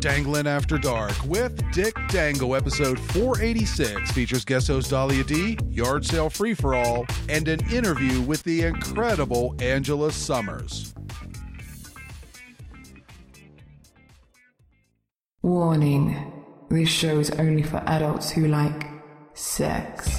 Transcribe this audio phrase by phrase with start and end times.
[0.00, 6.30] Danglin' After Dark with Dick Dangle, episode 486, features guest host Dahlia Dee, yard sale
[6.30, 10.94] free for all, and an interview with the incredible Angela Sommers.
[15.42, 16.32] Warning
[16.70, 18.88] this show is only for adults who like
[19.34, 20.18] sex.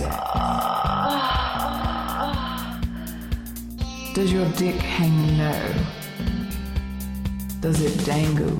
[4.13, 5.73] Does your dick hang low?
[7.61, 8.59] Does it dangle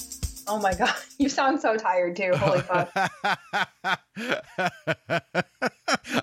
[0.51, 2.33] Oh my god, you sound so tired too.
[2.35, 2.91] Holy fuck.
[2.93, 3.11] I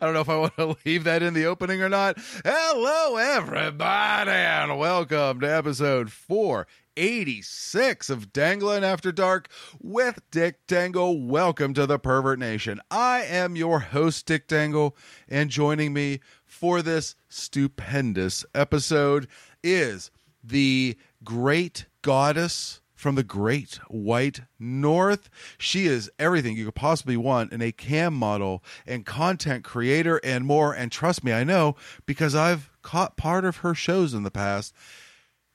[0.03, 2.19] don't know if I want to leave that in the opening or not.
[2.45, 9.49] Hello, everybody, and welcome to episode 486 of Dangling After Dark
[9.81, 11.27] with Dick Dangle.
[11.27, 12.83] Welcome to the Pervert Nation.
[12.91, 14.95] I am your host, Dick Dangle,
[15.27, 19.27] and joining me for this stupendous episode
[19.65, 20.11] is
[20.45, 25.31] the great goddess from the great white north.
[25.57, 30.45] She is everything you could possibly want in a cam model and content creator and
[30.45, 30.75] more.
[30.75, 34.75] And trust me, I know because I've caught part of her shows in the past.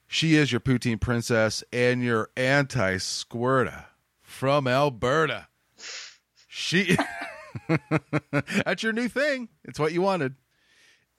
[0.06, 3.84] She is your poutine princess and your anti squirta
[4.22, 5.48] from Alberta.
[6.48, 6.96] She
[8.64, 9.50] That's your new thing.
[9.64, 10.34] It's what you wanted.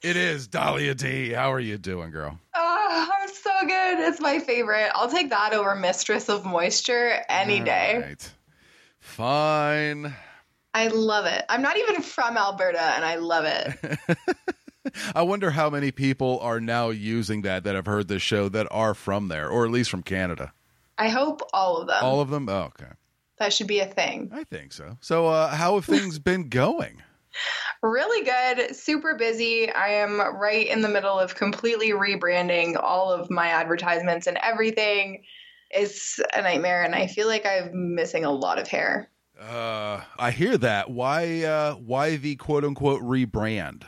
[0.01, 1.33] It is Dahlia Dee.
[1.33, 2.39] How are you doing, girl?
[2.55, 3.99] Oh, I'm so good.
[4.07, 4.91] It's my favorite.
[4.93, 8.01] I'll take that over Mistress of Moisture any day.
[8.01, 8.31] Right.
[8.99, 10.13] Fine.
[10.73, 11.43] I love it.
[11.47, 13.97] I'm not even from Alberta and I love it.
[15.15, 18.67] I wonder how many people are now using that that have heard this show that
[18.71, 20.53] are from there, or at least from Canada.
[20.97, 21.97] I hope all of them.
[22.01, 22.47] All of them?
[22.49, 22.91] Oh, okay.
[23.39, 24.29] that should be a thing.
[24.33, 24.97] I think so.
[25.01, 27.01] So, uh, how have things been going?
[27.81, 28.75] Really good.
[28.75, 29.71] Super busy.
[29.71, 35.23] I am right in the middle of completely rebranding all of my advertisements and everything.
[35.69, 39.09] It's a nightmare and I feel like I'm missing a lot of hair.
[39.39, 40.89] Uh, I hear that.
[40.89, 41.43] Why?
[41.43, 43.83] Uh, why the quote unquote rebrand?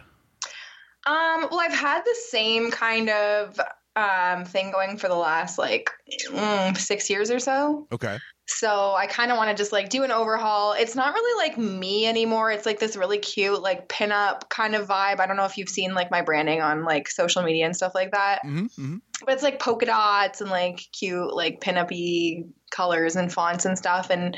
[1.05, 3.59] Um, well, I've had the same kind of
[3.95, 5.89] um, thing going for the last like
[6.29, 7.87] mm, six years or so.
[7.91, 8.17] Okay.
[8.49, 10.71] So I kind of want to just like do an overhaul.
[10.73, 12.49] It's not really like me anymore.
[12.49, 15.19] It's like this really cute like pinup kind of vibe.
[15.19, 17.93] I don't know if you've seen like my branding on like social media and stuff
[17.93, 18.39] like that.
[18.43, 23.65] hmm hmm But it's like polka dots and like cute like pinup-y colors and fonts
[23.65, 24.09] and stuff.
[24.09, 24.37] And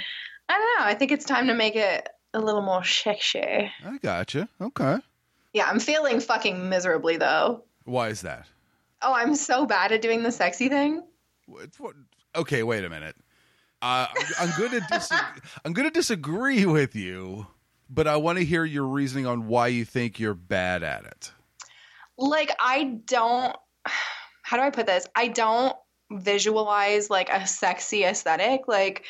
[0.49, 0.85] I don't know.
[0.91, 3.39] I think it's time to make it a little more sexy.
[3.85, 4.49] I gotcha.
[4.59, 4.97] Okay.
[5.53, 7.63] Yeah, I'm feeling fucking miserably though.
[7.85, 8.47] Why is that?
[9.03, 11.03] Oh, I'm so bad at doing the sexy thing.
[11.45, 11.95] What, what,
[12.35, 13.15] okay, wait a minute.
[13.81, 14.07] Uh,
[14.39, 15.25] I'm, going to
[15.65, 17.47] I'm going to disagree with you,
[17.89, 21.31] but I want to hear your reasoning on why you think you're bad at it.
[22.17, 23.55] Like I don't
[24.49, 25.05] how do I put this?
[25.15, 25.75] I don't
[26.11, 28.61] visualize like a sexy aesthetic.
[28.67, 29.05] Like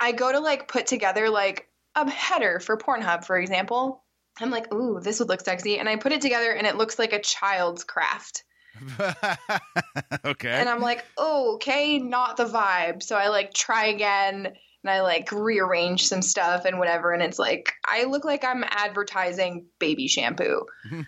[0.00, 4.02] I go to like put together like a header for Pornhub, for example.
[4.40, 5.78] I'm like, ooh, this would look sexy.
[5.78, 8.42] And I put it together and it looks like a child's craft.
[10.24, 10.50] okay.
[10.50, 13.02] And I'm like, oh, okay, not the vibe.
[13.02, 17.12] So I like try again and I like rearrange some stuff and whatever.
[17.12, 20.64] And it's like, I look like I'm advertising baby shampoo.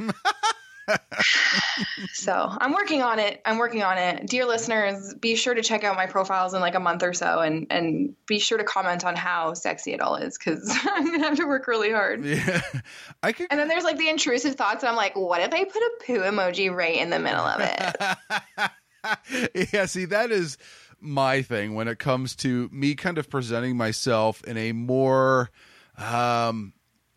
[2.12, 3.40] so I'm working on it.
[3.44, 4.26] I'm working on it.
[4.26, 7.40] Dear listeners, be sure to check out my profiles in like a month or so
[7.40, 11.20] and, and be sure to comment on how sexy it all is because I'm going
[11.20, 12.24] to have to work really hard.
[12.24, 12.62] yeah,
[13.22, 13.48] I could.
[13.50, 15.90] And then there's like the intrusive thoughts, and I'm like, what if I put a
[16.06, 19.70] poo emoji right in the middle of it?
[19.72, 20.58] yeah, see, that is
[21.00, 25.50] my thing when it comes to me kind of presenting myself in a more,
[25.98, 26.72] um,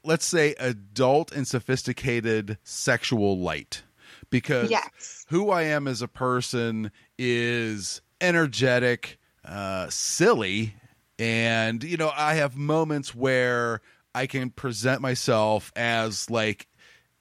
[0.05, 3.83] let's say, adult and sophisticated sexual light.
[4.29, 5.25] Because Yes.
[5.29, 10.75] who I am as a person is energetic, uh, silly,
[11.19, 13.81] and, you know, I have moments where
[14.13, 16.67] I can present myself as like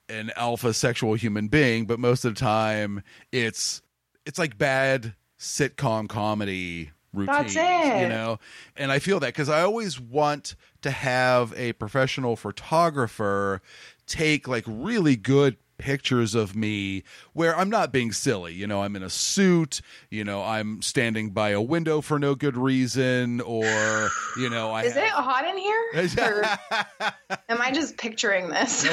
[0.09, 3.81] an alpha sexual human being, but most of the time it's
[4.25, 8.01] it's like bad sitcom comedy routines, That's it.
[8.01, 8.39] you know.
[8.75, 13.61] And I feel that because I always want to have a professional photographer
[14.07, 17.03] take like really good pictures of me
[17.33, 18.53] where I'm not being silly.
[18.53, 22.35] You know, I'm in a suit, you know, I'm standing by a window for no
[22.35, 24.83] good reason, or, you know, I.
[24.85, 25.83] Is it hot in here?
[27.49, 28.87] Am I just picturing this?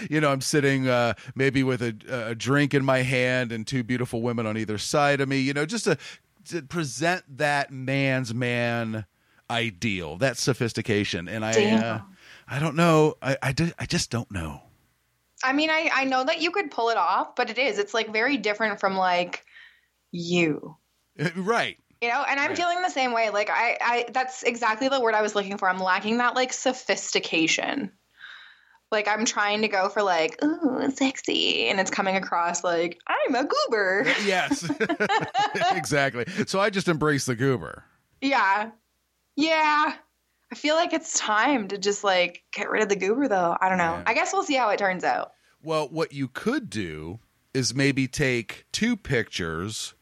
[0.10, 1.96] you know, I'm sitting uh, maybe with a,
[2.30, 5.54] a drink in my hand and two beautiful women on either side of me, you
[5.54, 5.98] know, just to,
[6.46, 9.06] to present that man's man
[9.50, 11.28] ideal, that sophistication.
[11.28, 12.00] And I, uh,
[12.48, 13.16] I don't know.
[13.22, 14.62] I, I, ju- I just don't know.
[15.44, 17.78] I mean, I, I know that you could pull it off, but it is.
[17.78, 19.44] It's like very different from like
[20.10, 20.76] you.
[21.36, 21.78] right.
[22.00, 22.56] You know, and I'm Right.
[22.56, 23.30] feeling the same way.
[23.30, 25.68] Like I, I that's exactly the word I was looking for.
[25.68, 27.90] I'm lacking that like sophistication.
[28.96, 33.34] Like I'm trying to go for like, ooh, sexy, and it's coming across like I'm
[33.34, 34.06] a goober.
[34.24, 34.66] Yes.
[35.72, 36.24] exactly.
[36.46, 37.84] So I just embrace the goober.
[38.22, 38.70] Yeah.
[39.36, 39.92] Yeah.
[40.50, 43.54] I feel like it's time to just like get rid of the goober though.
[43.60, 43.96] I don't know.
[43.96, 44.04] Yeah.
[44.06, 45.32] I guess we'll see how it turns out.
[45.62, 47.20] Well, what you could do
[47.52, 49.92] is maybe take two pictures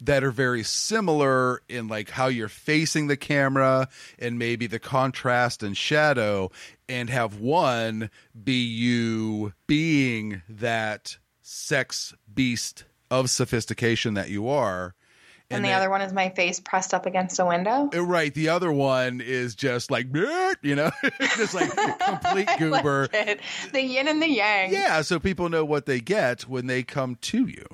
[0.00, 3.88] that are very similar in like how you're facing the camera
[4.18, 6.50] and maybe the contrast and shadow
[6.88, 8.10] and have one
[8.44, 14.94] be you being that sex beast of sophistication that you are
[15.50, 17.88] And, the then- other one is my face pressed up against a window.
[17.94, 18.32] Uh, Right.
[18.34, 20.06] The other one is just like,
[20.62, 20.90] you know,
[21.36, 21.70] just like
[22.00, 23.08] complete like goober.
[23.12, 23.40] it.
[23.72, 24.72] The yin and the yang.
[24.72, 25.02] Yeah.
[25.02, 27.66] So people know what they get when they come to you.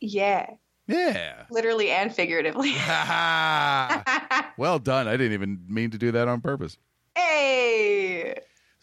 [0.00, 0.46] Yeah.
[0.86, 1.44] Yeah.
[1.50, 2.70] Literally and figuratively.
[4.56, 5.08] well done.
[5.08, 6.76] I didn't even mean to do that on purpose.
[7.16, 8.34] hey.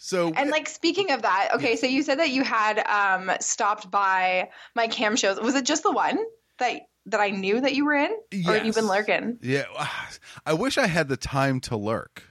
[0.02, 3.92] So, And like speaking of that, okay, so you said that you had um stopped
[3.92, 5.40] by my cam shows.
[5.42, 6.18] Was it just the one
[6.60, 8.12] that that I knew that you were in?
[8.48, 9.40] Or have you been lurking?
[9.42, 9.64] yeah,
[10.46, 12.24] I wish I had the time to lurk.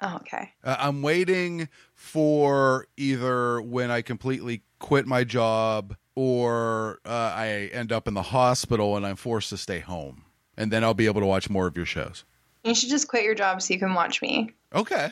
[0.00, 0.52] Oh, okay.
[0.62, 7.92] Uh, I'm waiting for either when I completely quit my job or uh, I end
[7.92, 10.24] up in the hospital and I'm forced to stay home.
[10.56, 12.24] And then I'll be able to watch more of your shows.
[12.64, 15.10] You should just quit your job so you can watch me Okay.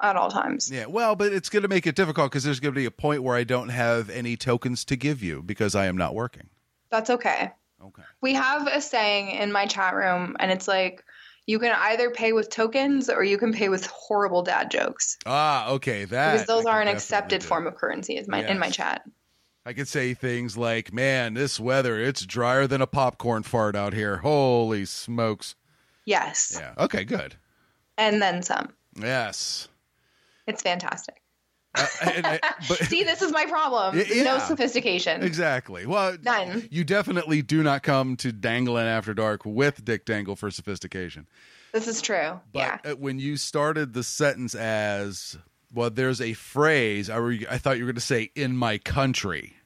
[0.00, 0.70] at all times.
[0.72, 0.86] Yeah.
[0.86, 3.22] Well, but it's going to make it difficult because there's going to be a point
[3.22, 6.48] where I don't have any tokens to give you because I am not working.
[6.90, 7.52] That's okay.
[7.84, 8.02] Okay.
[8.22, 11.04] We have a saying in my chat room, and it's like
[11.46, 15.68] you can either pay with tokens or you can pay with horrible dad jokes Ah,
[15.72, 16.04] okay.
[16.04, 17.46] That because those are an accepted do.
[17.46, 18.16] form of currency.
[18.16, 19.02] Is my in my chat.
[19.64, 23.92] I could say things like, "Man, this weather, it's drier than a popcorn fart out
[23.92, 24.18] here.
[24.18, 25.54] Holy smokes."
[26.04, 26.74] Yes, Yeah.
[26.78, 27.36] Okay, good.
[27.96, 28.70] and then some.
[29.00, 29.68] Yes.
[30.48, 31.22] It's fantastic.
[31.74, 33.96] Uh, and but See, this is my problem.
[33.96, 35.22] Y- No sophistication.
[35.22, 35.86] exactly.
[35.86, 36.66] Well, None.
[36.70, 41.28] you definitely do not come to Dangling After Dark with Dick Dangle for sophistication.
[41.72, 42.40] This is true.
[42.52, 42.92] But yeah.
[42.94, 45.38] when you started the sentence as,
[45.74, 48.78] well, there's a phrase I, re- I thought you were going to say "in my
[48.78, 49.56] country,"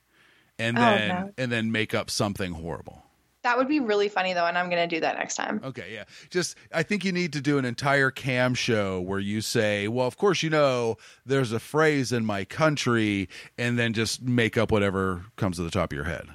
[0.58, 1.32] and Oh, then no.
[1.38, 3.02] and then make up something horrible.
[3.42, 5.60] That would be really funny though, and I'm gonna do that next time.
[5.62, 6.04] Okay, yeah.
[6.30, 10.08] Just I think you need to do an entire cam show where you say, "Well,
[10.08, 14.72] of course you know there's a phrase in my country," and then just make up
[14.72, 16.26] whatever comes to the top of your head.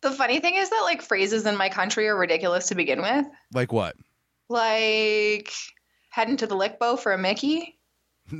[0.00, 3.26] The funny thing is that like phrases in my country are ridiculous to begin with.
[3.52, 3.96] Like what?
[4.48, 5.52] Like
[6.08, 7.78] heading to the lick bow for a Mickey.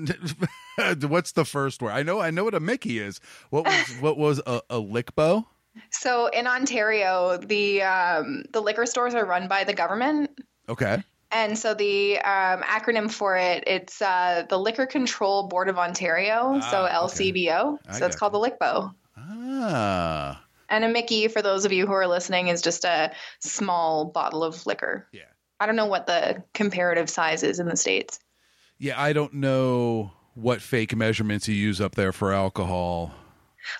[1.09, 1.93] What's the first word?
[1.93, 3.21] I know I know what a Mickey is.
[3.51, 5.45] What was what was a, a lickbo?
[5.91, 10.31] So in Ontario, the um, the liquor stores are run by the government,
[10.69, 11.03] Okay.
[11.31, 16.59] and so the um, acronym for it it's uh, the Liquor Control Board of Ontario,
[16.61, 17.31] so Ah, okay.
[17.33, 17.79] LCBO.
[17.89, 18.93] I So it's called the Lickbo.
[19.17, 20.45] Ah.
[20.71, 24.45] And a Mickey, for those of you who are listening, is just a small bottle
[24.45, 25.07] of liquor.
[25.13, 25.23] Yeah.
[25.61, 28.19] I don't know what the comparative size is in the states.
[28.79, 33.13] Yeah, I don't know what fake measurements you use up there for alcohol.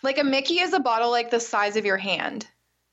[0.03, 2.47] Like a Mickey is a bottle like the size of your hand.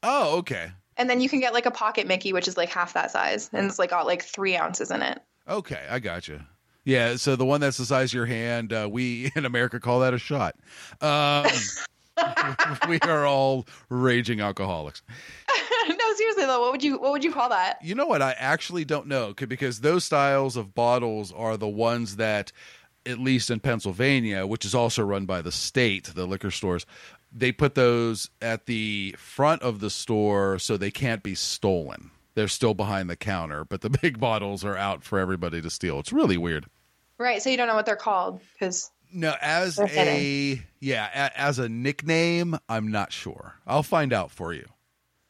[0.04, 0.72] Oh, okay.
[0.98, 3.50] And then you can get like a pocket Mickey, which is like half that size,
[3.52, 5.20] and it's like got like three ounces in it.
[5.48, 6.40] Okay, I got you.
[6.86, 10.02] Yeah, so the one that's the size of your hand, uh, we in America call
[10.02, 10.56] that a shot.
[11.02, 11.48] Um,
[12.88, 15.02] we are all raging alcoholics.
[15.90, 17.80] no, seriously though, what would you what would you call that?
[17.84, 18.22] You know what?
[18.22, 22.52] I actually don't know because those styles of bottles are the ones that,
[23.06, 26.86] at least in Pennsylvania, which is also run by the state, the liquor stores,
[27.32, 32.12] they put those at the front of the store so they can't be stolen.
[32.34, 36.00] They're still behind the counter, but the big bottles are out for everybody to steal.
[36.00, 36.66] It's really weird.
[37.18, 41.60] Right, so you don't know what they're called because No, as a yeah, a, as
[41.60, 43.56] a nickname, I'm not sure.
[43.66, 44.66] I'll find out for you.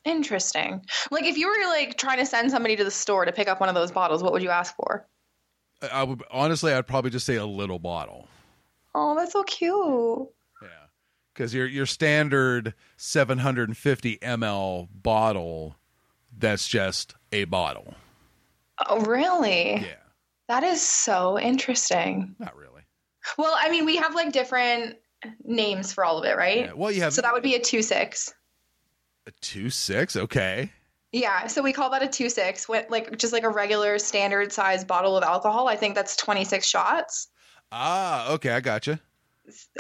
[0.04, 0.82] interesting.
[1.12, 3.60] Like if you were like trying to send somebody to the store to pick up
[3.60, 5.08] one of those bottles, what would you ask for?
[5.92, 8.28] I- would honestly, I'd probably just say a little bottle.
[8.94, 10.28] Oh, that's so cute.
[10.62, 10.68] Yeah,
[11.34, 15.76] because your your standard 750 ml bottle
[16.38, 17.94] that's just a bottle
[18.90, 19.76] Oh, really?
[19.76, 19.96] yeah
[20.50, 22.36] That is so interesting.
[22.40, 22.82] not really
[23.38, 24.98] Well, I mean, we have like different
[25.44, 26.66] names for all of it, right?
[26.66, 26.74] yeah.
[26.74, 28.34] well you have So that would be a two six.
[29.28, 30.72] a two six okay
[31.16, 32.68] Yeah, so we call that a two six.
[32.68, 35.70] Like just like a regular standard size bottle of alcohol.
[35.70, 37.30] I think that's twenty six shots.
[37.72, 39.00] ah okay i gotcha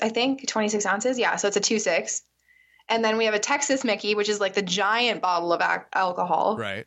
[0.02, 1.20] I think twenty six ounces.
[1.20, 2.22] Yeah, so it's a two six.
[2.88, 5.88] And then we have a Texas Mickey, which is like the giant bottle of ac-
[5.94, 6.86] alcohol, right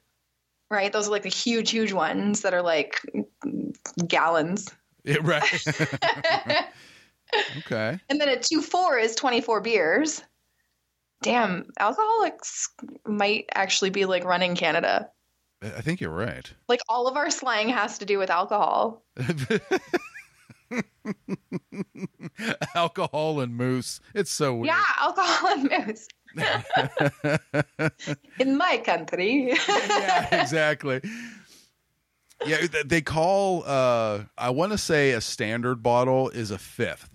[0.70, 0.90] right?
[0.90, 3.02] Those are like the huge, huge ones that are like
[4.06, 4.74] gallons.
[5.04, 5.44] Yeah, right
[7.58, 10.22] okay And then a two four is twenty four beers.
[11.22, 12.68] Damn, alcoholics
[13.06, 15.10] might actually be like running Canada.
[15.62, 19.02] i think you're right Like all of our slang has to do with alcohol.
[22.74, 26.08] alcohol and moose it's so weird Yeah, alcohol and moose.
[28.38, 29.54] In my country.
[29.68, 31.00] yeah, exactly.
[32.46, 37.10] Yeah, they call uh I want to say a standard bottle is a fifth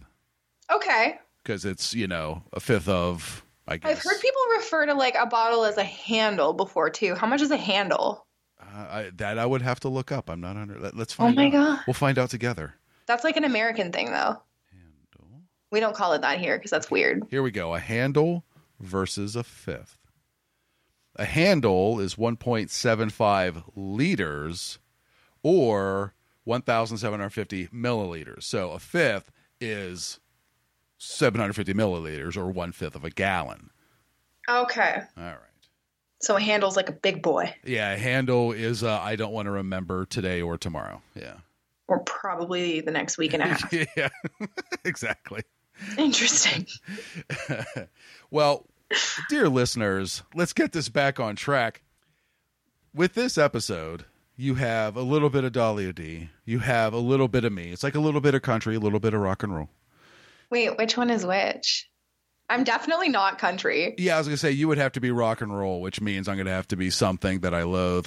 [0.72, 1.20] okay.
[1.44, 3.92] because it's, you know, a fifth of I guess.
[3.92, 7.16] I've heard people refer to like a bottle as a handle before too.
[7.16, 8.26] How much is a handle?
[8.62, 10.30] uh, I, that I would have to look up.
[10.30, 11.52] I'm not under let, Let's Oh my out.
[11.52, 11.80] god.
[11.88, 12.76] We'll find out together.
[13.06, 14.42] That's like an American thing though.
[14.72, 15.42] Handle.
[15.72, 17.24] We don't call it that here because that's weird.
[17.30, 17.74] Here we go.
[17.74, 18.44] A handle
[18.80, 19.98] versus a fifth.
[21.16, 24.80] A handle is 1.75 liters
[25.44, 26.14] or
[26.46, 28.44] 1,750 milliliters.
[28.44, 30.20] So a fifth is
[31.04, 33.70] 750 milliliters or one fifth of a gallon.
[34.50, 35.02] Okay.
[35.18, 35.38] All right.
[36.22, 37.54] So a handle's like a big boy.
[37.66, 41.02] Yeah, a handle is uh, I don't want to remember today or tomorrow.
[41.16, 41.36] Yeah.
[41.88, 43.74] Or probably the next week and a half.
[43.98, 44.08] yeah,
[44.86, 45.42] exactly.
[45.98, 46.66] Interesting.
[48.32, 48.66] well,
[49.30, 51.82] dear listeners, let's get this back on track.
[52.94, 54.06] With this episode,
[54.38, 56.30] you have a little bit of Dahlia Dee.
[56.46, 57.72] You have a little bit of me.
[57.72, 59.70] It's like a little bit of country, a little bit of rock and roll.
[60.54, 61.90] Wait, which one is which?
[62.48, 63.96] I'm definitely not country.
[63.98, 66.28] Yeah, I was gonna say you would have to be rock and roll, which means
[66.28, 68.06] I'm gonna have to be something that I loathe.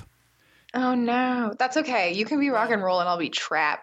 [0.73, 1.55] Oh no.
[1.59, 2.13] That's okay.
[2.13, 3.81] You can be rock and roll and I'll be trap.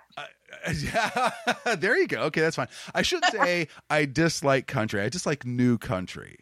[0.73, 1.31] Yeah,
[1.77, 2.21] there you go.
[2.21, 2.69] Okay, that's fine.
[2.95, 5.01] I should say I dislike country.
[5.01, 6.37] I dislike new country.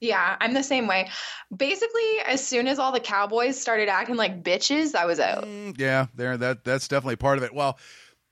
[0.00, 1.10] Yeah, I'm the same way.
[1.54, 5.44] Basically, as soon as all the cowboys started acting like bitches, I was out.
[5.44, 7.52] Mm, yeah, there that that's definitely part of it.
[7.52, 7.78] Well,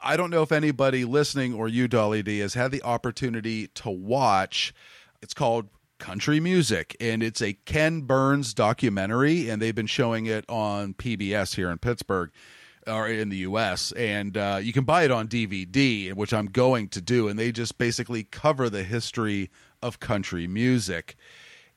[0.07, 3.89] I don't know if anybody listening or you, Dolly D, has had the opportunity to
[3.89, 4.75] watch.
[5.23, 10.45] It's called Country Music, and it's a Ken Burns documentary, and they've been showing it
[10.47, 12.31] on PBS here in Pittsburgh
[12.87, 16.89] or in the US and uh, you can buy it on DVD which I'm going
[16.89, 19.51] to do and they just basically cover the history
[19.83, 21.17] of country music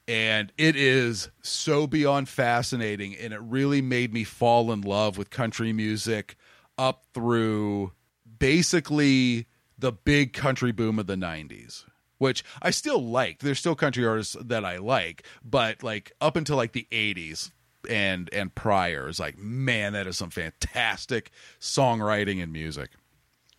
[0.05, 5.29] and it is so beyond fascinating and it really made me fall in love with
[5.29, 6.36] country music
[6.77, 7.93] up through
[8.39, 11.86] basically the big country boom of the 90s
[12.17, 16.56] which I still liked there's still country artists that I like but like up until
[16.58, 17.51] like the 80s
[17.89, 22.89] and and prior is like man that is some fantastic songwriting and music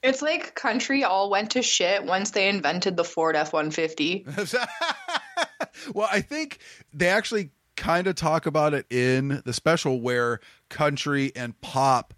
[0.03, 4.27] It's like country all went to shit once they invented the Ford F 150.
[5.95, 6.59] well, I think
[6.93, 12.15] they actually kind of talk about it in the special where country and pop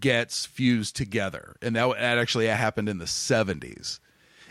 [0.00, 4.00] gets fused together, and that that actually happened in the seventies.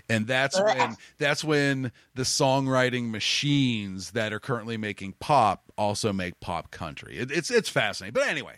[0.09, 6.39] And that's when that's when the songwriting machines that are currently making pop also make
[6.41, 7.17] pop country.
[7.17, 8.13] It, it's it's fascinating.
[8.13, 8.57] But anyway,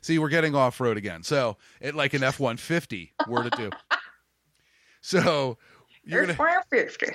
[0.00, 1.22] see, we're getting off road again.
[1.22, 3.70] So it like an F one fifty were to do.
[5.06, 5.58] So
[6.06, 6.32] you're gonna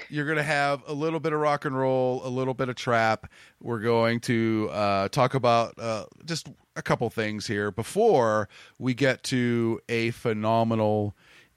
[0.10, 3.32] you're to have a little bit of rock and roll, a little bit of trap.
[3.60, 6.48] We're going to uh, talk about uh, just
[6.80, 11.14] a couple things here before we get to a phenomenal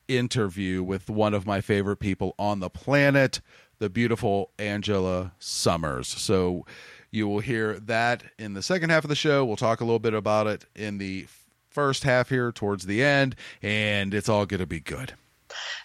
[0.08, 3.40] interview with one of my favorite people on the planet,
[3.78, 6.06] the beautiful Angela Sommers.
[6.06, 6.66] So
[7.12, 9.44] you will hear that in the second half of the show.
[9.44, 11.26] We'll talk a little bit about it in the
[11.70, 15.14] first half here towards the end, and it's all going to be good.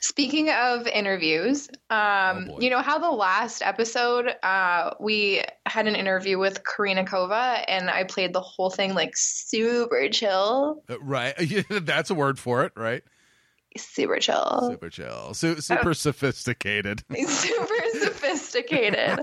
[0.01, 5.95] Speaking of interviews, um, Oh, you know how the last episode uh, we had an
[5.95, 11.33] interview with Karina Kova, and I played the whole thing like super chill, Uh, Right.
[11.69, 13.03] That's a word for it, right?
[13.75, 15.33] super chill, Super chill.
[15.35, 17.03] Su- super sophisticated.
[17.27, 19.19] super sophisticated.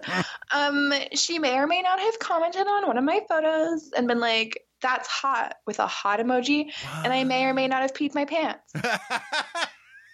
[0.52, 4.20] Um, she may or may not have commented on one of my photos and been
[4.20, 6.70] like, "That's hot" with a hot emoji,
[7.02, 8.72] and I may or may not have peed my pants.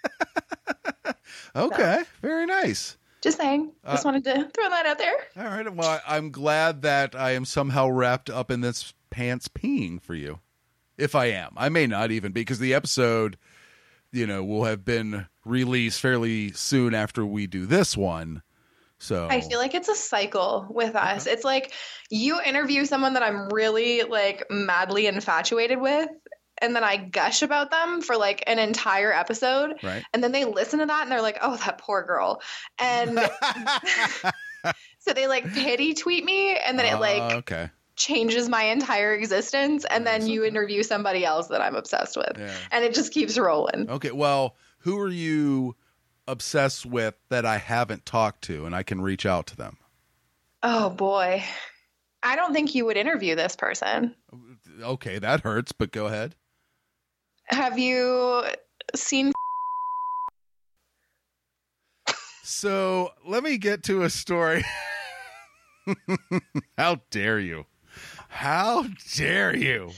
[1.56, 2.02] okay.
[2.22, 2.96] Very nice.
[3.22, 3.72] Just saying.
[3.84, 5.14] Just Uh, wanted to throw that out there.
[5.36, 5.74] All right.
[5.74, 10.14] Well, I- I'm glad that I am somehow wrapped up in this pants peeing for
[10.14, 10.40] you.
[10.96, 13.36] If I am, I may not even because the episode,
[14.12, 18.42] you know, will have been released fairly soon after we do this one.
[18.98, 21.26] So I feel like it's a cycle with us.
[21.26, 21.72] It's like
[22.10, 26.10] you interview someone that I'm really like madly infatuated with,
[26.60, 30.02] and then I gush about them for like an entire episode, right.
[30.12, 32.40] and then they listen to that and they're like, "Oh, that poor girl,"
[32.78, 33.18] and
[34.98, 37.70] so they like pity tweet me, and then it Uh, like okay.
[37.96, 42.54] changes my entire existence, and then you interview somebody else that I'm obsessed with, Yeah.
[42.70, 43.88] and it just keeps rolling.
[43.90, 44.10] Okay.
[44.10, 45.76] Well, who are you
[46.26, 49.76] obsessed with that I haven't talked to, and I can reach out to them?
[50.62, 51.42] Oh boy.
[52.22, 54.14] I don't think you would interview this person.
[54.82, 56.34] Okay, that hurts, but go ahead.
[57.50, 58.44] Have you
[58.94, 59.32] seen
[62.42, 64.64] So let me get to a story.
[66.78, 67.66] How dare you?
[68.28, 69.90] How dare you?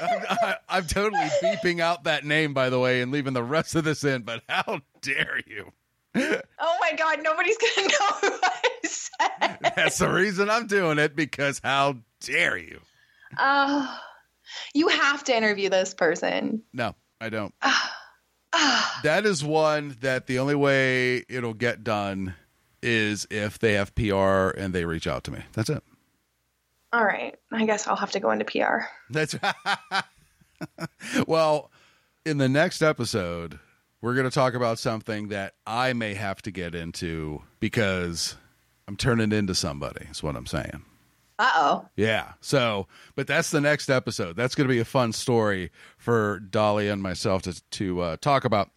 [0.00, 3.74] I'm, I, I'm totally beeping out that name, by the way, and leaving the rest
[3.74, 5.72] of this in, but how dare you?
[6.16, 9.58] Oh my god, nobody's gonna know who I said.
[9.76, 12.80] That's the reason I'm doing it, because how dare you?
[13.38, 13.98] Oh,
[14.74, 16.62] you have to interview this person.
[16.72, 17.54] No, I don't.
[18.56, 22.36] Ah, That is one that the only way it'll get done
[22.84, 25.40] is if they have PR and they reach out to me.
[25.54, 25.82] That's it.
[26.92, 28.84] all right, I guess I'll have to go into PR.
[29.10, 29.34] That's
[31.26, 31.72] well,
[32.24, 33.58] in the next episode,
[34.00, 38.36] we're going to talk about something that I may have to get into because
[38.86, 40.84] I'm turning into somebody, is what I'm saying.
[41.38, 41.88] Uh oh.
[41.96, 42.32] Yeah.
[42.40, 42.86] So,
[43.16, 44.36] but that's the next episode.
[44.36, 48.44] That's going to be a fun story for Dolly and myself to to uh, talk
[48.44, 48.70] about.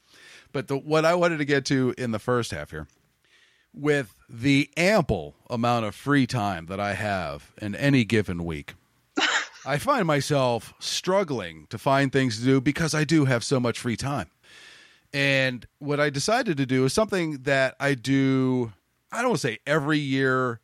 [0.52, 2.88] But the, what I wanted to get to in the first half here,
[3.74, 8.74] with the ample amount of free time that I have in any given week,
[9.66, 13.78] I find myself struggling to find things to do because I do have so much
[13.80, 14.32] free time.
[15.14, 18.74] And what I decided to do is something that I do,
[19.12, 20.60] I don't want to say every year,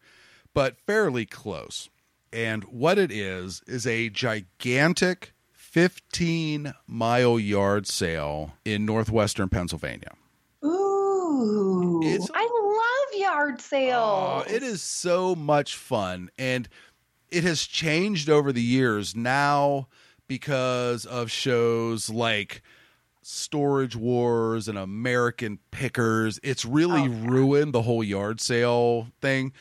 [0.53, 1.89] but fairly close.
[2.31, 10.11] And what it is, is a gigantic 15 mile yard sale in northwestern Pennsylvania.
[10.63, 12.01] Ooh.
[12.03, 14.43] It's- I love yard sales.
[14.47, 16.29] Oh, it is so much fun.
[16.37, 16.67] And
[17.31, 19.87] it has changed over the years now
[20.27, 22.61] because of shows like
[23.21, 26.39] Storage Wars and American Pickers.
[26.43, 29.53] It's really Oh, ruined the whole yard sale thing.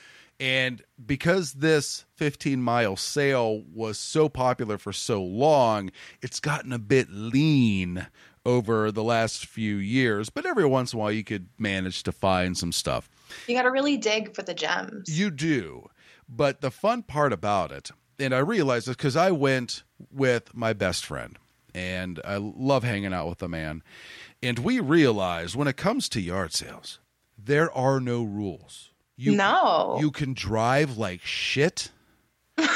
[0.42, 6.80] And because this 15 mile sale was so popular for so long, it's gotten a
[6.80, 8.08] bit lean
[8.44, 10.30] over the last few years.
[10.30, 13.08] But every once in a while, you could manage to find some stuff.
[13.46, 15.16] You got to really dig for the gems.
[15.16, 15.88] You do.
[16.28, 20.72] But the fun part about it, and I realized this because I went with my
[20.72, 21.38] best friend,
[21.72, 23.84] and I love hanging out with the man.
[24.42, 26.98] And we realized when it comes to yard sales,
[27.38, 28.91] there are no rules.
[29.16, 29.98] You, no.
[30.00, 31.90] You can drive like shit.
[32.58, 32.66] you,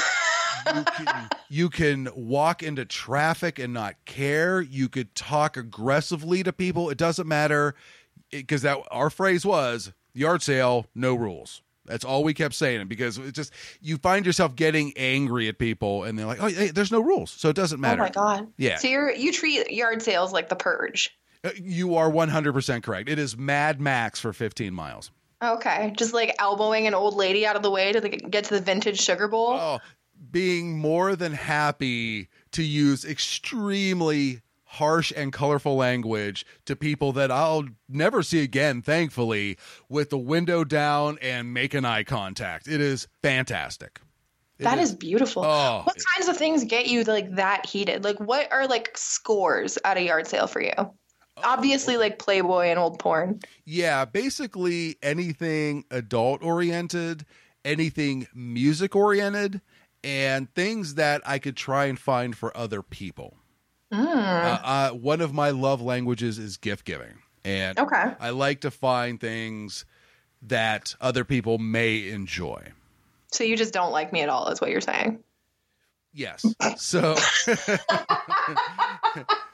[0.83, 4.61] can, you can walk into traffic and not care.
[4.61, 6.89] You could talk aggressively to people.
[6.89, 7.75] It doesn't matter
[8.31, 11.61] because that our phrase was yard sale, no rules.
[11.85, 16.03] That's all we kept saying because it just you find yourself getting angry at people
[16.03, 18.47] and they're like, "Oh, hey, there's no rules, so it doesn't matter." oh my god.
[18.57, 18.75] Yeah.
[18.77, 21.17] So you you treat yard sales like the purge.
[21.45, 23.07] Uh, You are 100% correct.
[23.07, 25.11] It is Mad Max for 15 miles.
[25.43, 28.55] Okay, just like elbowing an old lady out of the way to the, get to
[28.55, 29.51] the vintage sugar bowl.
[29.51, 29.79] Oh,
[30.31, 37.65] being more than happy to use extremely harsh and colorful language to people that I'll
[37.87, 39.57] never see again, thankfully,
[39.89, 42.67] with the window down and making eye contact.
[42.67, 44.01] It is fantastic.
[44.59, 45.43] It That is beautiful.
[45.45, 48.03] Oh, what kinds of things get you like that heated?
[48.03, 50.73] Like what are like scores at a yard sale for you?
[51.43, 53.39] Obviously like Playboy and old porn.
[53.65, 57.25] Yeah, basically anything adult oriented,
[57.65, 59.61] anything music oriented,
[60.03, 63.37] and things that I could try and find for other people.
[63.91, 64.05] Mm.
[64.05, 68.13] Uh, uh, one of my love languages is gift giving, and Okay.
[68.19, 69.85] I like to find things
[70.41, 72.71] that other people may enjoy.
[73.31, 75.19] So you just don't like me at all is what you're saying.
[76.13, 76.45] Yes.
[76.77, 77.15] So,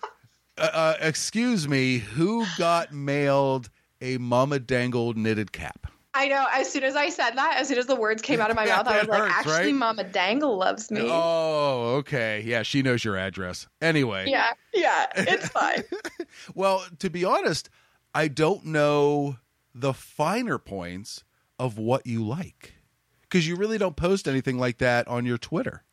[0.64, 3.70] uh, uh, excuse me, who got mailed
[4.02, 5.88] a Mama Dangle knitted cap?
[6.14, 6.46] I know.
[6.54, 8.66] As soon as I said that, as soon as the words came out of my
[8.68, 9.74] mouth, I was like, hurts, actually, right?
[9.76, 11.02] Mama Dangle loves me.
[11.04, 12.44] Oh, okay.
[12.46, 13.68] Yeah, she knows your address.
[13.82, 15.84] Anyway, Yeah, yeah, it's fine.
[16.56, 17.70] well, to be honest,
[18.14, 19.38] I don't know
[19.74, 21.24] the finer points
[21.60, 22.76] of what you like.
[23.22, 25.84] Because you really don't post anything like that on your Twitter.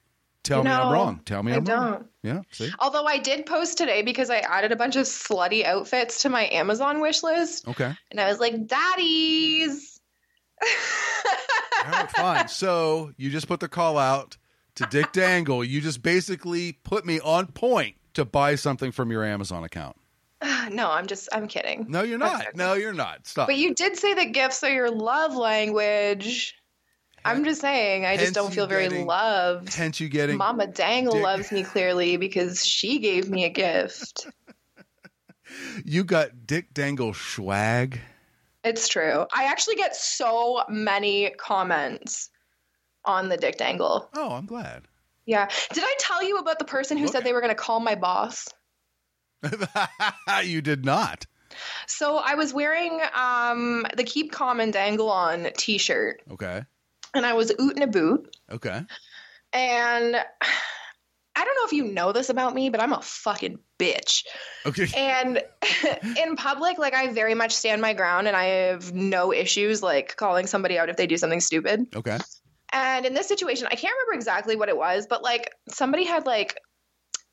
[0.43, 1.21] Tell me I'm wrong.
[1.25, 1.93] Tell me I I'm wrong.
[1.93, 2.07] don't.
[2.23, 2.71] Yeah, see?
[2.79, 6.49] Although I did post today because I added a bunch of slutty outfits to my
[6.51, 7.69] Amazon wish list.
[7.69, 7.95] Okay.
[8.11, 10.01] And I was like, daddies.
[10.63, 12.49] All right, fine.
[12.49, 14.37] So you just put the call out
[14.77, 15.65] to Dick Dangle.
[15.65, 19.97] You just basically put me on point to buy something from your Amazon account.
[20.71, 21.87] no, I'm just, I'm kidding.
[21.89, 22.55] No, you're not.
[22.55, 23.27] No, you're not.
[23.27, 23.47] Stop.
[23.47, 26.55] But you did say that gifts are your love language.
[27.25, 29.75] I'm just saying, I just don't feel very getting- loved.
[29.75, 34.27] Hence you getting Mama Dangle Dick- loves me clearly because she gave me a gift.
[35.85, 38.01] you got Dick Dangle swag.
[38.65, 39.27] It's true.
[39.35, 42.31] I actually get so many comments
[43.05, 44.09] on the Dick Dangle.
[44.15, 44.87] Oh, I'm glad.
[45.27, 45.49] Yeah.
[45.73, 47.13] Did I tell you about the person who Look.
[47.13, 48.49] said they were going to call my boss?
[50.45, 51.27] you did not.
[51.87, 56.63] So I was wearing um, the Keep Calm and Dangle On t shirt, Okay.
[57.15, 58.37] And I was ootin' a boot.
[58.51, 58.83] Okay.
[59.53, 60.17] And
[61.37, 64.25] I don't know if you know this about me, but I'm a fucking bitch.
[64.67, 64.87] Okay.
[64.97, 65.43] And
[66.19, 70.17] in public, like I very much stand my ground and I have no issues like
[70.17, 71.87] calling somebody out if they do something stupid.
[71.95, 72.19] Okay.
[72.73, 76.27] And in this situation, I can't remember exactly what it was, but like somebody had
[76.27, 76.57] like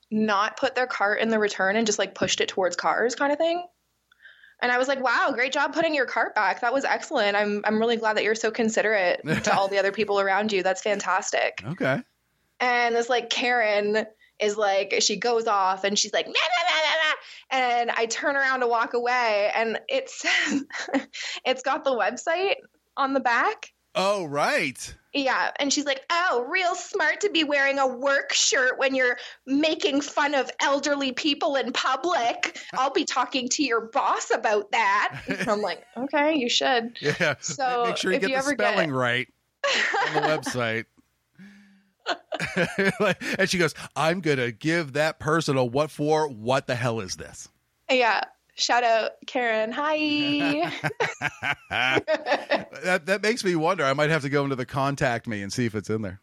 [0.09, 3.31] not put their cart in the return and just like pushed it towards cars kind
[3.31, 3.65] of thing.
[4.59, 6.61] And I was like, "Wow, great job putting your cart back.
[6.61, 7.35] That was excellent.
[7.35, 10.63] I'm I'm really glad that you're so considerate to all the other people around you.
[10.63, 12.01] That's fantastic." Okay.
[12.59, 14.05] And this like Karen
[14.39, 17.75] is like she goes off and she's like nah, nah, nah, nah, nah.
[17.79, 20.63] and I turn around to walk away and it says
[21.45, 22.55] it's got the website
[22.95, 23.71] on the back.
[23.97, 24.95] Oh, right.
[25.13, 29.17] Yeah, and she's like, "Oh, real smart to be wearing a work shirt when you're
[29.47, 32.59] making fun of elderly people in public.
[32.73, 37.35] I'll be talking to your boss about that." And I'm like, "Okay, you should." Yeah.
[37.39, 39.27] So, make sure you if get you the ever get- spelling right
[40.07, 40.85] on the website.
[43.39, 46.27] and she goes, I'm going to give that person a what for?
[46.29, 47.49] What the hell is this?
[47.89, 48.21] Yeah.
[48.57, 49.71] Shout out Karen.
[49.71, 50.71] Hi.
[51.69, 53.83] that, that makes me wonder.
[53.83, 56.19] I might have to go into the contact me and see if it's in there.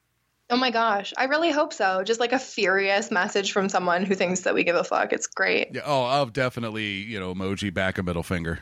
[0.50, 1.14] oh my gosh.
[1.16, 2.02] I really hope so.
[2.02, 5.12] Just like a furious message from someone who thinks that we give a fuck.
[5.12, 5.68] It's great.
[5.72, 5.82] Yeah.
[5.84, 8.58] Oh, I'll definitely, you know, emoji back a middle finger.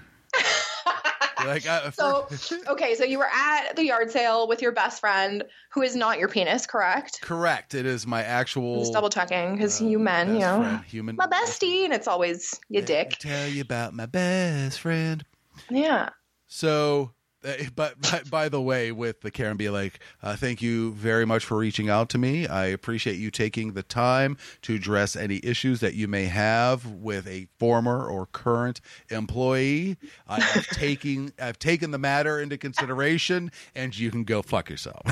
[1.46, 2.28] Like, uh, So,
[2.68, 6.18] okay, so you were at the yard sale with your best friend who is not
[6.18, 7.20] your penis, correct?
[7.22, 7.74] correct.
[7.74, 10.84] It is my actual I'm just double checking because uh, you men, you know, friend,
[10.84, 11.16] human.
[11.16, 13.18] my bestie, and it's always your Let me dick.
[13.18, 15.24] Tell you about my best friend.
[15.70, 16.10] Yeah.
[16.46, 17.12] So,
[17.74, 21.44] but, but by the way, with the Karen be like, uh, thank you very much
[21.44, 22.46] for reaching out to me.
[22.46, 27.26] I appreciate you taking the time to address any issues that you may have with
[27.26, 29.96] a former or current employee.
[30.28, 35.02] I have taking I've taken the matter into consideration, and you can go fuck yourself.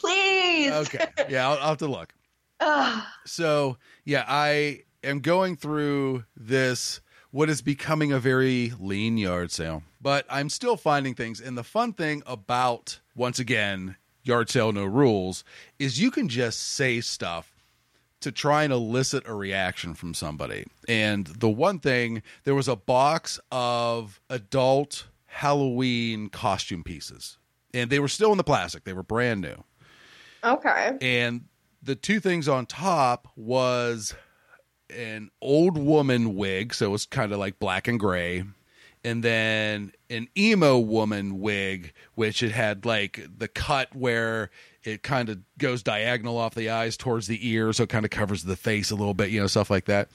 [0.00, 0.72] Please.
[0.72, 2.12] okay, yeah, I'll, I'll have to look.
[3.24, 7.00] So, yeah, I am going through this
[7.36, 11.38] what is becoming a very lean yard sale, but I'm still finding things.
[11.38, 15.44] And the fun thing about, once again, yard sale no rules
[15.78, 17.52] is you can just say stuff
[18.20, 20.64] to try and elicit a reaction from somebody.
[20.88, 27.36] And the one thing, there was a box of adult Halloween costume pieces,
[27.74, 29.62] and they were still in the plastic, they were brand new
[30.42, 30.96] Okay.
[31.02, 31.42] and
[31.82, 34.14] the two things on top was
[34.90, 38.44] an old woman wig so it was kind of like black and gray
[39.04, 44.50] and then an emo woman wig which it had like the cut where
[44.84, 48.10] it kind of goes diagonal off the eyes towards the ear so it kind of
[48.10, 50.08] covers the face a little bit you know stuff like that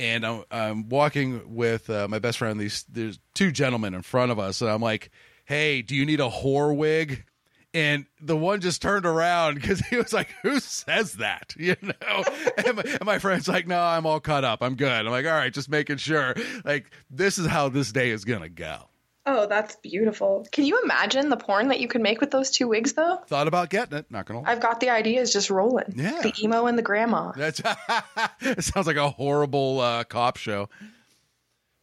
[0.00, 2.58] and I'm, I'm walking with uh, my best friend.
[2.58, 5.10] These there's two gentlemen in front of us, and I'm like,
[5.44, 7.24] "Hey, do you need a whore wig?"
[7.72, 12.24] And the one just turned around because he was like, "Who says that?" You know.
[12.66, 14.60] and, my, and my friend's like, "No, I'm all cut up.
[14.62, 18.10] I'm good." I'm like, "All right, just making sure." Like, this is how this day
[18.10, 18.88] is gonna go.
[19.26, 20.46] Oh, that's beautiful.
[20.50, 23.18] Can you imagine the porn that you could make with those two wigs, though?
[23.28, 24.06] Thought about getting it.
[24.10, 24.40] Not gonna.
[24.40, 24.50] lie.
[24.50, 25.92] I've got the ideas just rolling.
[25.94, 26.20] Yeah.
[26.22, 27.30] The emo and the grandma.
[27.36, 27.60] That's
[28.40, 30.68] it sounds like a horrible uh, cop show.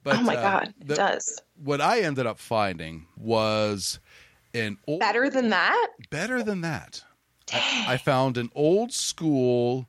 [0.04, 1.39] But oh my uh, god, it the- does.
[1.63, 4.00] what I ended up finding was
[4.58, 5.88] an old Better than that?
[6.10, 7.04] better than that.
[7.54, 9.88] I, I found an old school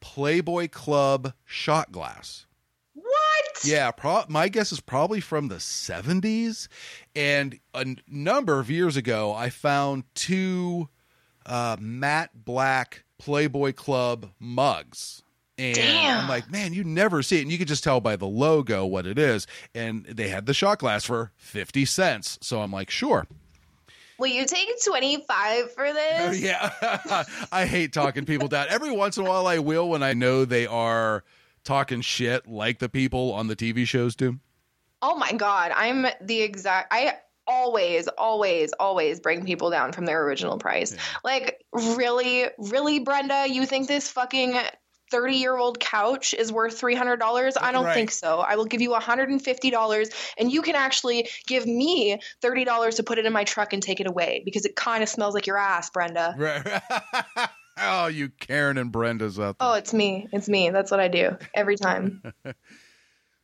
[0.00, 2.46] Playboy Club shot glass.
[2.94, 3.64] What?
[3.64, 6.68] Yeah, pro- my guess is probably from the 70s.
[7.16, 10.88] And a n- number of years ago, I found two
[11.46, 15.22] uh, matte black Playboy Club mugs.
[15.58, 16.20] And Damn.
[16.22, 17.42] I'm like, man, you never see it.
[17.42, 19.46] And you could just tell by the logo what it is.
[19.74, 22.38] And they had the shot glass for 50 cents.
[22.42, 23.26] So I'm like, sure.
[24.18, 26.40] Will you take 25 for this?
[26.42, 27.24] Yeah.
[27.52, 28.66] I hate talking people down.
[28.68, 31.24] Every once in a while I will when I know they are
[31.64, 34.38] talking shit like the people on the TV shows do.
[35.00, 40.24] Oh my god, I'm the exact I always always always bring people down from their
[40.24, 40.96] original price.
[41.24, 44.56] Like really really Brenda, you think this fucking
[45.12, 47.56] 30 year old couch is worth $300?
[47.60, 47.94] I don't Right.
[47.94, 48.40] think so.
[48.40, 53.26] I will give you $150 and you can actually give me $30 to put it
[53.26, 55.90] in my truck and take it away because it kind of smells like your ass,
[55.90, 56.34] Brenda.
[56.42, 56.82] Right.
[57.78, 59.68] oh, you Karen and Brenda's out there.
[59.68, 60.28] Oh, it's me.
[60.32, 60.70] It's me.
[60.70, 62.22] That's what I do every time.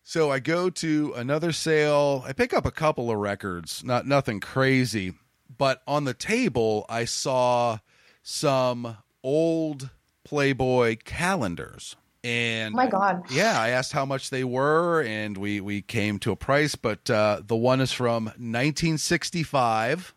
[0.02, 2.24] So I go to another sale.
[2.26, 5.12] I pick up a couple of records, not nothing crazy,
[5.54, 7.80] but on the table I saw
[8.22, 9.90] some old
[10.28, 11.96] Playboy calendars.
[12.22, 13.22] And Oh my God.
[13.30, 16.74] yeah, I asked how much they were, and we we came to a price.
[16.74, 20.14] But uh, the one is from 1965,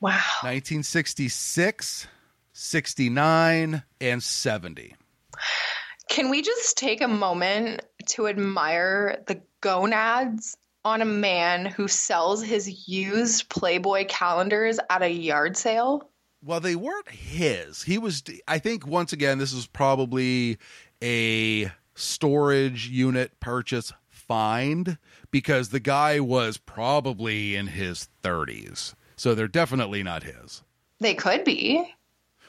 [0.00, 0.10] Wow.
[0.42, 2.06] 1966,
[2.52, 4.94] 69, and 70.
[6.08, 12.42] Can we just take a moment to admire the gonads on a man who sells
[12.42, 16.09] his used Playboy calendars at a yard sale?
[16.42, 17.82] Well, they weren't his.
[17.82, 18.22] He was.
[18.48, 20.58] I think once again, this is probably
[21.02, 24.96] a storage unit purchase find
[25.30, 30.62] because the guy was probably in his thirties, so they're definitely not his.
[30.98, 31.92] They could be.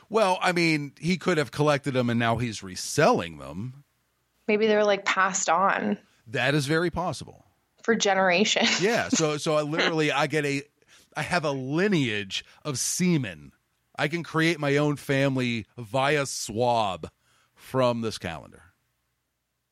[0.10, 3.86] Well, I mean, he could have collected them and now he's reselling them.
[4.48, 7.46] Maybe they're like passed on That is very possible.
[7.84, 8.82] for generations.
[8.82, 9.08] Yeah.
[9.08, 10.64] So, so I literally, I get a,
[11.16, 13.54] I have a lineage of semen.
[13.96, 17.10] I can create my own family via swab
[17.54, 18.64] from this calendar.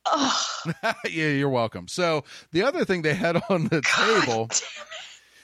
[0.83, 1.87] yeah, you're welcome.
[1.87, 4.49] So the other thing they had on the table,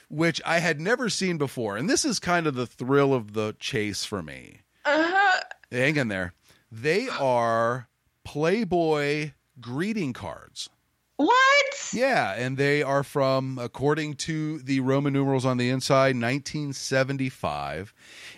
[0.09, 3.55] which I had never seen before, and this is kind of the thrill of the
[3.59, 4.61] chase for me.
[4.85, 5.41] Uh-huh.
[5.71, 6.33] Hang in there.
[6.71, 7.88] They are
[8.23, 10.69] Playboy greeting cards.
[11.17, 11.93] What?
[11.93, 17.93] Yeah, and they are from, according to the Roman numerals on the inside, 1975,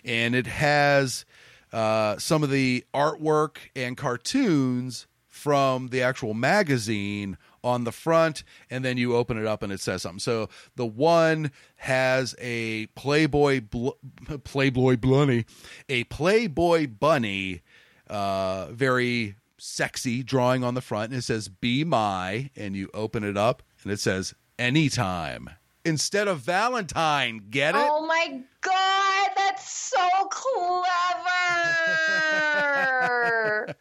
[0.05, 1.25] and it has
[1.73, 8.85] uh, some of the artwork and cartoons from the actual magazine on the front, and
[8.85, 10.19] then you open it up and it says something.
[10.19, 13.89] So the one has a Playboy bl-
[14.43, 15.45] Playboy bunny,
[15.89, 17.61] a Playboy bunny,
[18.07, 23.23] uh, very sexy drawing on the front, and it says "Be my," and you open
[23.23, 25.49] it up and it says "Anytime."
[25.85, 27.81] Instead of Valentine, get it?
[27.81, 30.83] Oh my god, that's so clever.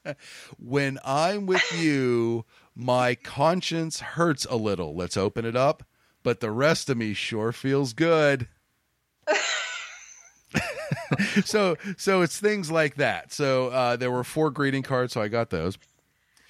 [0.59, 2.45] when I'm with you,
[2.77, 4.95] my conscience hurts a little.
[4.95, 5.83] Let's open it up.
[6.23, 8.49] But the rest of me sure feels good.
[11.45, 13.33] so so it's things like that.
[13.33, 15.79] So uh, there were four greeting cards, so I got those.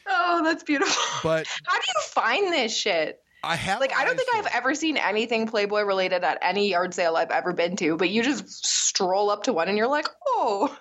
[0.09, 1.03] oh, that's beautiful.
[1.23, 3.21] But How do you find this shit?
[3.45, 6.95] I have Like I don't think I've ever seen anything Playboy related at any yard
[6.95, 10.09] sale I've ever been to, but you just stroll up to one and you're like,
[10.27, 10.77] "Oh,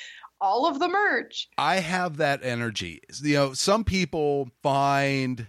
[0.40, 3.02] all of the merch." I have that energy.
[3.22, 5.46] You know, some people find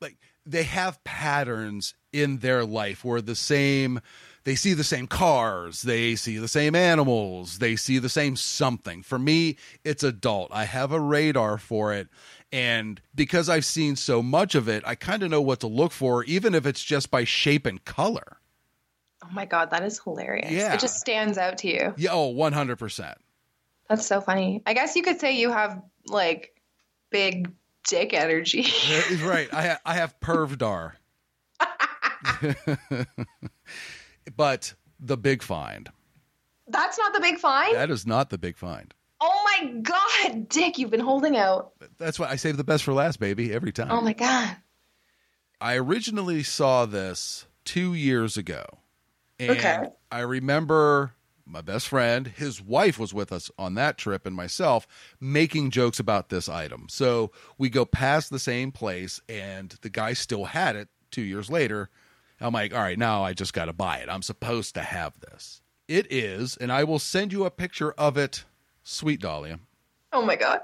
[0.00, 4.00] like they have patterns in their life where the same
[4.48, 9.02] they see the same cars, they see the same animals, they see the same something.
[9.02, 10.48] For me, it's adult.
[10.54, 12.08] I have a radar for it.
[12.50, 15.92] And because I've seen so much of it, I kind of know what to look
[15.92, 18.38] for, even if it's just by shape and color.
[19.22, 20.50] Oh my god, that is hilarious.
[20.50, 20.72] Yeah.
[20.72, 21.92] It just stands out to you.
[21.98, 23.16] Yeah, oh, 100%.
[23.90, 24.62] That's so funny.
[24.64, 26.58] I guess you could say you have like
[27.10, 27.52] big
[27.86, 28.66] dick energy.
[29.22, 29.52] Right.
[29.52, 30.92] I ha- I have pervdar.
[34.36, 35.88] but the big find.
[36.66, 37.74] That's not the big find.
[37.76, 38.92] That is not the big find.
[39.20, 41.72] oh my god, Dick, you've been holding out.
[41.98, 43.88] That's why I save the best for last, baby, every time.
[43.90, 44.56] Oh my god.
[45.60, 48.64] I originally saw this two years ago.
[49.40, 49.88] And Okay.
[50.12, 51.14] I remember
[51.44, 54.86] my best friend, his wife was with us on that trip, and myself
[55.20, 56.86] making jokes about this item.
[56.90, 61.50] So we go past the same place, and the guy still had it two years
[61.50, 61.88] later.
[62.40, 64.08] I'm like, all right, now I just got to buy it.
[64.08, 65.60] I'm supposed to have this.
[65.88, 68.44] It is, and I will send you a picture of it,
[68.82, 69.58] sweet Dahlia.
[70.12, 70.60] Oh my god.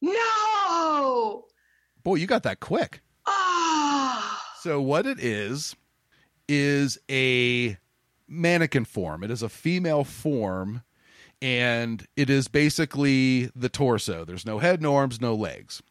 [0.00, 1.46] No.
[2.02, 3.00] Boy, you got that quick.
[3.26, 4.42] Ah.
[4.60, 5.74] So what it is
[6.48, 7.76] is a
[8.28, 9.22] mannequin form.
[9.22, 10.82] It is a female form
[11.42, 14.24] and it is basically the torso.
[14.24, 15.82] There's no head, no arms, no legs.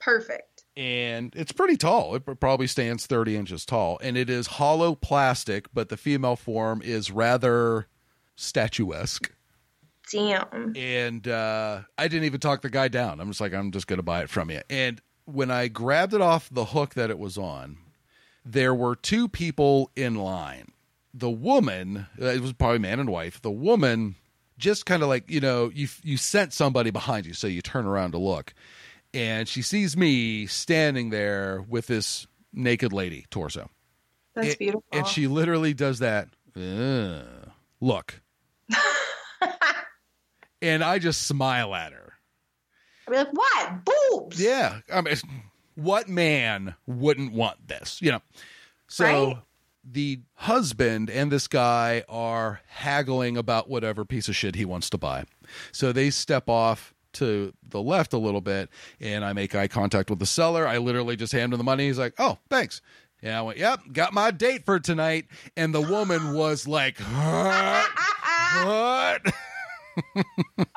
[0.00, 0.55] Perfect.
[0.76, 2.14] And it's pretty tall.
[2.14, 6.82] It probably stands 30 inches tall, and it is hollow plastic, but the female form
[6.82, 7.86] is rather
[8.36, 9.32] statuesque.
[10.10, 10.72] Damn.
[10.76, 13.20] And uh, I didn't even talk the guy down.
[13.20, 14.60] I'm just like, I'm just going to buy it from you.
[14.70, 17.78] And when I grabbed it off the hook that it was on,
[18.44, 20.70] there were two people in line.
[21.12, 23.42] The woman, uh, it was probably man and wife.
[23.42, 24.14] The woman
[24.58, 27.86] just kind of like you know you you sent somebody behind you, so you turn
[27.86, 28.54] around to look,
[29.16, 33.70] and she sees me standing there with this naked lady torso.
[34.34, 34.84] That's And- beautiful.
[34.92, 36.28] And she literally does that.
[36.56, 37.50] "Ugh,
[37.80, 38.20] look.
[40.62, 42.12] and I just smile at her.
[43.06, 43.84] I'd be like, what?
[43.84, 44.40] Boobs.
[44.40, 44.80] Yeah.
[44.92, 45.14] I mean,
[45.74, 48.00] what man wouldn't want this?
[48.02, 48.22] You know.
[48.88, 49.36] So Right?
[49.84, 54.98] the husband and this guy are haggling about whatever piece of shit he wants to
[54.98, 55.24] buy.
[55.72, 60.10] So they step off to the left a little bit and I make eye contact
[60.10, 60.66] with the seller.
[60.66, 61.86] I literally just hand him the money.
[61.86, 62.80] He's like, "Oh, thanks."
[63.22, 65.26] And I went, "Yep, got my date for tonight."
[65.56, 67.90] And the woman was like, "What?"
[68.64, 69.22] what?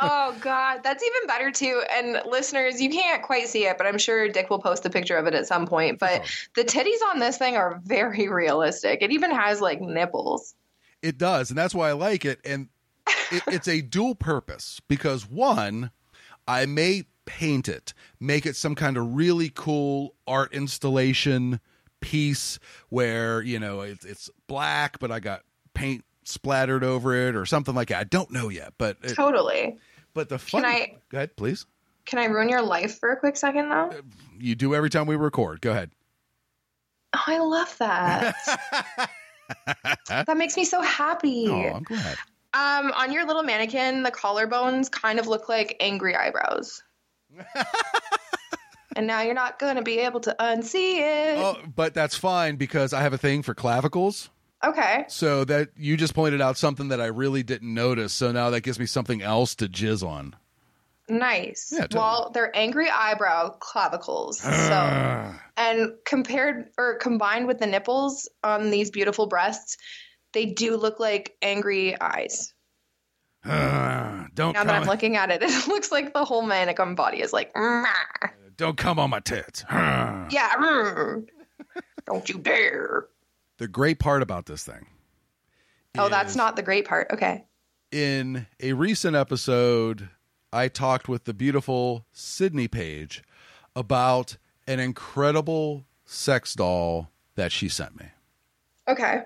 [0.02, 1.84] Oh God, that's even better too.
[1.92, 5.18] And listeners, you can't quite see it, but I'm sure Dick will post a picture
[5.18, 6.00] of it at some point.
[6.00, 6.26] But oh.
[6.56, 9.02] the titties on this thing are very realistic.
[9.02, 10.56] It even has like nipples.
[11.02, 12.40] It does, and that's why I like it.
[12.46, 12.70] And
[13.32, 15.92] it, it's a dual purpose because one,
[16.50, 21.60] I may paint it, make it some kind of really cool art installation
[22.02, 22.58] piece
[22.90, 25.44] where you know it, it's black, but I got
[25.76, 28.00] paint splattered over it or something like that.
[28.00, 29.78] I don't know yet, but it, Totally.
[30.16, 30.66] but the fun.
[30.66, 31.68] I- Go ahead, please.
[32.06, 33.90] Can I ruin your life for a quick second though?
[33.92, 34.02] Uh,
[34.40, 35.62] you do every time we record.
[35.62, 35.92] Go ahead.
[37.16, 38.36] Oh, I love that.
[40.08, 41.48] that makes me so happy.
[41.48, 42.18] Oh, I'm glad.
[42.54, 46.82] Um, on your little mannequin, the collarbones kind of look like angry eyebrows.
[48.96, 51.38] and now you're not gonna be able to unsee it.
[51.38, 54.30] Oh, but that's fine because I have a thing for clavicles.
[54.64, 55.06] Okay.
[55.08, 58.14] So that you just pointed out something that I really didn't notice.
[58.14, 60.36] So now that gives me something else to jizz on.
[61.08, 61.72] Nice.
[61.72, 62.00] Yeah, totally.
[62.00, 64.40] Well, they're angry eyebrow clavicles.
[64.40, 69.78] so, and compared or combined with the nipples on these beautiful breasts,
[70.34, 72.54] they do look like angry eyes.
[73.44, 77.22] Uh, don't Now that I'm looking at it, it looks like the whole mannequin body
[77.22, 77.86] is like, "Meh."
[78.58, 79.64] don't come on my tits.
[79.64, 80.28] Uh.
[80.32, 81.28] yeah, mm.
[82.06, 83.08] don't you dare.
[83.58, 84.88] The great part about this thing.
[85.98, 87.08] Oh, that's not the great part.
[87.12, 87.46] Okay.
[87.92, 90.10] in a recent episode.
[90.52, 93.24] I talked with the beautiful Sydney Page
[93.76, 98.08] about an incredible sex doll that she sent me.
[98.88, 99.22] Okay.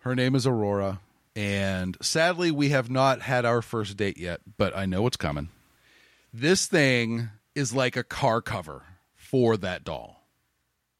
[0.00, 1.00] Her name is Aurora,
[1.36, 5.48] and sadly, we have not had our first date yet, but I know it's coming.
[6.32, 8.82] This thing is like a car cover
[9.14, 10.24] for that doll.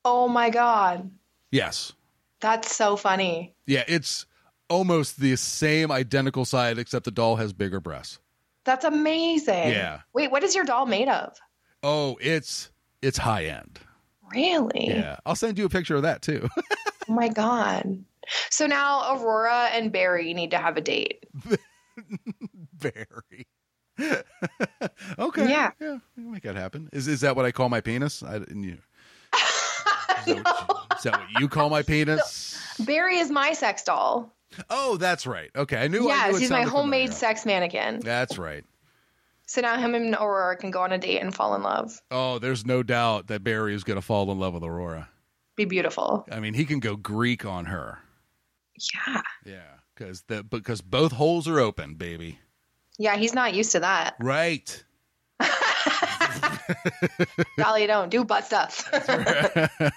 [0.04, 1.10] Oh my God.
[1.50, 1.92] Yes.
[2.40, 3.54] That's so funny.
[3.66, 4.26] Yeah, it's
[4.68, 8.18] almost the same identical side, except the doll has bigger breasts.
[8.64, 9.68] That's amazing.
[9.70, 10.00] Yeah.
[10.12, 11.36] Wait, what is your doll made of?
[11.82, 12.70] Oh, it's
[13.02, 13.80] it's high end.
[14.32, 14.88] Really?
[14.88, 15.16] Yeah.
[15.24, 16.48] I'll send you a picture of that too.
[17.08, 18.04] Oh my God.
[18.50, 21.24] So now Aurora and Barry need to have a date.
[22.74, 23.46] Barry.
[25.18, 25.48] okay.
[25.48, 25.70] Yeah.
[25.80, 25.98] Yeah.
[26.16, 26.88] make that happen.
[26.92, 28.22] Is is that what I call my penis?
[28.22, 28.78] I didn't you.
[29.34, 32.58] Is that, what you, is that what you call my penis?
[32.80, 34.34] Barry is my sex doll.
[34.68, 35.50] Oh, that's right.
[35.54, 36.08] Okay, I knew.
[36.08, 37.12] I yes, knew he's my homemade familiar.
[37.12, 38.00] sex mannequin.
[38.00, 38.64] That's right.
[39.46, 42.00] So now him and Aurora can go on a date and fall in love.
[42.10, 45.08] Oh, there's no doubt that Barry is going to fall in love with Aurora.
[45.56, 46.24] Be beautiful.
[46.30, 47.98] I mean, he can go Greek on her.
[48.94, 49.22] Yeah.
[49.44, 52.38] Yeah, because the because both holes are open, baby.
[52.98, 54.16] Yeah, he's not used to that.
[54.20, 54.84] Right.
[57.56, 58.90] Dolly, don't do butt stuff.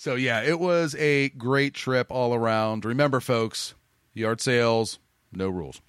[0.00, 2.86] So yeah, it was a great trip all around.
[2.86, 3.74] Remember, folks,
[4.14, 4.98] yard sales,
[5.30, 5.82] no rules.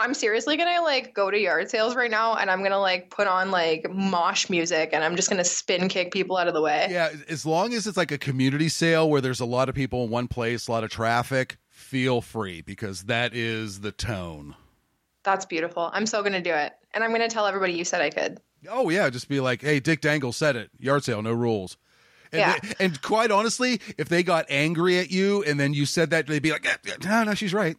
[0.00, 3.26] I'm seriously gonna like go to yard sales right now and I'm gonna like put
[3.28, 6.88] on like mosh music and I'm just gonna spin kick people out of the way.
[6.90, 10.04] Yeah, as long as it's like a community sale where there's a lot of people
[10.04, 14.56] in one place, a lot of traffic, feel free because that is the tone.
[15.22, 15.90] That's beautiful.
[15.92, 16.72] I'm so gonna do it.
[16.94, 18.40] And I'm gonna tell everybody you said I could.
[18.70, 20.70] Oh yeah, just be like, "Hey, Dick Dangle said it.
[20.78, 21.76] Yard sale, no rules."
[22.32, 22.56] And, Yeah.
[22.62, 26.26] they- and quite honestly, if they got angry at you and then you said that,
[26.26, 27.76] they'd be like, "Yeah, yeah, "No, no, she's right."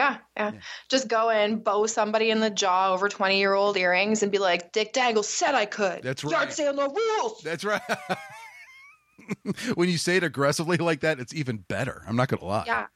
[0.00, 0.52] Yeah, yeah.
[0.88, 4.38] Just go in, bow somebody in the jaw over 20 year old earrings and be
[4.38, 6.02] like, Dick Dangle said I could.
[6.02, 6.52] That's Yard right.
[6.52, 7.40] sale, no rules.
[7.42, 7.82] That's right.
[9.74, 12.02] when you say it aggressively like that, it's even better.
[12.08, 12.64] I'm not gonna lie.
[12.66, 12.86] Yeah.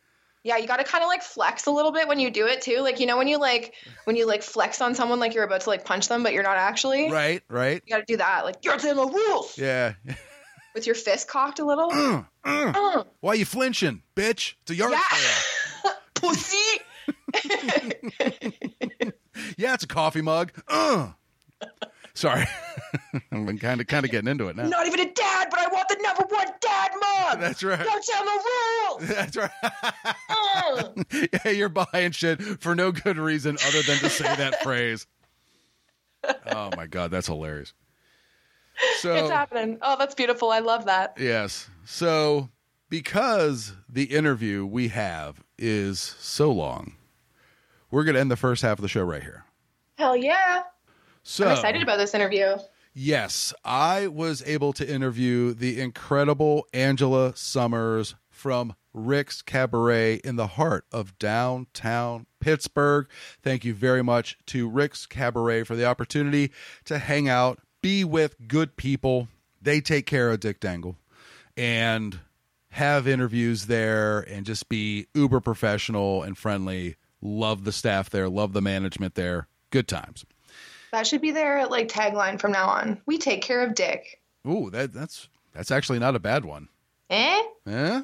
[0.47, 2.61] Yeah, you got to kind of like flex a little bit when you do it
[2.61, 2.81] too.
[2.81, 3.75] Like you know when you like
[4.05, 6.43] when you like flex on someone like you're about to like punch them but you're
[6.43, 7.11] not actually.
[7.11, 7.83] Right, right.
[7.87, 8.45] You got to do that.
[8.45, 9.95] Like you're in the rules Yeah.
[10.75, 11.91] with your fist cocked a little.
[13.21, 14.55] Why you flinching, bitch?
[14.63, 15.01] It's a yard Yeah.
[15.17, 15.93] sale.
[16.15, 16.81] pussy.
[19.57, 20.53] Yeah, it's a coffee mug.
[20.69, 21.11] Uh.
[22.15, 22.47] Sorry.
[23.33, 24.69] I'm kind of kind of getting into it now.
[24.69, 27.41] Not even a dad, but I want the number one dad mug.
[27.41, 27.85] That's right.
[27.85, 29.09] Don't tell the rules.
[29.15, 29.51] That's right.
[30.29, 30.89] Uh.
[31.45, 35.07] yeah, you're buying shit for no good reason other than to say that phrase.
[36.47, 37.75] Oh my god, that's hilarious.
[38.99, 39.79] So It's happening.
[39.83, 40.51] Oh, that's beautiful.
[40.51, 41.15] I love that.
[41.19, 41.69] Yes.
[41.85, 42.49] So,
[42.89, 46.95] because the interview we have is so long,
[47.95, 49.45] we're going to end the first half of the show right here.
[49.97, 50.65] Hell yeah.
[51.23, 52.57] So, I'm excited about this interview.
[52.93, 60.49] yes, I was able to interview the incredible Angela Sommers from Rick's Cabaret in the
[60.49, 63.07] heart of downtown Pittsburgh.
[63.43, 66.51] Thank you very much to Rick's Cabaret for the opportunity
[66.85, 69.29] to hang out, be with good people.
[69.63, 70.97] They take care of Dick Dangle
[71.57, 72.19] and
[72.71, 76.97] have interviews there and just be uber professional and friendly.
[77.25, 79.49] Love the staff there, love the management there.
[79.71, 80.25] Good times.
[80.93, 83.01] That should be their like tagline from now on.
[83.07, 84.21] We take care of Dick.
[84.47, 86.69] Ooh, that that's that's actually not a bad one.
[87.11, 87.43] Eh?
[87.67, 88.03] Eh?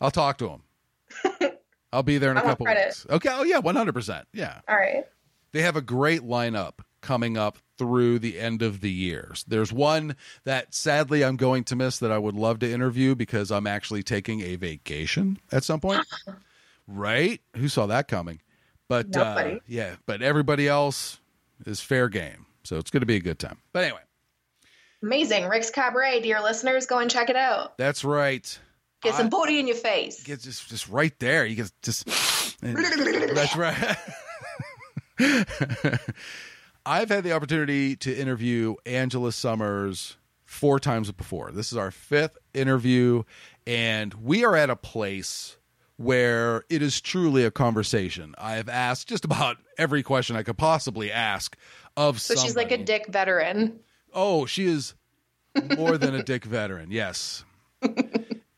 [0.00, 1.50] I'll talk to him.
[1.92, 2.86] I'll be there in a couple credit.
[2.86, 3.06] weeks.
[3.10, 3.28] Okay.
[3.30, 4.26] Oh yeah, one hundred percent.
[4.32, 5.04] Yeah, All right.
[5.52, 9.44] they have a great lineup coming up through the end of the years.
[9.46, 13.50] There's one that sadly I'm going to miss that I would love to interview because
[13.50, 16.06] I'm actually taking a vacation at some point.
[16.86, 17.40] right?
[17.56, 18.40] Who saw that coming?
[18.88, 21.18] But uh, yeah, but everybody else
[21.66, 22.46] is fair game.
[22.64, 23.58] So it's going to be a good time.
[23.72, 24.00] But anyway,
[25.04, 25.48] Amazing.
[25.48, 27.76] Rick's Cabaret, dear listeners, go and check it out.
[27.76, 28.58] that's right.
[29.02, 30.24] Get some booty in your face.
[30.24, 31.44] Get just just right there.
[31.44, 32.06] You get just
[32.62, 33.96] That's right.
[36.86, 40.16] I've had the opportunity to interview Angela Sommers
[40.46, 41.50] four times before.
[41.50, 43.24] This is our fifth interview,
[43.66, 45.58] and we are at a place
[45.96, 48.34] where it is truly a conversation.
[48.38, 51.56] I have asked just about every question I could possibly ask
[51.96, 53.78] of so she's like a dick veteran.
[54.12, 54.94] Oh, she is
[55.76, 56.90] more than a dick veteran.
[56.90, 57.44] Yes.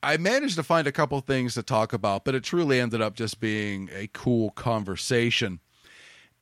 [0.02, 3.14] I managed to find a couple things to talk about, but it truly ended up
[3.14, 5.60] just being a cool conversation.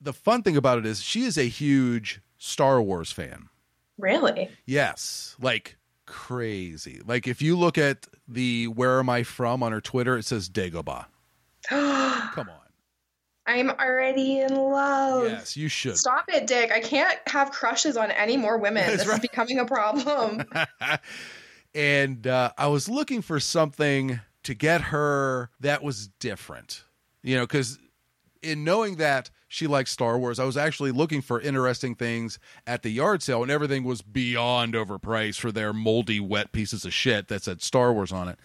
[0.01, 3.49] The fun thing about it is she is a huge Star Wars fan.
[3.97, 4.51] Really?
[4.67, 5.77] Yes, like
[6.15, 7.01] crazy.
[7.05, 10.49] Like if you look at the where am I from on her Twitter, it says
[10.49, 11.07] Dagobah.
[11.69, 12.61] Come on.
[13.47, 15.25] I'm already in love.
[15.25, 15.99] Yes, you should.
[15.99, 16.71] Stop it, Dick.
[16.73, 18.87] I can't have crushes on any more women.
[18.87, 19.17] That's this right.
[19.17, 20.45] is becoming a problem.
[21.75, 26.85] and uh, I was looking for something to get her that was different,
[27.23, 27.79] you know, because
[28.41, 32.83] in knowing that she likes Star Wars, I was actually looking for interesting things at
[32.83, 37.29] the yard sale, and everything was beyond overpriced for their moldy, wet pieces of shit
[37.29, 38.39] that said Star Wars on it.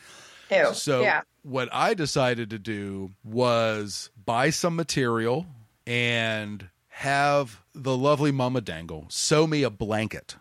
[0.52, 0.74] Ew.
[0.74, 1.22] So yeah.
[1.44, 5.46] what I decided to do was buy some material
[5.86, 10.36] and have the lovely Mama Dangle sew me a blanket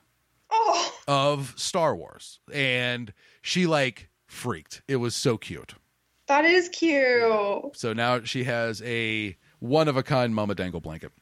[0.50, 2.40] Oh, of Star Wars.
[2.52, 4.82] And she like freaked.
[4.88, 5.74] It was so cute.
[6.26, 7.76] that is cute.
[7.76, 11.12] So now she has a one of a kind Mama Dangle blanket.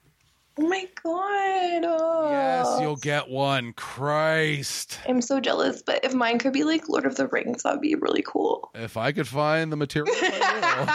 [0.58, 1.84] Oh my god.
[1.84, 2.28] Oh.
[2.30, 3.72] Yes, you'll get one.
[3.74, 4.98] Christ.
[5.06, 7.94] I'm so jealous, but if mine could be like Lord of the Rings, that'd be
[7.94, 8.70] really cool.
[8.74, 10.14] If I could find the material,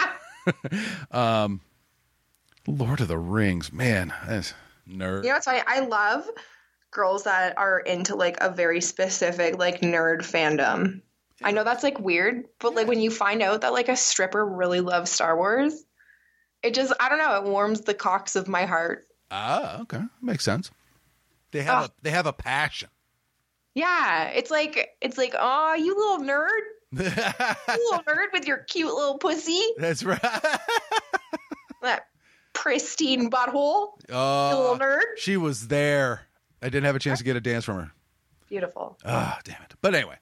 [1.12, 1.60] um,
[2.66, 4.54] Lord of the Rings, man, that's
[4.88, 5.22] nerd.
[5.22, 5.62] You know what's funny?
[5.66, 6.28] I love
[6.90, 11.02] girls that are into like a very specific like nerd fandom.
[11.42, 14.44] I know that's like weird, but like when you find out that like a stripper
[14.44, 15.84] really loves Star Wars,
[16.62, 19.06] it just I don't know, it warms the cocks of my heart.
[19.30, 20.70] Ah, okay, makes sense.
[21.52, 21.86] They have Oh.
[21.86, 22.88] a they have a passion.
[23.74, 26.60] Yeah, it's like it's like, oh, you little nerd,
[26.92, 30.20] you little nerd with your cute little pussy, That's right.
[31.82, 32.06] that
[32.52, 35.00] pristine butthole, you Oh, little nerd.
[35.16, 36.22] she was there.
[36.62, 37.90] I didn't have a chance to get a dance from her.
[38.48, 38.98] Beautiful.
[39.04, 39.74] Ah, damn it.
[39.80, 40.16] But anyway,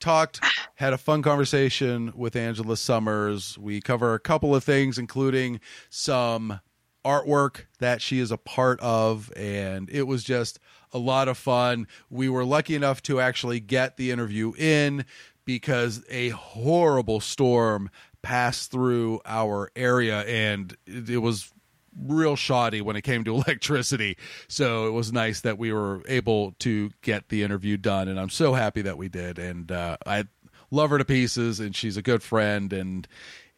[0.00, 0.40] talked,
[0.76, 3.56] had a fun conversation with Angela Sommers.
[3.58, 6.60] We cover a couple of things, including some
[7.04, 10.58] artwork that she is a part of, and it was just
[10.92, 11.86] a lot of fun.
[12.10, 15.04] We were lucky enough to actually get the interview in
[15.44, 17.90] because a horrible storm
[18.22, 21.52] passed through our area, and it, was
[21.98, 24.16] real shoddy when it came to electricity.
[24.48, 28.30] So it was nice that we were able to get the interview done, and I'm
[28.30, 29.38] so happy that we did.
[29.38, 30.24] And uh, I
[30.70, 32.72] love her to pieces, and she's a good friend.
[32.72, 33.06] And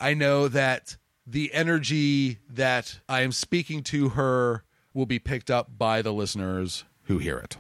[0.01, 4.65] I know that the energy that I am speaking to her
[4.95, 7.57] will be picked up by the listeners who hear it.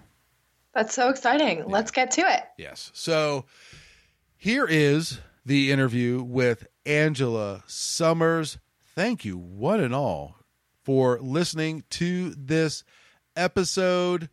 [0.74, 1.64] That's so exciting.
[1.66, 2.44] Let's get to it.
[2.56, 2.90] Yes.
[2.94, 3.44] So
[4.36, 8.58] here is the interview with Angela Sommers.
[8.94, 10.36] Thank you, one and all,
[10.82, 12.84] for listening to this
[13.36, 14.28] episode.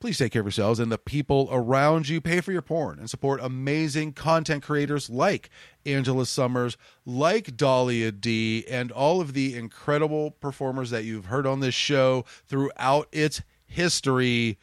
[0.00, 2.20] Please take care of yourselves and the people around you.
[2.20, 5.48] Pay for your porn and support amazing content creators like
[5.86, 11.60] Angela Sommers, like Dahlia Dee, and all of the incredible performers that you've heard on
[11.60, 14.58] this show throughout its history.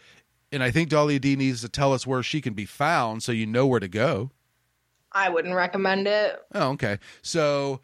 [0.52, 3.32] And I think Dahlia Dee needs to tell us where she can be found so
[3.32, 4.32] you know where to go.
[5.14, 6.38] I wouldn't recommend it.
[6.54, 7.00] Oh, okay.
[7.22, 7.80] So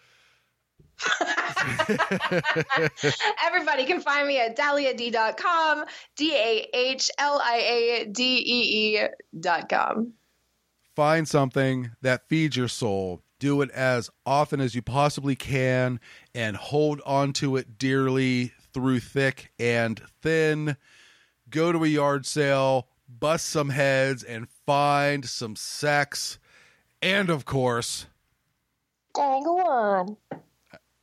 [3.46, 5.86] Everybody can find me at dahliadee.com,
[6.16, 10.14] D A H L I A D E E.com.
[10.96, 13.22] find something that feeds your soul.
[13.40, 16.00] Do it as often as you possibly can
[16.34, 20.78] and hold on to it dearly through thick and thin.
[21.50, 26.40] Go to a yard sale, bust some heads, and find some sex.
[27.02, 28.08] And of course,
[29.14, 30.18] Dangle on.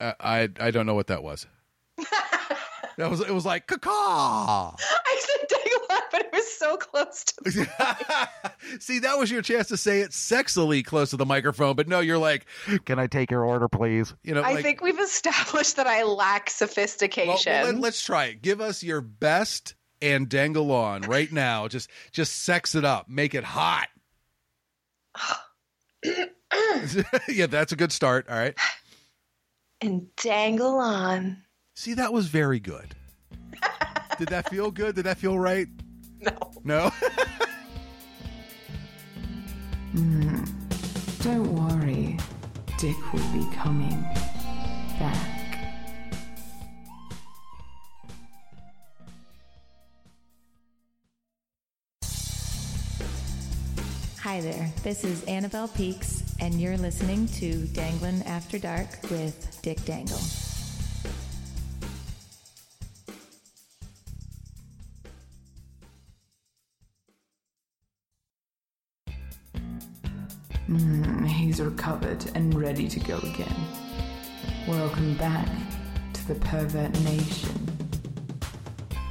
[0.02, 1.46] I I, I don't know what that was.
[2.96, 4.74] that was it was like caw.
[4.78, 8.28] I said dangle on, but it was so close to the
[8.80, 12.00] See, that was your chance to say it sexily close to the microphone, but no,
[12.00, 12.46] you're like,
[12.84, 16.04] "Can I take your order, please?" You know, I like, think we've established that I
[16.04, 17.52] lack well, sophistication.
[17.52, 18.42] well, let, us try it.
[18.42, 21.68] Give us your best and dangle on right now.
[21.68, 23.08] Just, just sex it up.
[23.08, 23.88] Make it hot.
[27.28, 28.26] yeah, that's a good start.
[28.28, 28.54] All right.
[29.82, 31.42] and dangle on.
[31.74, 32.94] See, that was very good.
[34.18, 34.94] Did that feel good?
[34.94, 35.66] Did that feel right?
[36.20, 36.32] No.
[36.64, 36.92] No.
[39.92, 40.42] Hmm.
[41.20, 42.16] Don't worry,
[42.78, 44.00] Dick will be coming
[44.98, 45.42] back.
[54.22, 59.84] Hi there, this is Annabelle Peaks, and you're listening to Danglin' After Dark with Dick
[59.84, 60.18] Dangle.
[70.68, 73.54] Mm, he's recovered and ready to go again.
[74.66, 75.48] Welcome back
[76.14, 77.68] to the Pervert Nation.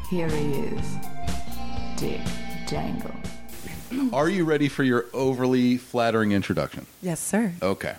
[0.10, 0.96] Here he is,
[1.98, 2.22] Dick
[2.68, 3.21] Dangle.
[4.14, 6.86] Are you ready for your overly flattering introduction?
[7.02, 7.54] Yes, sir.
[7.62, 7.96] Okay.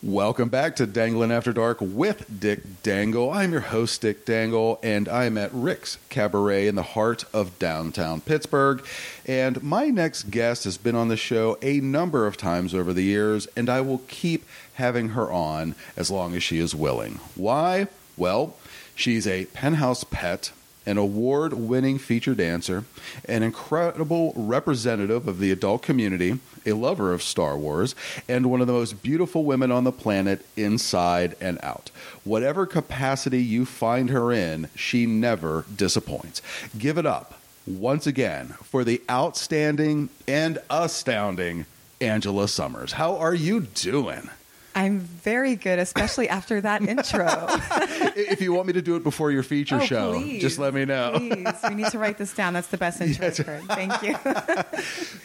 [0.00, 3.30] Welcome back to Dangling After Dark with Dick Dangle.
[3.30, 8.20] I'm your host, Dick Dangle, and I'm at Rick's Cabaret in the heart of downtown
[8.20, 8.84] Pittsburgh.
[9.26, 13.02] And my next guest has been on the show a number of times over the
[13.02, 14.44] years, and I will keep
[14.74, 17.18] having her on as long as she is willing.
[17.34, 17.88] Why?
[18.16, 18.54] Well,
[18.94, 20.52] she's a penthouse pet
[20.88, 22.82] an award winning feature dancer,
[23.26, 27.94] an incredible representative of the adult community, a lover of Star Wars,
[28.26, 31.90] and one of the most beautiful women on the planet inside and out.
[32.24, 36.40] Whatever capacity you find her in, she never disappoints.
[36.78, 41.66] Give it up once again for the outstanding and astounding
[42.00, 42.92] Angela Sommers.
[42.92, 44.30] How are you doing?
[44.78, 47.26] I'm very good, especially after that intro.
[48.16, 50.40] if you want me to do it before your feature Oh, show, please.
[50.40, 51.14] just let me know.
[51.18, 52.52] Please, we need to write this down.
[52.54, 53.62] That's the best intro I've heard.
[53.64, 54.16] Thank you.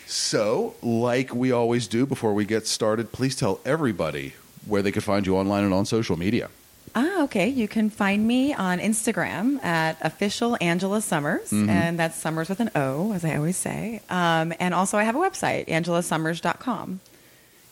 [0.08, 4.34] So, like we always do before we get started, please tell everybody
[4.66, 6.50] where they can find you online and on social media.
[6.96, 7.48] ah, okay.
[7.48, 12.70] You can find me on Instagram at official Angela Sommers, and that's Sommers with an
[12.76, 14.02] O, as I always say.
[14.10, 17.00] Um, and also, I have a website, angelasommers.com,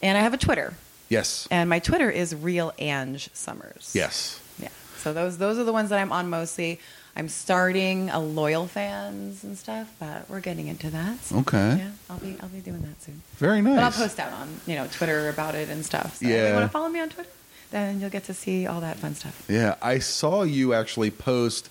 [0.02, 0.74] and I have a Twitter,
[1.12, 1.48] Yes.
[1.52, 3.94] and my Twitter is real Ange Sommers.
[3.94, 4.40] Yes.
[4.60, 4.70] Yeah.
[4.98, 6.80] So those those are the ones that I'm on mostly.
[7.14, 11.22] I'm starting a LoyalFans and stuff, but we're getting into that.
[11.26, 11.76] So, Okay.
[11.80, 13.22] Yeah, I'll be I'll be doing that soon.
[13.36, 13.76] Very nice.
[13.76, 16.18] But I'll post out on you know Twitter about it and stuff.
[16.18, 16.48] So if Yeah.
[16.50, 17.30] you want to follow me on Twitter,
[17.72, 19.44] then you'll get to see all that fun stuff.
[19.50, 21.70] Yeah, I saw you actually post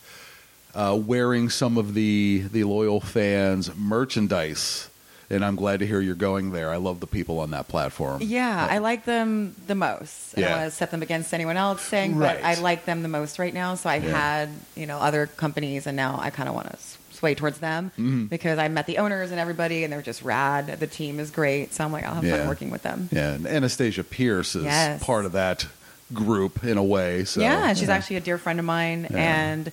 [0.75, 4.90] uh, wearing some of the the LoyalFans merchandise,
[5.31, 6.71] and I'm glad to hear you're going there.
[6.71, 8.21] I love the people on that platform.
[8.23, 10.37] Yeah, I like them the most.
[10.37, 12.37] I don't want to set them against anyone else saying, Right.
[12.39, 13.75] but I like them the most right now.
[13.77, 14.11] So I've Yeah.
[14.19, 16.77] had, you know, other companies and now I kind of want to
[17.13, 18.25] sway towards them Mm-hmm.
[18.27, 20.67] because I met the owners and everybody and they're just rad.
[20.81, 21.73] The team is great.
[21.75, 22.39] So I'm like, I'll have Yeah.
[22.39, 23.09] fun working with them.
[23.13, 25.03] Yeah, and Anastasia Pierce is Yes.
[25.05, 25.67] part of that
[26.13, 27.25] group in a way.
[27.25, 27.95] So yeah, she's yeah.
[27.95, 29.17] actually a dear friend of mine, Yeah.
[29.19, 29.71] and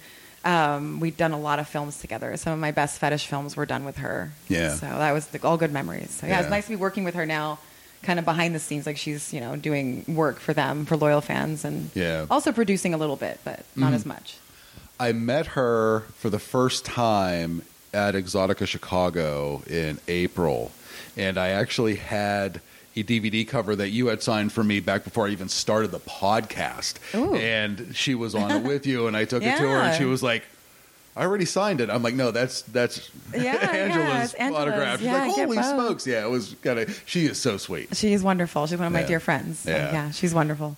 [0.47, 2.35] um, we've done a lot of films together.
[2.37, 4.31] Some of my best fetish films were done with her.
[4.47, 4.73] Yeah.
[4.75, 6.11] so that was the, all good memories.
[6.11, 6.39] So yeah, Yeah.
[6.41, 7.59] it's nice to be working with her now
[8.03, 11.65] kind of behind the scenes, like she's you know doing work for them for LoyalFans,
[11.65, 12.25] and Yeah.
[12.31, 14.37] also producing a little bit, but not as much.
[14.99, 17.61] I met her for the first time
[17.93, 20.71] at Exotica Chicago in April,
[21.17, 22.61] and I actually had
[22.97, 25.99] a DVD cover that you had signed for me back before I even started the
[25.99, 26.95] podcast.
[27.15, 27.35] Ooh.
[27.35, 30.05] And she was on it with you, and I took it to her, and she
[30.05, 30.43] was like.
[31.15, 31.89] I already signed it.
[31.89, 34.67] I'm like, no, that's that's Yeah, yeah, Angela's it's Angela's.
[34.67, 34.99] autograph.
[34.99, 37.03] She's Yeah, like, holy smokes, yeah, it was kind of.
[37.07, 37.97] She is so sweet.
[37.97, 38.67] She is wonderful.
[38.67, 39.07] She's one of my Yeah.
[39.07, 39.57] dear friends.
[39.61, 39.91] So, Yeah.
[39.93, 40.77] yeah, she's wonderful.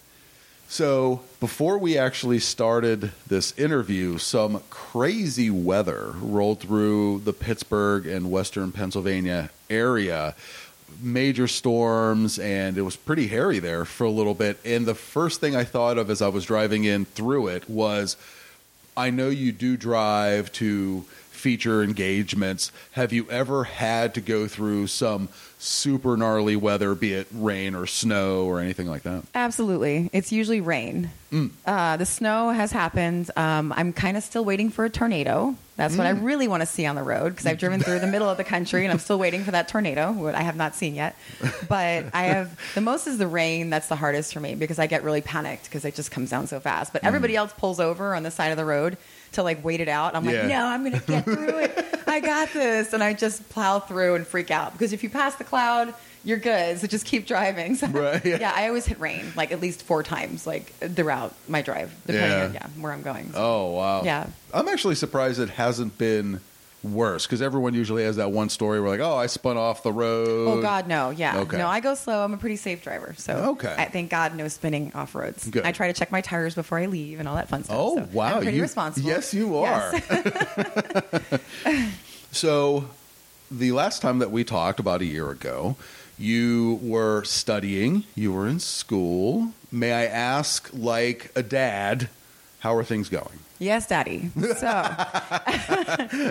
[0.70, 8.32] So, before we actually started this interview, some crazy weather rolled through the Pittsburgh and
[8.32, 10.36] Western Pennsylvania area.
[11.02, 14.60] Major storms, and it was pretty hairy there for a little bit.
[14.66, 18.18] And the first thing I thought of as I was driving in through it was
[18.98, 22.72] I know you do drive to feature engagements.
[22.92, 25.30] Have you ever had to go through some
[25.62, 29.24] super gnarly weather, be it rain or snow or anything like that?
[29.36, 30.10] Absolutely.
[30.14, 31.12] It's usually rain.
[31.34, 31.52] Mm.
[31.66, 33.30] Uh, the snow has happened.
[33.36, 35.56] Um, I'm kind of still waiting for a tornado.
[35.76, 36.24] That's what I Mm.
[36.24, 38.44] really want to see on the road because I've driven through the middle of the
[38.44, 41.16] country and I'm still waiting for that tornado, what I have not seen yet.
[41.68, 43.70] But I have the most is the rain.
[43.70, 46.48] That's the hardest for me because I get really panicked because it just comes down
[46.48, 46.94] so fast.
[46.94, 48.98] But everybody else pulls over on the side of the road
[49.34, 50.16] to like wait it out.
[50.16, 50.26] I'm.
[50.26, 50.40] Yeah.
[50.42, 51.86] like, no, I'm going to get through it.
[52.08, 52.94] I got this.
[52.94, 56.38] And I just plow through and freak out because if you pass the cloud, you're
[56.38, 56.80] good.
[56.80, 57.76] So just keep driving.
[57.80, 58.38] So, Right, yeah.
[58.40, 62.32] yeah, I always hit rain like at least four times, like throughout my drive, depending
[62.32, 62.46] Yeah.
[62.46, 63.32] on yeah where I'm going.
[63.32, 64.04] So, Oh wow!
[64.04, 64.28] Yeah.
[64.54, 66.42] I'm actually surprised it hasn't been
[66.84, 69.92] worse because everyone usually has that one story where like, oh, I spun off the
[69.92, 70.48] road.
[70.48, 71.10] Oh God, no!
[71.10, 71.58] Yeah, Okay.
[71.58, 71.68] no.
[71.68, 72.24] I go slow.
[72.24, 73.76] I'm a pretty safe driver, so Okay.
[73.78, 75.48] I thank God no spinning off roads.
[75.50, 75.66] Good.
[75.66, 77.78] I try to check my tires before I leave and all that fun stuff.
[77.78, 78.36] Oh so wow!
[78.36, 79.08] I'm pretty you, responsible.
[79.10, 79.92] Yes, you are.
[79.94, 81.42] Yes.
[82.32, 82.86] so,
[83.52, 85.76] the last time that we talked about a year ago,
[86.18, 88.04] you were studying.
[88.16, 89.54] You were in school.
[89.72, 92.10] May I ask, like a dad,
[92.60, 93.40] how are things going?
[93.60, 94.30] Yes, Daddy.
[94.58, 94.70] So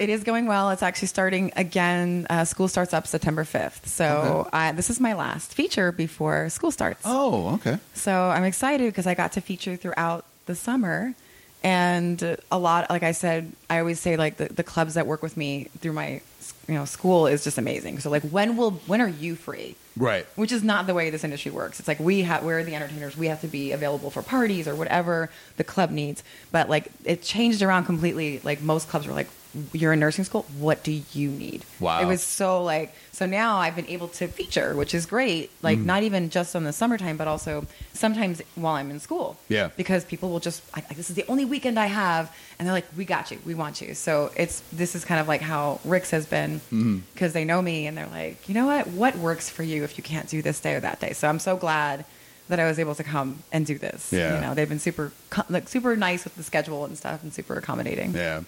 [0.00, 0.70] it is going well.
[0.70, 2.26] It's actually starting again.
[2.28, 3.86] Uh, school starts up September 5th.
[3.86, 4.04] So
[4.46, 4.50] Okay.
[4.52, 7.02] I, this is my last feature before school starts.
[7.04, 7.78] Oh, okay.
[7.94, 11.14] So I'm excited because I got to feature throughout the summer.
[11.62, 15.22] And a lot, like I said, I always say like the, the clubs that work
[15.22, 16.20] with me through my,
[16.68, 18.00] you know, school is just amazing.
[18.00, 19.76] So like, when will, when are you free?
[19.96, 20.26] Right.
[20.34, 21.78] which is not the way this industry works.
[21.78, 23.16] It's like we have we're the entertainers.
[23.16, 26.24] We have to be available for parties or whatever the club needs.
[26.50, 28.40] But like it changed around completely.
[28.42, 29.28] Like most clubs were like,
[29.72, 30.44] "You're in nursing school.
[30.58, 32.00] What do you need?" Wow.
[32.00, 35.50] It was so like so now I've been able to feature, which is great.
[35.62, 35.84] Like Mm.
[35.84, 39.36] not even just on the summertime, but also sometimes while I'm in school.
[39.48, 39.70] Yeah.
[39.76, 42.74] Because people will just I, I- this is the only weekend I have, and they're
[42.74, 43.38] like, "We got you.
[43.46, 46.98] We want you." So it's this is kind of like how Rick's has been Mm-hmm.
[47.14, 48.86] because they know me and they're like, you know what?
[48.88, 51.12] What works for you if you can't do this day or that day?
[51.12, 52.04] So I'm so glad
[52.48, 54.12] that I was able to come and do this.
[54.12, 54.34] Yeah.
[54.34, 55.12] You know, they've been super
[55.48, 58.12] like super nice with the schedule and stuff and super accommodating.
[58.14, 58.42] Yeah.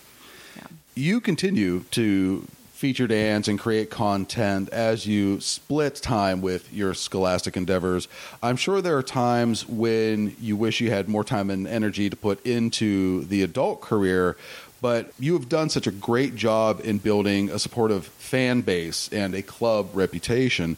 [0.94, 2.46] You continue to
[2.76, 8.06] feature dance and create content as you split time with your scholastic endeavors.
[8.42, 12.16] I'm sure there are times when you wish you had more time and energy to
[12.16, 14.36] put into the adult career,
[14.82, 19.34] but you have done such a great job in building a supportive fan base and
[19.34, 20.76] a club reputation.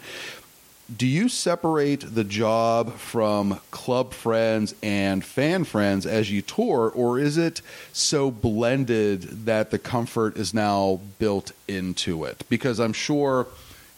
[0.95, 7.19] Do you separate the job from club friends and fan friends as you tour, or
[7.19, 7.61] is it
[7.93, 12.43] so blended that the comfort is now built into it?
[12.49, 13.47] Because I'm sure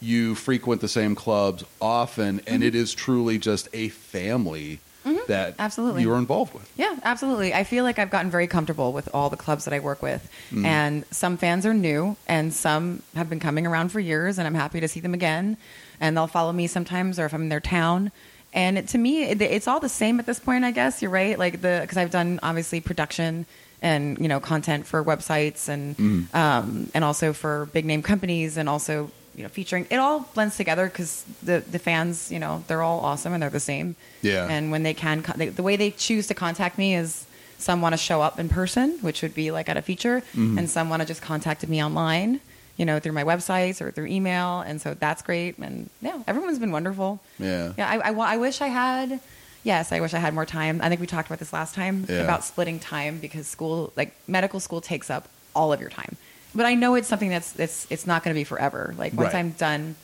[0.01, 4.81] you frequent the same clubs often, and it is truly just a family
[5.27, 6.03] that Absolutely.
[6.03, 6.69] you're involved with.
[6.75, 7.53] Yeah, absolutely.
[7.53, 10.29] I feel like I've gotten very comfortable with all the clubs that I work with.
[10.51, 10.65] Mm.
[10.65, 14.55] And some fans are new and some have been coming around for years and I'm
[14.55, 15.57] happy to see them again.
[16.01, 18.11] And they'll follow me sometimes or if I'm in their town.
[18.53, 21.01] And it, to me, it, it's all the same at this point, I guess.
[21.01, 21.39] You're right.
[21.39, 23.45] Like the, cause I've done obviously production
[23.81, 26.35] and, you know, content for websites and, Mm.
[26.35, 30.57] um, and also for big name companies and also, you know, featuring, it all blends
[30.57, 33.95] together because the, the fans, you know, they're all awesome and they're the same.
[34.21, 34.47] Yeah.
[34.49, 37.25] And when they can, they, the way they choose to contact me is
[37.57, 40.57] some want to show up in person, which would be like at a feature, Mm-hmm.
[40.57, 42.41] and some want to just contact me online,
[42.77, 44.61] you know, through my websites or through email.
[44.61, 45.57] And so that's great.
[45.57, 47.19] And yeah, everyone's been wonderful.
[47.39, 47.73] Yeah.
[47.77, 47.89] Yeah.
[47.89, 49.19] I, I, I wish I had,
[49.63, 50.79] yes, I wish I had more time.
[50.81, 52.19] I think we talked about this last time Yeah.
[52.21, 56.15] about splitting time because school, like medical school takes up all of your time.
[56.55, 58.93] But I know it's something that's, it's, it's not going to be forever.
[58.97, 59.39] Like once Right.
[59.39, 59.95] I'm done,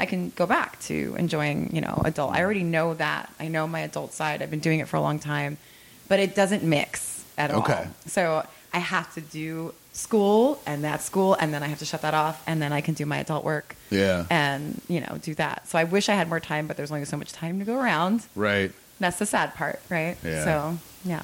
[0.00, 2.32] I can go back to enjoying, you know, adult.
[2.32, 3.32] I already know that.
[3.38, 4.42] I know my adult side.
[4.42, 5.58] I've been doing it for a long time,
[6.08, 7.60] but it doesn't mix at all.
[7.62, 7.86] Okay.
[8.06, 12.02] So I have to do school and that school and then I have to shut
[12.02, 14.24] that off and then I can do my adult work Yeah.
[14.30, 15.68] and you know do that.
[15.68, 17.78] So I wish I had more time, but there's only so much time to go
[17.78, 18.24] around.
[18.34, 18.72] Right.
[19.00, 20.16] That's the sad part, right?
[20.24, 20.44] Yeah.
[20.44, 21.22] So yeah.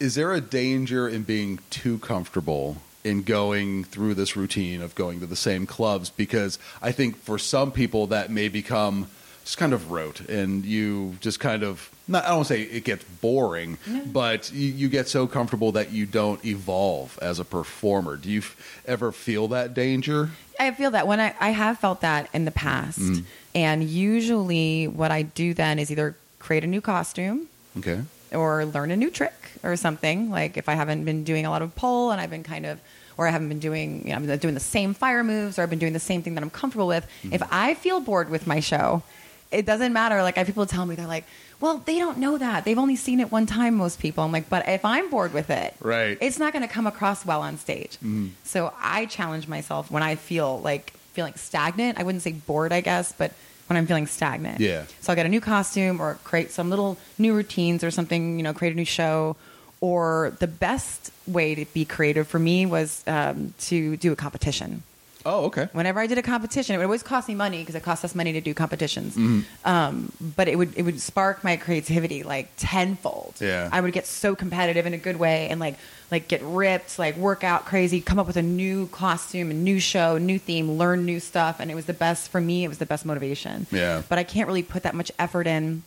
[0.00, 5.20] Is there a danger in being too comfortable in going through this routine of going
[5.20, 6.08] to the same clubs?
[6.10, 9.08] Because I think for some people that may become
[9.44, 13.04] just kind of rote and you just kind of not I don't say it gets
[13.04, 18.16] boring, but you, you get so comfortable that you don't evolve as a performer.
[18.16, 20.30] Do you f- ever feel that danger?
[20.60, 22.98] I feel that when I, I have felt that in the past.
[23.00, 23.24] Mm.
[23.54, 27.48] And usually what I do then is either create a new costume
[27.78, 28.02] Okay.
[28.32, 29.32] or learn a new trick
[29.62, 30.30] or something.
[30.30, 32.80] Like if I haven't been doing a lot of pole and I've been kind of,
[33.16, 35.70] or I haven't been doing, you know, been doing the same fire moves or I've
[35.70, 37.04] been doing the same thing that I'm comfortable with.
[37.22, 37.34] Mm-hmm.
[37.34, 39.02] If I feel bored with my show,
[39.50, 40.22] it doesn't matter.
[40.22, 41.24] Like I have people tell me, they're like,
[41.64, 42.66] well, they don't know that.
[42.66, 44.22] They've only seen it one time, most people.
[44.22, 46.18] I'm like, but if I'm bored with it, Right.
[46.20, 47.92] it's not going to come across well on stage.
[47.92, 48.28] Mm-hmm.
[48.44, 51.98] So I challenge myself when I feel like feeling stagnant.
[51.98, 53.32] I wouldn't say bored, I guess, but
[53.68, 54.60] when I'm feeling stagnant.
[54.60, 54.84] Yeah.
[55.00, 58.42] So I'll get a new costume or create some little new routines or something, you
[58.42, 59.34] know, create a new show.
[59.80, 64.82] Or the best way to be creative for me was um, to do a competition.
[65.26, 65.68] Oh, okay.
[65.72, 68.14] Whenever I did a competition, it would always cost me money because it costs us
[68.14, 69.16] money to do competitions.
[69.64, 73.34] Um, but it would it would spark my creativity like tenfold.
[73.40, 73.68] Yeah.
[73.72, 75.76] I would get so competitive in a good way and like
[76.10, 79.80] like get ripped, like work out crazy, come up with a new costume, a new
[79.80, 82.64] show, new theme, learn new stuff, and it was the best for me.
[82.64, 83.66] It was the best motivation.
[83.70, 84.02] Yeah.
[84.08, 85.82] But I can't really put that much effort in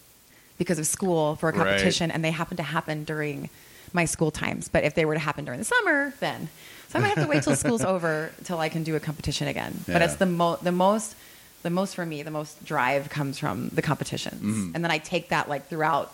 [0.58, 1.60] because of school for a Right.
[1.64, 3.50] competition, and they happen to happen during
[3.94, 4.68] my school times.
[4.68, 6.50] But if they were to happen during the summer, then
[6.90, 9.48] so I might have to wait till school's over till I can do a competition
[9.48, 9.80] again.
[9.88, 11.16] But it's the mo- the most
[11.64, 14.72] the most for me, the most drive comes from the competitions, Mm-hmm.
[14.76, 16.12] and then I take that like throughout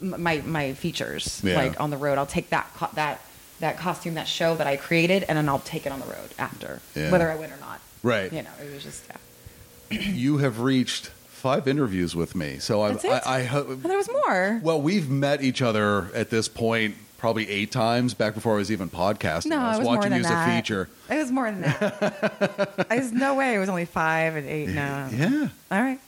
[0.00, 1.54] my my features, Yeah.
[1.56, 2.18] like on the road.
[2.18, 3.20] I'll take that co- that
[3.60, 6.30] that costume, that show that I created, and then I'll take it on the road
[6.38, 7.10] after, Yeah.
[7.10, 7.80] whether I win or not.
[8.02, 8.32] Right.
[8.32, 9.04] You know, it was just
[9.90, 9.98] yeah.
[10.00, 13.04] You have reached five interviews with me, so I, it?
[13.04, 13.66] I, I hope.
[13.68, 14.60] Oh, there was more.
[14.62, 18.72] Well, we've met each other at this point probably eight times back before I was
[18.72, 19.46] even podcasting.
[19.46, 20.48] No, I was, it was more watching than you as that.
[20.48, 20.88] a feature.
[21.10, 22.86] It was more than that.
[22.88, 24.70] There's no way it was only five and eight.
[24.70, 25.08] No.
[25.12, 25.48] Yeah.
[25.70, 26.00] All right.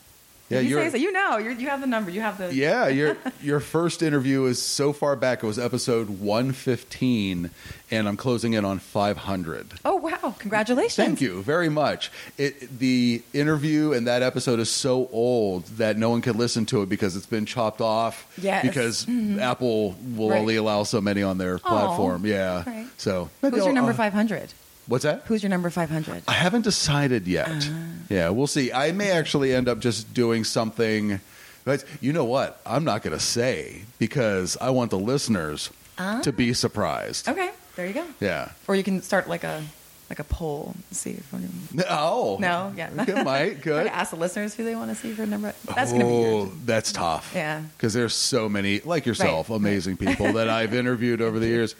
[0.53, 0.96] Yeah, you say so.
[0.96, 2.11] You know, you're, you have the number.
[2.11, 2.55] You have the.
[2.55, 5.42] Yeah, your your first interview is so far back.
[5.42, 7.50] It was episode one fifteen,
[7.90, 9.74] and I'm closing in on five hundred.
[9.84, 10.34] Oh wow!
[10.38, 10.94] Congratulations.
[10.96, 12.11] Thank you very much.
[12.38, 16.82] It, the interview and that episode is so old that no one can listen to
[16.82, 18.26] it because it's been chopped off.
[18.40, 18.62] Yes.
[18.66, 19.07] Because
[19.38, 20.40] Apple will Right.
[20.40, 22.24] only allow so many on their platform.
[22.26, 22.62] Yeah.
[22.66, 22.86] Right.
[22.96, 24.53] So Who's your number uh, five hundred?
[24.93, 25.22] What's that?
[25.24, 26.22] Who's your number five hundred?
[26.28, 27.49] I haven't decided yet.
[27.49, 27.78] Uh-huh.
[28.11, 28.74] Yeah, we'll see.
[28.74, 31.18] I may actually end up just doing something.
[31.64, 32.61] But you know what?
[32.66, 37.26] I'm not going to say because I want the listeners to be surprised.
[37.26, 38.05] Okay, there you go.
[38.20, 38.51] Yeah.
[38.68, 39.64] Or you can start like a
[40.11, 40.74] like a poll.
[40.90, 41.86] See if anyone.
[41.88, 42.36] Oh.
[42.38, 42.90] No, yeah.
[43.07, 43.61] Good, might.
[43.62, 43.86] Good.
[43.86, 45.55] ask the listeners who they want to see for number.
[45.74, 46.51] That's gonna be oh, yours.
[46.66, 47.32] that's tough.
[47.34, 47.62] Yeah.
[47.78, 51.74] Because there's so many, like yourself, Right, amazing people that I've interviewed over the years.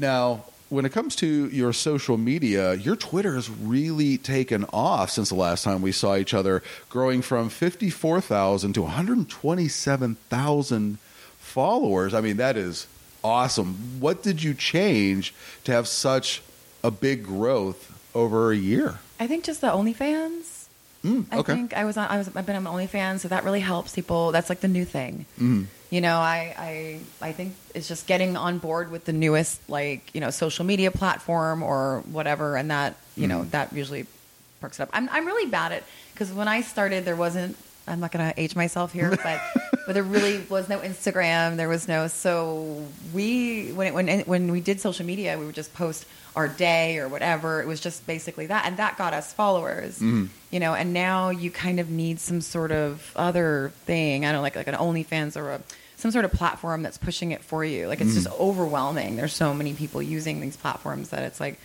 [0.00, 5.28] Now, when it comes to your social media, your Twitter has really taken off since
[5.28, 10.98] the last time we saw each other, growing from 54,000 to 127,000
[11.38, 12.14] followers.
[12.14, 12.86] I mean, that is
[13.22, 14.00] awesome.
[14.00, 16.40] What did you change to have such
[16.82, 19.00] a big growth over a year?
[19.20, 20.68] I think just the OnlyFans.
[21.04, 21.52] Mm, I okay.
[21.52, 22.08] think I was on.
[22.08, 22.34] I was.
[22.34, 24.32] I've been on OnlyFans, so that really helps people.
[24.32, 25.26] That's like the new thing.
[25.38, 25.66] Mhm.
[25.92, 30.14] You know, I, I I think it's just getting on board with the newest like
[30.14, 33.50] you know social media platform or whatever, and that you know mm-hmm.
[33.50, 34.06] that usually
[34.62, 34.88] perks it up.
[34.94, 35.82] I'm I'm really bad at
[36.14, 37.58] because when I started, there wasn't.
[37.86, 39.40] I'm not going to age myself here, but
[39.86, 41.58] but there really was no Instagram.
[41.58, 45.54] There was no so we when it, when when we did social media, we would
[45.54, 47.60] just post our day or whatever.
[47.60, 49.96] It was just basically that, and that got us followers.
[49.96, 50.28] Mm-hmm.
[50.50, 54.24] You know, and now you kind of need some sort of other thing.
[54.24, 55.60] I don't know, like like an OnlyFans or a
[56.02, 57.86] some sort of platform that's pushing it for you.
[57.86, 58.24] Like it's mm.
[58.24, 59.14] just overwhelming.
[59.14, 61.60] There's so many people using these platforms that it's like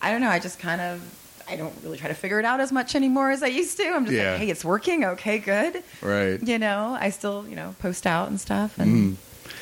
[0.00, 0.28] I don't know.
[0.28, 1.02] I just kind of
[1.48, 3.88] I don't really try to figure it out as much anymore as I used to.
[3.88, 4.30] I'm just Yeah.
[4.32, 5.04] like, hey, it's working.
[5.04, 5.82] Okay, good.
[6.00, 6.40] Right.
[6.40, 8.78] You know, I still you know post out and stuff.
[8.78, 9.52] And mm.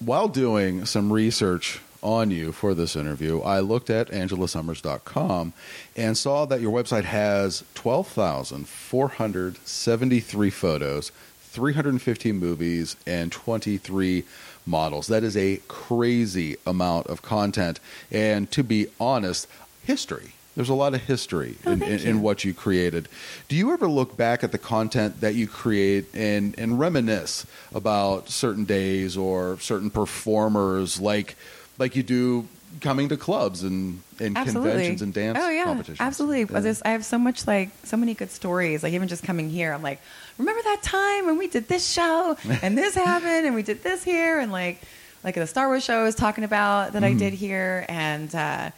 [0.00, 5.52] while doing some research on you for this interview, I looked at angelasommers.com
[5.96, 11.12] and saw that your website has 12,473 photos,
[11.52, 14.24] 315 movies, and 23
[14.64, 15.06] models.
[15.08, 17.78] That is a crazy amount of content.
[18.10, 19.46] And to be honest,
[19.84, 20.32] history.
[20.54, 23.08] There's a lot of history Oh, in, in, in what you created.
[23.48, 28.28] Do you ever look back at the content that you create and, and reminisce about
[28.28, 31.36] certain days or certain performers like
[31.78, 32.46] like you do
[32.80, 34.70] coming to clubs and, and absolutely.
[34.70, 36.00] conventions and dance oh yeah competitions.
[36.00, 36.72] absolutely Yeah.
[36.84, 39.82] I have so much like so many good stories like even just coming here i'm
[39.82, 40.00] like
[40.38, 44.02] remember that time when we did this show and this happened and we did this
[44.02, 44.80] here and like
[45.24, 47.16] like the star wars show I was talking about that Mm-hmm.
[47.16, 48.70] i did here and uh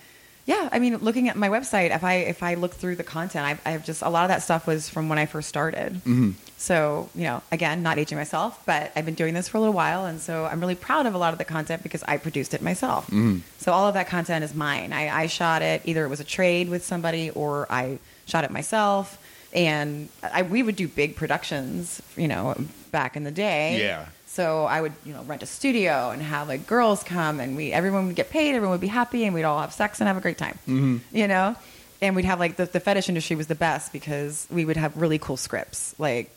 [0.46, 3.46] yeah i mean looking at my website if i if i look through the content
[3.46, 6.30] i've, I've just a lot of that stuff was from when i first started Mm-hmm.
[6.56, 9.74] So you know again not aging myself but i've been doing this for a little
[9.74, 12.54] while and so i'm really proud of a lot of the content because i produced
[12.54, 13.38] it myself Mm-hmm.
[13.58, 16.24] so all of that content is mine I, I shot it either it was a
[16.24, 19.18] trade with somebody or i shot it myself
[19.52, 22.54] and I, we would do big productions you know
[22.92, 24.06] back in the day Yeah.
[24.26, 27.72] so I would, you know, rent a studio and have like girls come, and we
[27.72, 30.16] everyone would get paid, everyone would be happy, and we'd all have sex and have
[30.16, 30.58] a great time.
[30.68, 30.98] Mm-hmm.
[31.16, 31.56] You know,
[32.00, 34.96] and we'd have like the, the fetish industry was the best because we would have
[34.96, 36.30] really cool scripts, like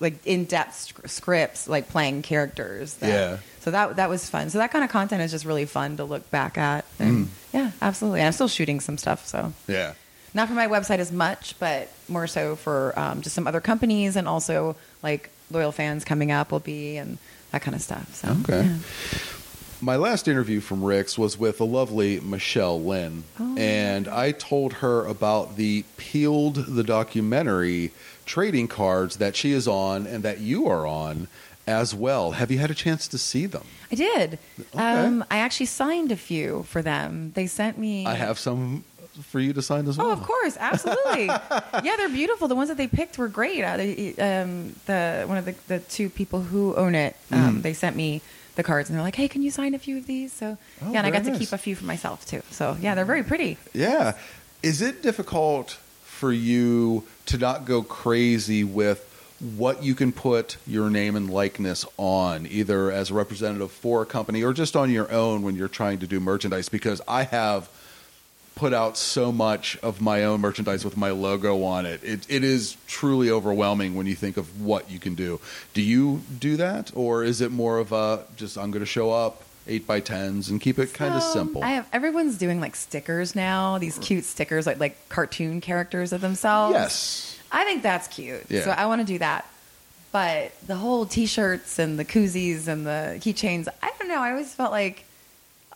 [0.00, 2.94] like in depth scripts, like playing characters.
[2.94, 3.36] That, Yeah.
[3.60, 4.50] So that that was fun.
[4.50, 6.84] So that kind of content is just really fun to look back at.
[6.98, 8.20] And Yeah, absolutely.
[8.20, 9.26] And I'm still shooting some stuff.
[9.26, 9.94] So yeah.
[10.34, 14.16] not for my website as much, but more so for um, just some other companies
[14.16, 17.16] and also like LoyalFans coming up will be and
[17.52, 18.14] that kind of stuff.
[18.14, 18.64] So Okay.
[18.66, 18.76] yeah.
[19.80, 23.54] My last interview from Rick's was with the lovely Michelle Lynn, Oh.
[23.58, 27.90] and I told her about the Peeled the documentary
[28.26, 31.28] trading cards that she is on and that you are on
[31.66, 32.32] as well.
[32.32, 33.64] Have you had a chance to see them?
[33.90, 34.38] I did.
[34.74, 34.78] Okay.
[34.78, 37.32] Um, I actually signed a few for them.
[37.34, 38.04] They sent me.
[38.06, 38.84] I have some
[39.22, 40.08] for you to sign as well.
[40.08, 41.24] Oh, of course, absolutely.
[41.26, 42.48] yeah, they're beautiful.
[42.48, 43.62] The ones that they picked were great.
[43.62, 47.62] Uh, they, um, the one of the, the two people who own it, um, Mm.
[47.62, 48.20] they sent me
[48.56, 50.90] the cards and they're like, "Hey, can you sign a few of these?" So Oh,
[50.92, 52.42] yeah, and I got to keep a few for myself too.
[52.50, 53.56] So yeah, they're very pretty.
[53.72, 54.14] Yeah.
[54.62, 59.10] Is it difficult for you to not go crazy with
[59.56, 64.06] what you can put your name and likeness on, either as a representative for a
[64.06, 66.68] company or just on your own when you're trying to do merchandise?
[66.68, 67.68] Because I have
[68.54, 72.02] put out so much of my own merchandise with my logo on it.
[72.04, 75.40] It, it is truly overwhelming when you think of what you can do.
[75.72, 76.92] Do you do that?
[76.94, 80.48] Or is it more of a just, I'm going to show up, eight by tens,
[80.50, 81.62] and keep it kind of simple?
[81.64, 83.78] I have everyone's doing like stickers now.
[83.78, 86.74] These cute stickers, like like cartoon characters of themselves.
[86.74, 87.38] yes.
[87.52, 88.42] I think that's cute.
[88.48, 88.62] Yeah.
[88.64, 89.46] So I want to do that.
[90.10, 94.20] But the whole T-shirts and the koozies and the keychains, I don't know.
[94.20, 95.04] I always felt like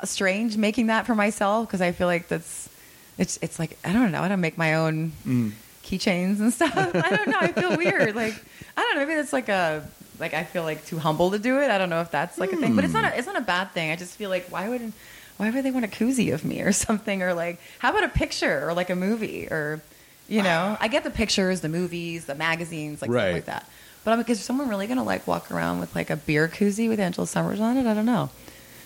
[0.05, 2.69] strange making that for myself because I feel like that's
[3.17, 4.23] it's it's like I don't know.
[4.23, 5.53] I don't make my own Mm.
[5.83, 6.73] keychains and stuff.
[6.77, 7.39] I don't know.
[7.41, 8.15] I feel weird.
[8.15, 8.35] Like
[8.77, 9.01] I don't know.
[9.07, 9.89] Maybe that's like a
[10.19, 11.71] like I feel like too humble to do it.
[11.71, 13.19] I don't know if that's like a thing, but it's not a, hmm.
[13.19, 13.91] it's not a bad thing.
[13.91, 14.93] I just feel like why would
[15.37, 18.09] why would they want a koozie of me or something or like how about a
[18.09, 19.81] picture or like a movie or
[20.29, 23.23] you know I get the pictures, the movies, the magazines, like Right.
[23.23, 23.71] stuff like that.
[24.05, 26.89] But I'm like, is someone really gonna like walk around with like a beer koozie
[26.89, 27.87] with Angela Sommers on it?
[27.87, 28.31] I don't know.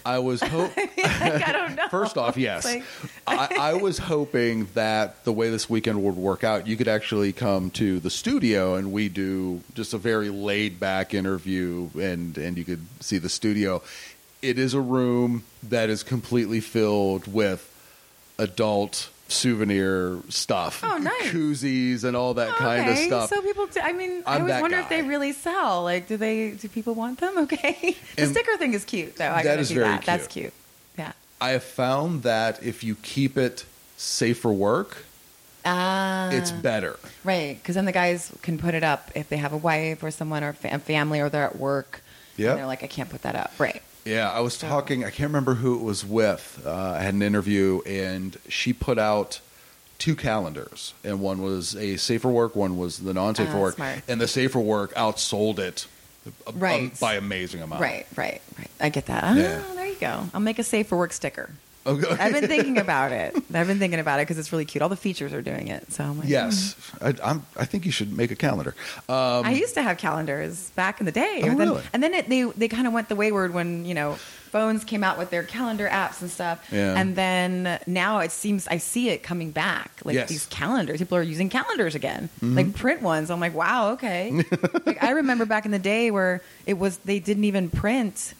[0.04, 0.76] I was hope.
[0.76, 1.88] like, I don't know.
[1.88, 2.64] First off, yes.
[2.64, 2.84] Like-
[3.26, 7.32] I, I was hoping that the way this weekend would work out, you could actually
[7.32, 12.56] come to the studio and we do just a very laid back interview and, and
[12.58, 13.82] you could see the studio.
[14.42, 17.68] It is a room that is completely filled with
[18.38, 20.80] adult souvenir stuff.
[20.84, 21.30] Oh, nice.
[21.32, 23.28] Koozies and all that kind of stuff.
[23.30, 25.82] So people, do, I mean, I I'm always that wonder if they really sell.
[25.84, 26.50] Like, do they?
[26.52, 27.36] Do people want them?
[27.42, 29.30] Okay, the And- sticker thing is cute, though.
[29.30, 30.04] I That do very that.
[30.04, 30.44] That's cute.
[30.44, 30.52] cute.
[30.98, 31.12] Yeah.
[31.40, 33.64] I have found that if you keep it
[33.96, 35.04] safe for work,
[35.64, 36.98] Ah, it's better.
[37.24, 40.10] right because then the guys can put it up if they have a wife or
[40.10, 42.02] someone or fa- family or they're at work.
[42.36, 43.52] Yeah, and they're like, I can't put that up.
[43.58, 43.82] Right.
[44.04, 45.04] Yeah, I was talking.
[45.04, 46.60] I can't remember who it was with.
[46.66, 49.40] Uh, I had an interview, and she put out
[49.98, 54.02] two calendars, and one was a safer work, one was the non-safer Ah, work, smart.
[54.08, 55.86] and the safer work outsold it
[56.46, 56.98] a- Right.
[56.98, 57.80] by amazing amount.
[57.80, 58.06] Right.
[58.16, 58.42] Right.
[58.58, 58.70] Right.
[58.80, 59.22] I get that.
[59.22, 59.62] Ah, Yeah.
[59.74, 60.28] there you go.
[60.34, 61.50] I'll make a safer work sticker.
[61.84, 62.08] Okay.
[62.18, 63.34] I've been thinking about it.
[63.52, 64.82] I've been thinking about it because it's really cute.
[64.82, 65.92] All the features are doing it.
[65.92, 68.74] So I'm like, yes, I, I'm, I think you should make a calendar.
[69.08, 71.40] Um, I used to have calendars back in the day.
[71.42, 71.82] Oh, and then, really?
[71.92, 74.14] and then it, they they kind of went the wayward when you know
[74.52, 76.68] phones came out with their calendar apps and stuff.
[76.70, 76.94] Yeah.
[76.94, 79.90] And then now it seems I see it coming back.
[80.04, 80.24] Like Yes.
[80.24, 80.32] Mm-hmm.
[80.34, 83.30] these calendars, people are using calendars again, like print ones.
[83.30, 84.30] I'm like, wow, okay.
[84.86, 88.34] like I remember back in the day where it was they didn't even print.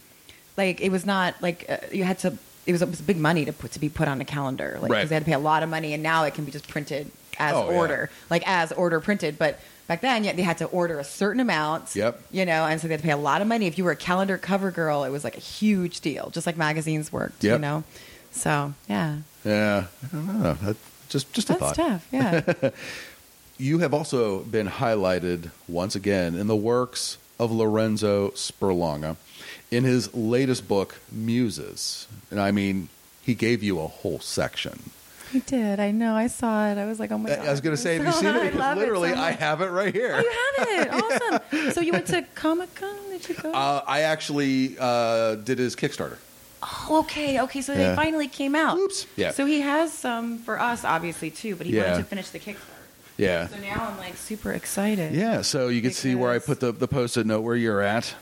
[0.57, 2.39] Like it was not like uh, you had to.
[2.67, 4.83] It was, it was big money to put to be put on a calendar, like
[4.83, 5.09] because Right.
[5.09, 7.11] they had to pay a lot of money, and now it can be just printed
[7.39, 7.77] as Oh, yeah.
[7.77, 9.39] order, like as order printed.
[9.39, 9.59] But
[9.89, 11.97] back then, yeah, they had to order a certain amount.
[11.97, 12.21] Yep.
[12.31, 13.67] You know, and so they had to pay a lot of money.
[13.67, 16.57] If you were a calendar cover girl, it was like a huge deal, just like
[16.57, 17.43] magazines worked.
[17.43, 17.83] You know,
[18.31, 20.55] so yeah, yeah, I don't know.
[20.63, 20.77] That,
[21.09, 21.77] just just a that's thought.
[21.77, 22.09] tough.
[22.13, 22.71] Yeah.
[23.59, 29.17] You have also been highlighted once again in the works of Lorenzo Sperlonga
[29.73, 32.07] in his latest book, Muses.
[32.31, 32.89] And I mean,
[33.23, 34.91] he gave you a whole section.
[35.33, 35.81] He did.
[35.81, 36.15] I know.
[36.15, 36.77] I saw it.
[36.77, 37.39] I was like, oh my god.
[37.39, 38.53] I was going to say, have you So- seen it?
[38.53, 40.15] Because it literally, so I have it right here.
[40.15, 41.41] Oh, you have it.
[41.53, 41.71] Awesome.
[41.73, 42.95] So you went to Comic Con?
[43.11, 43.51] Did you go?
[43.53, 46.19] Uh, I actually uh, did his Kickstarter.
[46.63, 47.41] oh, okay.
[47.41, 47.63] Okay.
[47.63, 47.91] So yeah.
[47.91, 48.77] they finally came out.
[48.77, 49.07] Oops.
[49.17, 49.31] Yeah.
[49.31, 51.93] So he has some for us, obviously too, but he Yeah.
[51.93, 52.59] wanted to finish the Kickstarter.
[53.17, 53.47] Yeah.
[53.47, 55.15] So now I'm like super excited.
[55.15, 58.15] Yeah, so you can see where I put the, the post-it note where you're at.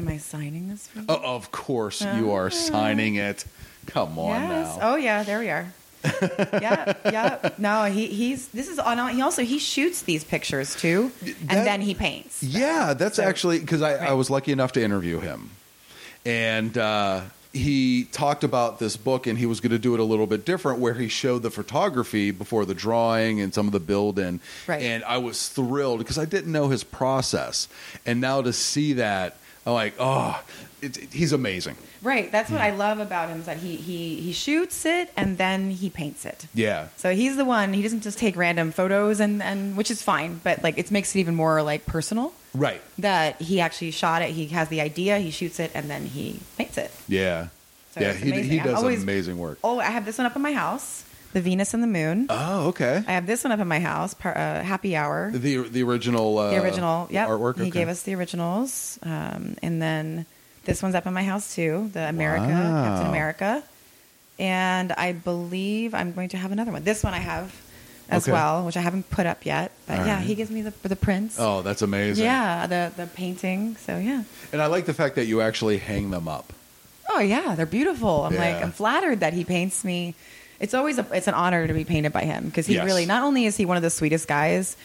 [0.00, 1.04] Am I signing this for you?
[1.10, 3.44] Oh, of course you are signing it.
[3.86, 4.76] Come on yes.
[4.78, 4.92] now.
[4.92, 5.72] Oh yeah, there we are.
[6.54, 7.50] yeah, yeah.
[7.58, 9.14] No, he he's this is on.
[9.14, 12.42] He also he shoots these pictures too, That- and then he paints.
[12.42, 15.50] Yeah, that's So- actually because I, I was lucky enough to interview him,
[16.24, 17.20] and uh,
[17.52, 20.46] he talked about this book, and he was going to do it a little bit
[20.46, 24.40] different, where he showed the photography before the drawing and some of the build in,
[24.66, 24.80] Right.
[24.80, 27.68] and I was thrilled because I didn't know his process,
[28.06, 29.36] and now to see that,
[29.72, 30.42] like, oh,
[30.82, 31.76] it, it- he's amazing.
[32.02, 32.32] Right.
[32.32, 35.70] That's what I love about him is that he he he shoots it and then
[35.70, 36.46] he paints it.
[36.54, 37.74] Yeah, So he's the one.
[37.74, 41.14] He doesn't just take random photos and and which is fine, but like it makes
[41.14, 42.80] it even more like personal right.
[42.98, 44.30] that he actually shot it.
[44.30, 46.90] He has the idea, he shoots it, and then he paints it.
[47.06, 47.48] Yeah,
[47.92, 48.14] So yeah.
[48.14, 49.58] He, he does always- amazing work.
[49.62, 52.26] Oh, I have this one up in my house, the Venus and the Moon.
[52.28, 53.02] Oh, okay.
[53.06, 55.30] I have this one up in my house, par- uh, Happy Hour.
[55.32, 57.26] The the original uh, the original, yeah.
[57.28, 57.56] artwork.
[57.56, 57.70] He okay.
[57.70, 60.26] gave us the originals, um, and then
[60.64, 62.84] this one's up in my house too, the America, Wow.
[62.84, 63.62] Captain America,
[64.38, 66.84] and I believe I'm going to have another one.
[66.84, 67.54] This one I have
[68.08, 68.32] as Okay.
[68.32, 69.70] well, which I haven't put up yet.
[69.86, 70.24] But All yeah, right.
[70.26, 71.36] he gives me the the prints.
[71.38, 72.24] Oh, that's amazing.
[72.24, 73.76] yeah, the the painting.
[73.76, 74.24] So yeah.
[74.52, 76.52] And I like the fact that you actually hang them up.
[77.08, 78.24] Oh yeah, they're beautiful.
[78.24, 80.14] I'm like I'm flattered that he paints me.
[80.60, 82.84] It's always a, it's an honor to be painted by him because he Yes.
[82.84, 84.76] really not only is he one of the sweetest guys,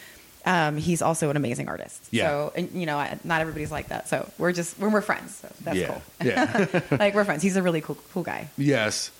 [0.46, 2.02] um, he's also an amazing artist.
[2.10, 2.28] Yeah.
[2.28, 4.08] So and, you know, I, not everybody's like that.
[4.08, 5.34] So we're just we're, we're friends.
[5.36, 5.86] So that's yeah.
[5.88, 6.02] cool.
[6.24, 6.80] Yeah.
[6.98, 7.42] like we're friends.
[7.42, 8.48] He's a really cool cool guy.
[8.56, 9.10] yes.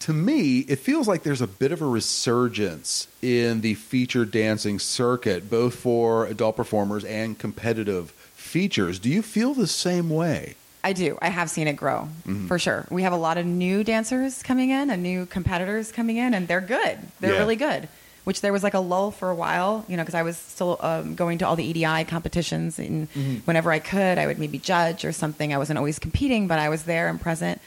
[0.00, 4.78] To me, it feels like there's a bit of a resurgence in the feature dancing
[4.78, 8.98] circuit, both for adult performers and competitive features.
[8.98, 10.56] Do you feel the same way?
[10.88, 11.18] I do.
[11.20, 12.46] I have seen it grow Mm-hmm.
[12.46, 12.86] for sure.
[12.90, 16.46] We have a lot of new dancers coming in and new competitors coming in, and
[16.48, 16.96] they're good.
[17.20, 17.38] They're Yeah.
[17.44, 17.88] really good.
[18.28, 20.72] Which there was like a lull for a while, you know, because I was still
[20.80, 23.34] um, going to all the EDI competitions, and Mm-hmm.
[23.48, 25.48] whenever I could, I would maybe judge or something.
[25.54, 27.60] I wasn't always competing, but I was there and present.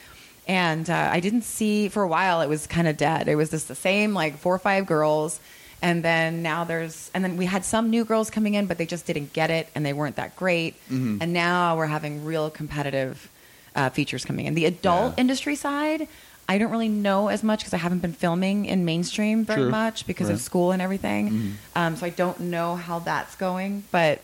[0.47, 2.41] And uh, I didn't see for a while.
[2.41, 3.27] It was kind of dead.
[3.27, 5.39] It was just the same, like four or five girls,
[5.81, 8.85] and then now there's, and then we had some new girls coming in, but they
[8.85, 10.75] just didn't get it, and they weren't that great.
[10.89, 11.17] Mm-hmm.
[11.21, 13.29] And now we're having real competitive
[13.75, 14.55] uh, features coming in.
[14.55, 15.21] The adult Yeah.
[15.21, 16.07] industry side,
[16.49, 19.69] I don't really know as much because I haven't been filming in mainstream very True.
[19.69, 20.33] much because Right.
[20.33, 21.57] of school and everything.
[21.75, 24.21] Um, so I don't know how that's going, but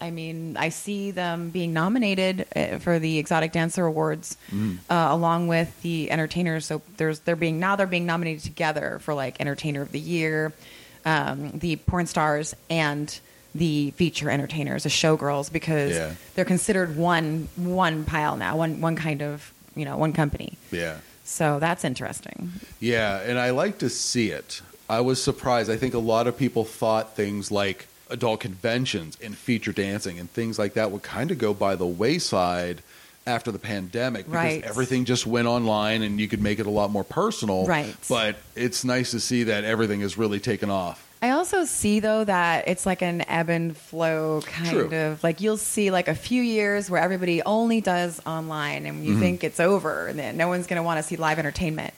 [0.00, 4.36] I mean, I see them being nominated uh, for the Exotic Dancer Awards
[4.90, 6.66] uh, along with the entertainers.
[6.66, 10.52] So there's they're being now they're being nominated together for like Entertainer of the Year,
[11.04, 13.18] um, the porn stars, and
[13.54, 16.12] the feature entertainers, the showgirls, because Yeah.
[16.34, 20.56] they're considered one one pile now, one one kind of you know one company.
[20.70, 20.98] Yeah.
[21.24, 22.52] So that's interesting.
[22.80, 24.60] Yeah, and I like to see it.
[24.88, 25.70] I was surprised.
[25.70, 30.30] I think a lot of people thought things like adult conventions and feature dancing and
[30.30, 32.82] things like that would kind of go by the wayside
[33.26, 34.62] after the pandemic because Right.
[34.64, 37.66] everything just went online and you could make it a lot more personal.
[37.66, 37.94] Right.
[38.08, 41.06] But it's nice to see that everything has really taken off.
[41.22, 44.96] I also see though that it's like an ebb and flow kind True.
[44.96, 49.04] of like you'll see like a few years where everybody only does online and Mm-hmm.
[49.12, 51.94] you think it's over and then no one's going to want to see live entertainment.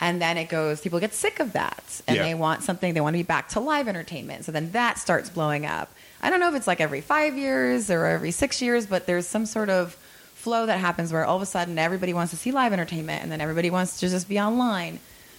[0.00, 2.22] And then it goes, people get sick of that and Yeah.
[2.22, 4.46] they want something, they want to be back to live entertainment.
[4.46, 5.92] So then that starts blowing up.
[6.22, 9.26] I don't know if it's like every five years or every six years, but there's
[9.26, 9.96] some sort of
[10.42, 13.30] flow that happens where all of a sudden everybody wants to see live entertainment and
[13.30, 14.98] then everybody wants to just be online.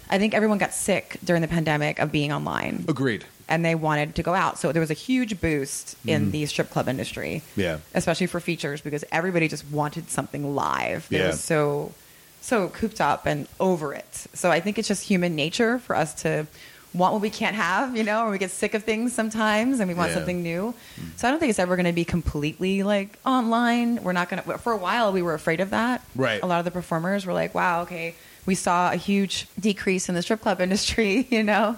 [0.09, 3.25] I think everyone got sick during the pandemic of being online Agreed.
[3.49, 4.59] and they wanted to go out.
[4.59, 6.31] So there was a huge boost in mm-hmm.
[6.31, 7.41] the strip club industry.
[7.57, 7.79] Yeah.
[7.93, 11.09] Especially for features because everybody just wanted something live.
[11.09, 11.27] They Yeah.
[11.27, 11.91] were so
[12.39, 14.27] so cooped up and over it.
[14.33, 16.45] So I think it's just human nature for us to
[16.93, 19.87] want what we can't have, you know, or we get sick of things sometimes and
[19.89, 20.13] we want Yeah.
[20.15, 20.17] Mm.
[20.19, 20.73] something new.
[21.17, 24.03] So I don't think it's ever going to be completely like online.
[24.03, 26.01] We're not going to for a while we were afraid of that.
[26.15, 26.41] Right.
[26.43, 28.13] A lot of the performers were like, "Wow, okay,
[28.45, 31.77] we saw a huge decrease in the strip club industry, you know."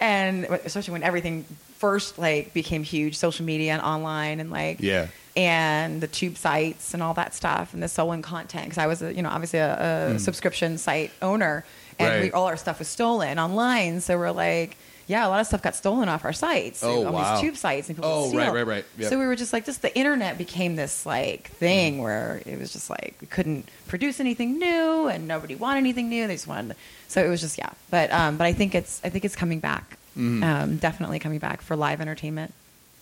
[0.00, 1.44] and especially when everything
[1.78, 5.06] first like became huge social media and online and like Yeah.
[5.36, 9.02] and the tube sites and all that stuff and the stolen content because i was
[9.02, 11.64] a, you know obviously a, a subscription site owner
[11.98, 12.36] and we, Hmm.
[12.36, 14.76] All our stuff was stolen online so we're like
[15.06, 16.82] yeah, a lot of stuff got stolen off our sites.
[16.82, 17.32] Oh, on wow.
[17.34, 18.40] these tube sites and people Oh, steal.
[18.40, 18.84] right, right, right.
[18.96, 19.10] Yep.
[19.10, 22.72] So we were just like, just the internet became this like thing where it was
[22.72, 26.26] just like we couldn't produce anything new and nobody wanted anything new.
[26.26, 26.76] They just wanted,
[27.06, 27.68] so it was just yeah.
[27.90, 29.98] But um, but I think it's I think it's coming back.
[30.16, 30.42] Mm-hmm.
[30.42, 32.54] Um, definitely coming back for live entertainment.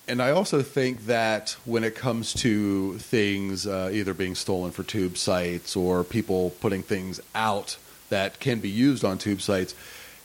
[0.09, 4.83] And I also think that when it comes to things uh, either being stolen for
[4.83, 7.77] tube sites or people putting things out
[8.13, 9.75] that can be used on tube sites,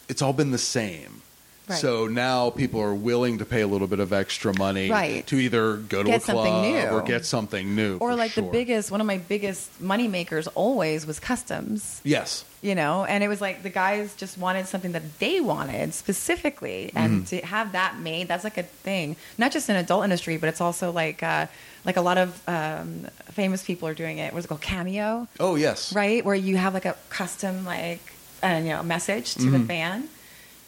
[0.10, 1.22] it's all been the same.
[1.70, 1.80] Right.
[1.80, 5.26] So now people are willing to pay a little bit of extra money Right.
[5.28, 6.80] to either go to Get a club new.
[6.96, 7.98] or get something new.
[7.98, 12.00] Or like the biggest one of my biggest money makers always was customs.
[12.04, 12.44] Yes.
[12.68, 13.06] You know?
[13.06, 16.92] And it was like the guys just wanted something that they wanted specifically.
[16.96, 17.24] And Mm-hmm.
[17.42, 19.16] to have that made that's like a thing.
[19.38, 21.48] Not just in adult industry but it's also like uh
[21.86, 24.34] like a lot of um famous people are doing it.
[24.34, 24.62] What's it called?
[24.62, 25.28] Cameo.
[25.40, 25.94] Oh, yes.
[25.96, 26.22] right?
[26.26, 28.02] Where you have like a custom like
[28.44, 29.52] uh, you know message to Mm-hmm.
[29.54, 29.98] the fan.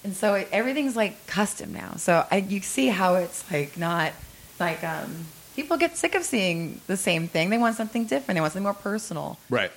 [0.06, 1.92] And so it, everything's like custom now.
[1.98, 4.14] So I, you see how it's like not
[4.60, 5.10] like um
[5.56, 7.50] people get sick of seeing the same thing.
[7.50, 8.36] They want something different.
[8.38, 9.38] They want something more personal.
[9.50, 9.72] Right.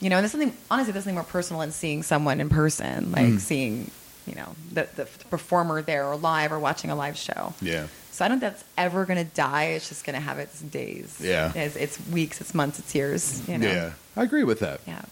[0.00, 3.12] You know, and there's something honestly, there's something more personal in seeing someone in person,
[3.12, 3.40] like mm.
[3.40, 3.90] seeing,
[4.26, 7.54] you know, the, the performer there or live or watching a live show.
[7.60, 7.88] Yeah.
[8.12, 9.64] So I don't think that's ever going to die.
[9.66, 11.20] It's just going to have its days.
[11.22, 11.52] Yeah.
[11.54, 13.48] It's, it's weeks, it's months, it's years.
[13.48, 13.68] You know.
[13.68, 13.92] Yeah.
[14.16, 14.80] I agree with that.
[14.86, 15.02] Yeah.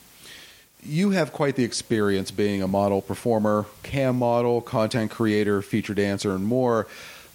[0.82, 6.32] You have quite the experience being a model, performer, cam model, content creator, feature dancer,
[6.32, 6.86] and more.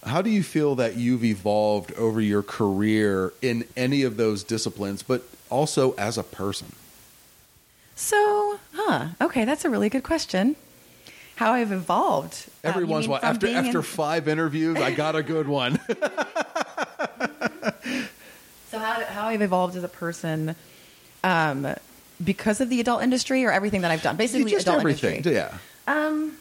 [0.03, 5.03] How do you feel that you've evolved over your career in any of those disciplines,
[5.03, 6.73] but also as a person?
[8.01, 9.09] So, huh?
[9.21, 10.55] Okay, that's a really good question.
[11.35, 12.47] How I've evolved.
[12.63, 15.15] Every Um, you once in a mean while, after after in- five interviews, I got
[15.15, 15.79] a good one.
[18.69, 20.55] So how, how I've evolved as a person,
[21.25, 21.75] um,
[22.23, 25.15] because of the adult industry or everything that I've done, basically Just adult everything.
[25.17, 25.33] industry.
[25.35, 25.57] Yeah.
[25.87, 26.37] Um,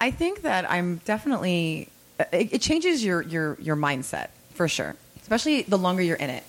[0.00, 1.90] I think that I'm definitely.
[2.32, 6.44] It, it changes your your your mindset for sure, especially the longer you're in it.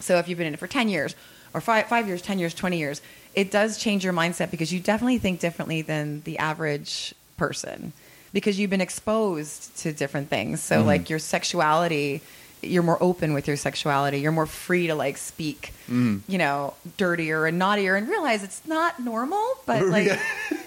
[0.00, 1.14] So if you've been in it for ten years,
[1.52, 3.02] or five five years, ten years, twenty years,
[3.36, 7.92] it does change your mindset because you definitely think differently than the average person
[8.32, 10.60] because you've been exposed to different things.
[10.62, 10.86] So mm-hmm.
[10.86, 12.22] like your sexuality.
[12.62, 14.18] You're more open with your sexuality.
[14.18, 16.18] You're more free to like speak, mm-hmm.
[16.26, 19.44] you know, dirtier and naughtier, and realize it's not normal.
[19.66, 20.18] But like,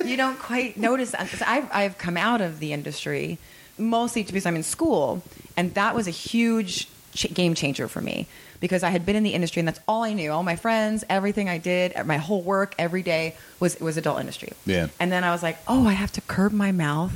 [0.06, 1.28] you don't quite notice that.
[1.28, 3.40] 'Cause I've, I've come out of the industry
[3.78, 5.24] mostly because I'm in school,
[5.58, 8.28] and that was a huge ch- game changer for me
[8.60, 10.32] because I had been in the industry and that's all I knew.
[10.32, 14.54] All my friends, everything I did, my whole work every day was was adult industry.
[14.66, 14.88] Yeah.
[15.00, 17.14] And then I was like, oh, I have to curb my mouth.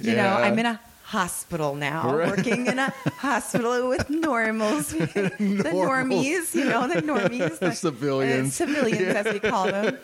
[0.00, 2.28] You know, I'm in a hospital now, Right.
[2.30, 5.34] working in a hospital with normals, the
[5.74, 8.60] normies, you know, the normies, the Civilians.
[8.60, 9.98] uh, civilians as we call them.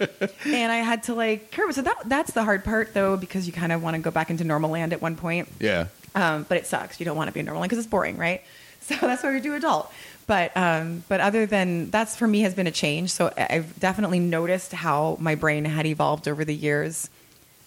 [0.44, 1.72] And I had to like curb.
[1.72, 4.30] So that that's the hard part though, because you kind of want to go back
[4.30, 5.48] into normal land at one point.
[5.60, 5.86] Yeah.
[6.16, 6.98] Um, but it sucks.
[6.98, 8.42] You don't want to be in normal land because it's boring, right?
[8.80, 9.90] So that's why we do adult.
[10.26, 13.10] But um, but other than that's for me has been a change.
[13.10, 17.08] So I've definitely noticed how my brain had evolved over the years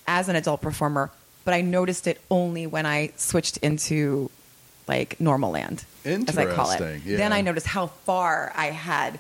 [0.08, 1.12] as an adult performer.
[1.46, 4.30] But I noticed it only when I switched into
[4.88, 7.02] like normal land, as I call it.
[7.06, 7.18] Yeah.
[7.18, 9.20] Then I noticed how far I had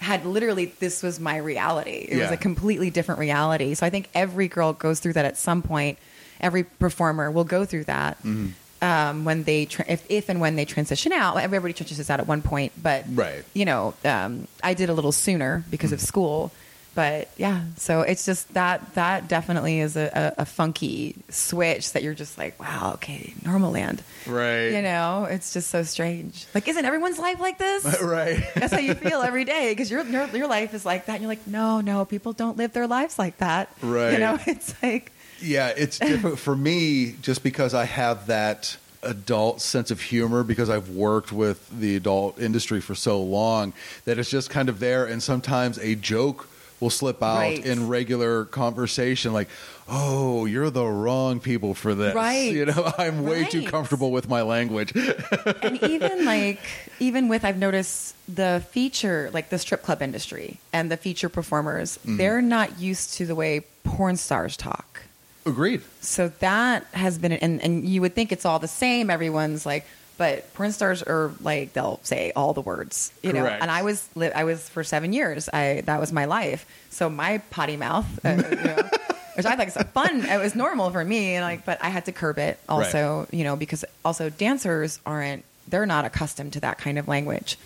[0.00, 2.06] had literally this was my reality.
[2.08, 3.74] It was a completely different reality.
[3.74, 5.98] So I think every girl goes through that at some point.
[6.40, 8.48] Every performer will go through that Mm-hmm.
[8.82, 11.36] Um, when they tra- if if and when they transition out.
[11.38, 13.44] Everybody transitions out at one point, but Right.
[13.54, 16.52] you know, um, I did a little sooner because of school.
[16.94, 22.02] But yeah, so it's just that that definitely is a, a, a funky switch that
[22.02, 24.02] you're just like, wow, okay, normal land.
[24.26, 24.70] Right.
[24.70, 26.46] You know, it's just so strange.
[26.56, 27.84] Like, isn't everyone's life like this?
[28.02, 28.42] Right.
[28.56, 31.12] That's how you feel every day because your, your your life is like that.
[31.12, 33.68] And you're like, no, no, people don't live their lives like that.
[33.80, 34.14] Right.
[34.14, 39.60] You know, it's like, Yeah, it's different for me just because I have that adult
[39.60, 43.72] sense of humor because I've worked with the adult industry for so long
[44.04, 46.48] that it's just kind of there and sometimes a joke
[46.80, 47.64] will slip out Right.
[47.64, 49.48] in regular conversation like,
[49.88, 52.52] "Oh, you're the wrong people for this." Right.
[52.52, 54.92] You know, I'm way too comfortable with my language.
[55.62, 56.60] and even like
[57.00, 61.98] even with I've noticed the feature like the strip club industry and the feature performers,
[61.98, 62.16] Mm-hmm.
[62.16, 65.02] they're not used to the way porn stars talk.
[65.48, 65.82] Agreed.
[66.00, 69.10] So that has been and and you would think it's all the same.
[69.10, 73.46] Everyone's like, but porn stars are like they'll say all the words, you know.
[73.46, 75.48] And I was li- I was for seven years.
[75.52, 76.66] I that was my life.
[76.90, 78.76] So my potty mouth, uh, you know,
[79.36, 80.24] which I think is fun.
[80.24, 83.44] It was normal for me, and like, but I had to curb it also, you
[83.44, 87.58] know, because also dancers aren't they're not accustomed to that kind of language.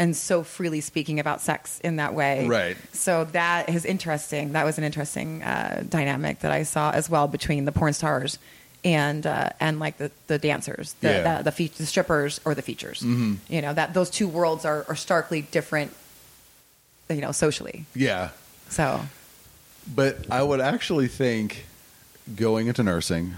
[0.00, 2.76] And so freely speaking about sex in that way, Right.
[2.92, 4.52] So that is interesting.
[4.52, 8.38] That was an interesting uh, dynamic that I saw as well between the porn stars
[8.84, 11.38] and uh, and like the, the dancers, the Yeah.
[11.38, 13.00] the, the, fe- the strippers or the features.
[13.02, 13.38] Mhm.
[13.48, 15.92] You know that those two worlds are, are starkly different.
[17.08, 17.84] You know, socially.
[17.94, 18.28] Yeah.
[18.68, 19.00] So
[19.92, 21.64] But I would actually think
[22.36, 23.34] going into nursing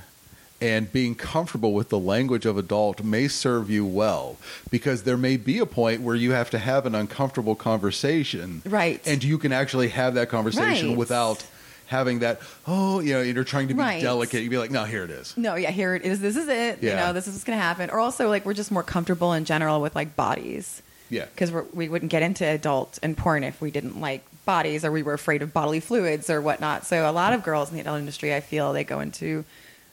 [0.60, 4.36] and being comfortable with the language of adult may serve you well
[4.70, 8.62] because there may be a point where you have to have an uncomfortable conversation.
[8.64, 9.00] Right.
[9.06, 10.96] And you can actually have that conversation Right.
[10.98, 11.44] without
[11.86, 14.00] having that, oh, you know, you're trying to be Right.
[14.02, 14.42] delicate.
[14.42, 15.34] You'd be like, no, here it is.
[15.36, 16.20] no, yeah, here it is.
[16.20, 16.82] This is it.
[16.82, 17.90] You know, this is what's going to happen.
[17.90, 20.82] Or also, like, we're just more comfortable in general with like bodies.
[21.12, 21.24] Yeah.
[21.34, 25.02] because we wouldn't get into adult and porn if we didn't like bodies or we
[25.02, 26.86] were afraid of bodily fluids or whatnot.
[26.86, 29.44] So a lot of girls in the adult industry, I feel, they go into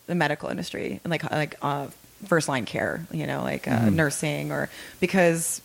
[0.08, 1.88] the medical industry and like like uh,
[2.26, 3.94] first line care, you know, like uh, Mhm.
[3.94, 4.70] nursing or
[5.00, 5.62] because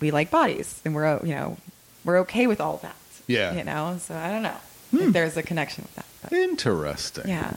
[0.00, 1.56] we like bodies and we're you know
[2.04, 2.94] we're okay with all that.
[3.26, 3.54] Yeah.
[3.54, 3.98] you know.
[4.00, 4.56] So I don't know
[4.92, 6.04] if there's a connection with that.
[6.22, 7.28] But Interesting.
[7.28, 7.52] yeah,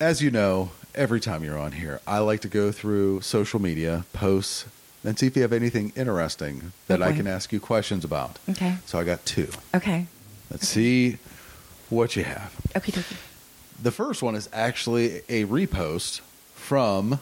[0.00, 4.04] As you know, every time you're on here, I like to go through social media,
[4.12, 4.64] posts,
[5.04, 8.38] and see if you have anything interesting that I can ask you questions about.
[8.50, 9.48] okay, So I got two.
[9.74, 10.06] okay,
[10.50, 11.18] Let's see
[11.90, 12.54] what you have.
[12.76, 12.92] okay.
[13.80, 16.20] The first one is actually a repost
[16.54, 17.20] from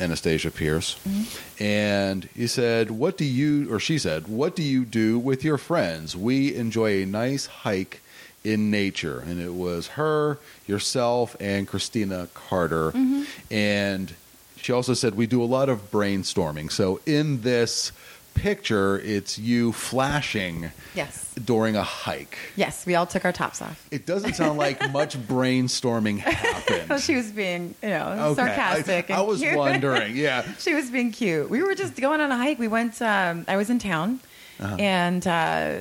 [0.00, 0.98] Anastasia Pierce.
[1.08, 1.62] Mm-hmm.
[1.62, 5.58] And he said, What do you, or she said, What do you do with your
[5.58, 6.16] friends?
[6.16, 8.00] We enjoy a nice hike
[8.42, 9.20] in nature.
[9.20, 12.90] And it was her, yourself, and Christina Carter.
[12.90, 13.22] Mm-hmm.
[13.50, 14.14] And
[14.56, 16.72] she also said, We do a lot of brainstorming.
[16.72, 17.92] So in this
[18.34, 22.36] picture, it's you flashing Yes, during a hike.
[22.56, 23.86] yes, we all took our tops off.
[23.90, 27.00] It doesn't sound like much brainstorming happened.
[27.02, 28.34] She was being, you know, Okay.
[28.46, 29.10] sarcastic.
[29.10, 29.56] I, I was cute.
[29.56, 30.16] wondering.
[30.24, 30.42] Yeah.
[30.58, 31.48] she was being cute.
[31.50, 32.58] We were just going on a hike.
[32.58, 33.00] We went.
[33.02, 34.20] Um, I was in town,
[34.60, 34.76] Uh-huh.
[34.78, 35.74] and uh,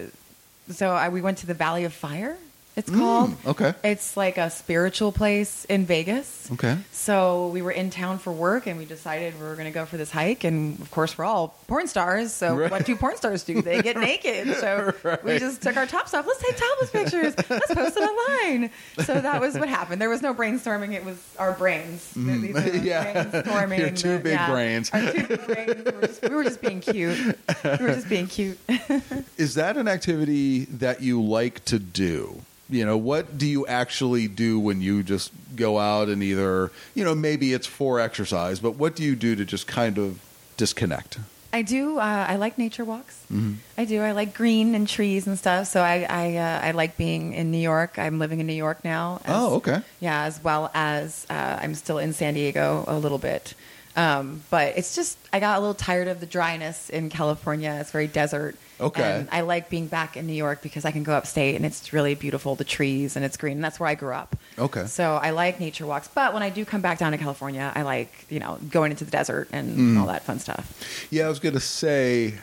[0.70, 2.38] so I, we went to the Valley of Fire.
[2.76, 3.32] It's called.
[3.32, 3.74] Mm, okay.
[3.84, 6.50] It's like a spiritual place in Vegas.
[6.54, 6.76] Okay.
[6.92, 9.86] So we were in town for work, and we decided we were going to go
[9.86, 10.44] for this hike.
[10.44, 12.34] And of course, we're all porn stars.
[12.34, 12.72] So Right.
[12.72, 13.62] what do porn stars do?
[13.62, 14.56] They get naked.
[14.56, 14.92] So
[15.24, 16.26] we just took our tops off.
[16.26, 17.36] Let's take topless pictures.
[17.48, 18.72] Let's post it online.
[19.06, 20.02] So that was what happened.
[20.02, 20.94] There was no brainstorming.
[20.94, 22.12] It was our brains.
[22.16, 22.34] Mm.
[22.84, 23.24] Yeah.
[23.26, 23.78] brainstorming.
[23.78, 24.90] Your two big brains.
[24.92, 25.76] Our two big brains.
[25.86, 27.18] We were, just, we were just being cute.
[27.64, 28.58] We were just being cute.
[29.38, 32.42] Is that an activity that you like to do?
[32.70, 37.04] You know, what do you actually do when you just go out and either, you
[37.04, 40.20] know, maybe it's for exercise, but what do you do to just kind of
[40.58, 41.20] disconnect?
[41.52, 42.00] I do.
[42.00, 43.22] Uh, I like nature walks.
[43.32, 43.54] Mm-hmm.
[43.78, 44.02] I do.
[44.02, 45.68] I like green and trees and stuff.
[45.68, 48.00] So I I, uh, I like being in New York.
[48.00, 49.22] I'm living in New York now.
[49.26, 49.82] as- Oh, okay.
[50.00, 53.54] Yeah, as well as uh, I'm still in San Diego a little bit.
[53.96, 57.78] Um, but it's just I got a little tired of the dryness in California.
[57.82, 58.56] It's very desert.
[58.84, 59.20] Okay.
[59.20, 61.94] And I like being back in New York because I can go upstate and it's
[61.94, 63.58] really beautiful, the trees and it's green.
[63.58, 64.36] And that's where I grew up.
[64.60, 64.86] Okay.
[64.86, 66.08] So I like nature walks.
[66.08, 69.06] But when I do come back down to California, I like you know going into
[69.06, 70.00] the desert and Mm.
[70.00, 71.08] all that fun stuff.
[71.10, 72.36] Yeah, I was going to say,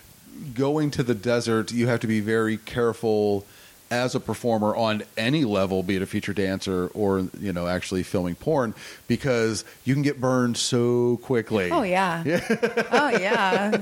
[0.54, 3.44] going to the desert, you have to be very careful
[3.90, 8.02] as a performer on any level, be it a feature dancer or you know actually
[8.02, 8.74] filming porn,
[9.08, 11.70] because you can get burned so quickly.
[11.70, 12.22] Oh yeah.
[12.92, 13.80] oh yeah.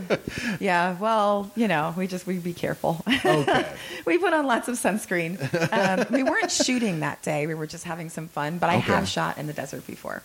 [0.61, 0.97] Yeah.
[0.99, 3.03] Well, you know, we just we be careful.
[3.07, 3.67] Okay.
[4.07, 5.39] we put on lots of sunscreen.
[5.73, 7.47] Um, we weren't shooting that day.
[7.47, 8.59] We were just having some fun.
[8.59, 8.93] But I Okay.
[8.93, 10.23] have shot in the desert before,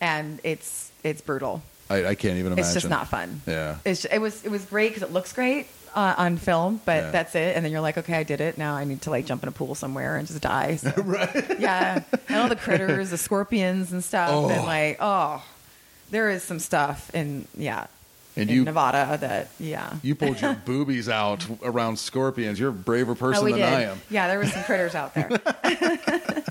[0.00, 1.62] and it's it's brutal.
[1.90, 2.64] I, I can't even imagine.
[2.64, 3.40] It's just not fun.
[3.46, 3.78] Yeah.
[3.84, 7.10] It's it was it was great because it looks great uh, on film, but Yeah.
[7.10, 7.56] that's it.
[7.56, 8.58] And then you're like, okay, I did it.
[8.58, 10.76] Now I need to like jump in a pool somewhere and just die.
[10.76, 10.92] So.
[11.04, 11.58] right.
[11.60, 12.02] Yeah.
[12.28, 14.48] And all the critters, the scorpions and stuff, Oh.
[14.48, 15.44] and like, oh,
[16.10, 17.86] there is some stuff in yeah,
[18.36, 19.94] And in you Nevada that yeah.
[20.02, 22.58] you pulled your boobies out around scorpions.
[22.58, 23.64] You're a braver person oh, than did.
[23.64, 24.00] I am.
[24.10, 25.28] Yeah, there was some critters out there.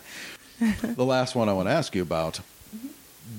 [0.59, 2.39] The last one I want to ask you about.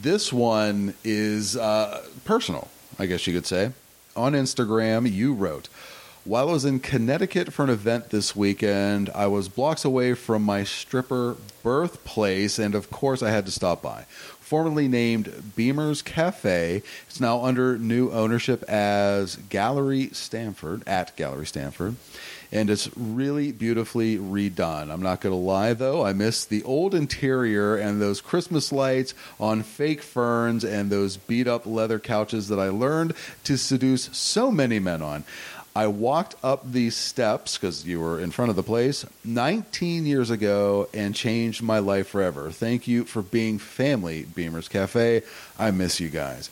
[0.00, 3.72] This one is uh, personal, I guess you could say.
[4.18, 5.68] On Instagram, you wrote,
[6.24, 10.42] While I was in Connecticut for an event this weekend, I was blocks away from
[10.42, 14.06] my stripper birthplace, and of course, I had to stop by.
[14.40, 21.94] Formerly named Beamer's Cafe, it's now under new ownership as Gallery Stamford, at Gallery Stamford
[22.50, 24.90] and it's really beautifully redone.
[24.90, 29.14] I'm not going to lie though, I miss the old interior and those Christmas lights
[29.38, 33.14] on fake ferns and those beat up leather couches that I learned
[33.44, 35.24] to seduce so many men on.
[35.76, 40.28] I walked up these steps because you were in front of the place 19 years
[40.28, 42.50] ago and changed my life forever.
[42.50, 45.22] Thank you for being family, Beamer's Cafe.
[45.56, 46.50] I miss you guys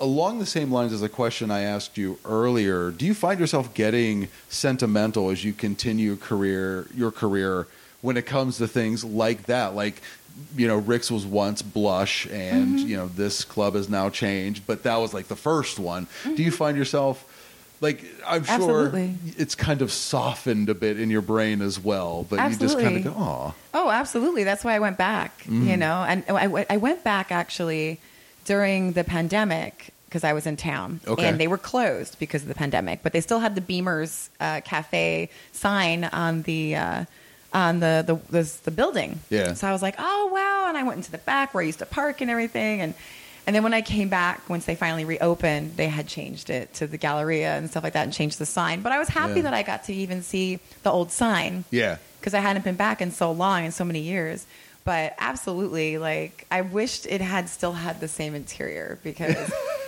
[0.00, 3.72] along the same lines as a question I asked you earlier, do you find yourself
[3.74, 7.66] getting sentimental as you continue career your career
[8.02, 9.74] when it comes to things like that?
[9.74, 10.00] Like
[10.56, 12.88] you know, Rick's was once Blush, and Mm-hmm.
[12.88, 16.08] you know, this club has now changed, but that was like the first one.
[16.24, 17.24] Do you find yourself
[17.80, 18.96] like I'm sure Mm-hmm.
[18.96, 19.14] Absolutely.
[19.36, 22.96] it's kind of softened a bit in your brain as well, but you just kind
[22.96, 24.42] of go, "Oh, Oh, absolutely.
[24.42, 25.68] That's why I went back, Mm-hmm.
[25.68, 28.00] you know, and I, w- I went back actually
[28.44, 31.26] during the pandemic because I was in town Okay.
[31.26, 34.60] and they were closed because of the pandemic, but they still had the Beamers uh,
[34.60, 37.04] Cafe sign on the, uh,
[37.52, 39.18] on the, the, the, the building.
[39.28, 39.54] Yeah.
[39.54, 40.68] So I was like, oh, wow.
[40.68, 42.80] And I went into the back where I used to park and everything.
[42.80, 42.94] And,
[43.46, 46.86] and then when I came back, once they finally reopened, they had changed it to
[46.86, 48.82] the Galleria and stuff like that and changed the sign.
[48.82, 49.42] But I was happy Yeah.
[49.42, 53.02] that I got to even see the old sign yeah, because I hadn't been back
[53.02, 54.46] in so long in so many years.
[54.84, 59.36] But absolutely, like I wished it had still had the same interior because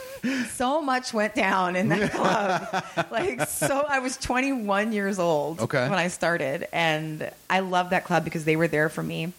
[0.52, 2.84] so much went down in that club.
[3.10, 5.88] like so, I was 21 years old Okay.
[5.88, 9.32] when I started, and I loved that club because they were there for me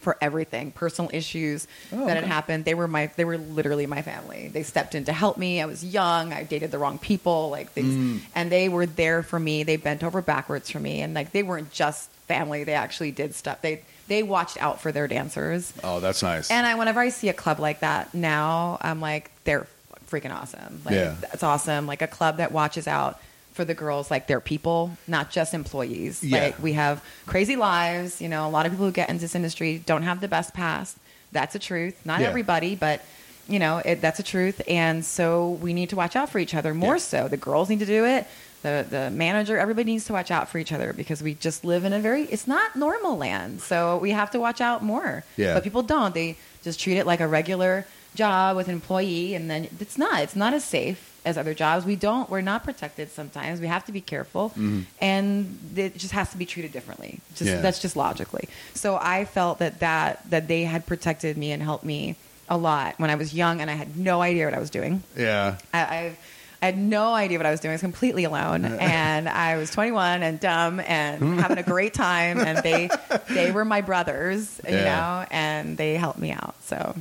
[0.00, 2.64] for everything personal issues Oh, that had happened.
[2.64, 4.48] They were my they were literally my family.
[4.48, 5.60] They stepped in to help me.
[5.62, 6.32] I was young.
[6.32, 7.94] I dated the wrong people like things.
[7.94, 8.20] Mm.
[8.34, 9.62] and they were there for me.
[9.62, 11.02] They bent over backwards for me.
[11.02, 12.64] And like they weren't just family.
[12.64, 13.60] They actually did stuff.
[13.62, 16.50] They they watched out for their dancers oh, that's nice.
[16.50, 19.66] and I, whenever I see a club like that now, I'm like, they're
[20.10, 20.82] freaking awesome.
[20.84, 21.14] Like, Yeah.
[21.20, 21.86] that's awesome.
[21.86, 23.20] Like a club that watches out
[23.54, 26.22] for the girls, like they're people, not just employees.
[26.24, 26.44] Yeah.
[26.44, 28.20] Like we have crazy lives.
[28.20, 30.52] You know, a lot of people who get into this industry don't have the best
[30.54, 30.96] past.
[31.32, 31.98] That's a truth.
[32.04, 32.28] Not Yeah.
[32.28, 33.02] everybody, but
[33.48, 34.62] you know, it, that's a truth.
[34.68, 37.00] And so we need to watch out for each other more Yeah.
[37.00, 37.28] so.
[37.28, 38.26] The girls need to do it.
[38.62, 41.84] The, the manager, everybody needs to watch out for each other because we just live
[41.84, 43.60] in a very, it's not normal land.
[43.60, 45.24] So we have to watch out more.
[45.36, 45.54] Yeah.
[45.54, 46.14] But people don't.
[46.14, 50.20] They just treat it like a regular job with an employee, and then it's not.
[50.22, 51.84] It's not as safe as other jobs.
[51.84, 52.28] We don't.
[52.30, 53.60] We're not protected sometimes.
[53.60, 54.82] We have to be careful, mm-hmm.
[55.00, 57.18] and it just has to be treated differently.
[57.34, 57.60] Just Yeah.
[57.62, 58.48] that's just logically.
[58.74, 62.14] So I felt that that that they had protected me and helped me
[62.52, 65.02] a lot when I was young, and I had no idea what I was doing.
[65.16, 66.16] yeah, I, I,
[66.60, 67.70] I had no idea what I was doing.
[67.72, 72.38] I was completely alone, and I was 21 and dumb and having a great time.
[72.38, 72.88] And they
[73.30, 74.84] they were my brothers, you Yeah.
[74.84, 76.54] know, and they helped me out.
[76.64, 76.94] So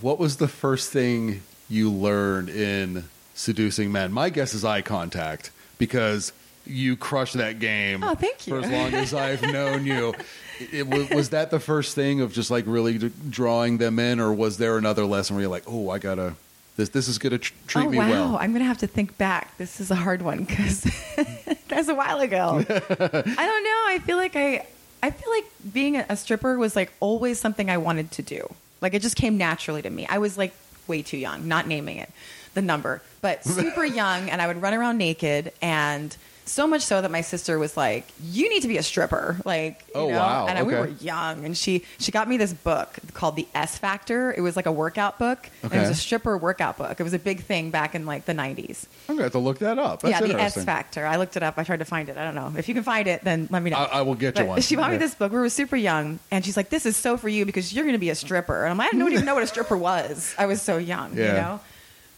[0.00, 3.04] What was the first thing you learned in
[3.34, 4.12] seducing men?
[4.12, 6.32] My guess is eye contact because
[6.70, 8.02] you crushed that game.
[8.02, 8.54] Oh, thank you.
[8.54, 10.14] For as long as I've known you,
[10.72, 14.20] it, was, was that the first thing of just like really d- drawing them in,
[14.20, 16.34] or was there another lesson where you're like, oh, I gotta
[16.80, 18.36] this this is gonna tr- treat oh me wow, well?
[18.40, 19.56] I'm gonna have to think back.
[19.58, 20.82] This is a hard one because
[21.68, 22.64] that's a while ago.
[22.68, 23.80] I don't know.
[23.86, 24.66] I feel like I
[25.02, 28.54] I feel like being a stripper was like always something I wanted to do.
[28.80, 30.06] Like it just came naturally to me.
[30.06, 30.54] I was like
[30.86, 32.10] way too young, not naming it
[32.54, 36.16] the number, but super young, and I would run around naked and.
[36.50, 39.84] So much so that my sister was like, "You need to be a stripper." Like,
[39.88, 40.16] you Oh, know?
[40.18, 40.46] wow.
[40.48, 43.78] And I, we were young, and she she got me this book called The S
[43.78, 44.34] Factor.
[44.36, 45.48] It was like a workout book.
[45.62, 46.98] and It was a stripper workout book.
[46.98, 48.86] It was a big thing back in like the 90s.
[49.08, 50.02] I'm gonna have to look that up.
[50.02, 50.62] That's yeah, the S.
[50.64, 51.06] Factor.
[51.06, 51.54] I looked it up.
[51.56, 52.16] I tried to find it.
[52.18, 52.52] I don't know.
[52.58, 53.76] If you can find it, then let me know.
[53.78, 54.60] I- I will get you one.
[54.60, 55.30] She bought me this book.
[55.32, 57.94] We were super young, and she's like, "This is so for you because you're going
[57.94, 60.34] to be a stripper." And I'm like, I don't even know what a stripper was.
[60.38, 61.60] I was so young, you know.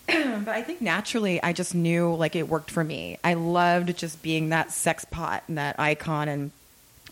[0.06, 3.18] but I think naturally, I just knew like it worked for me.
[3.22, 6.50] I loved just being that sex pot and that icon, and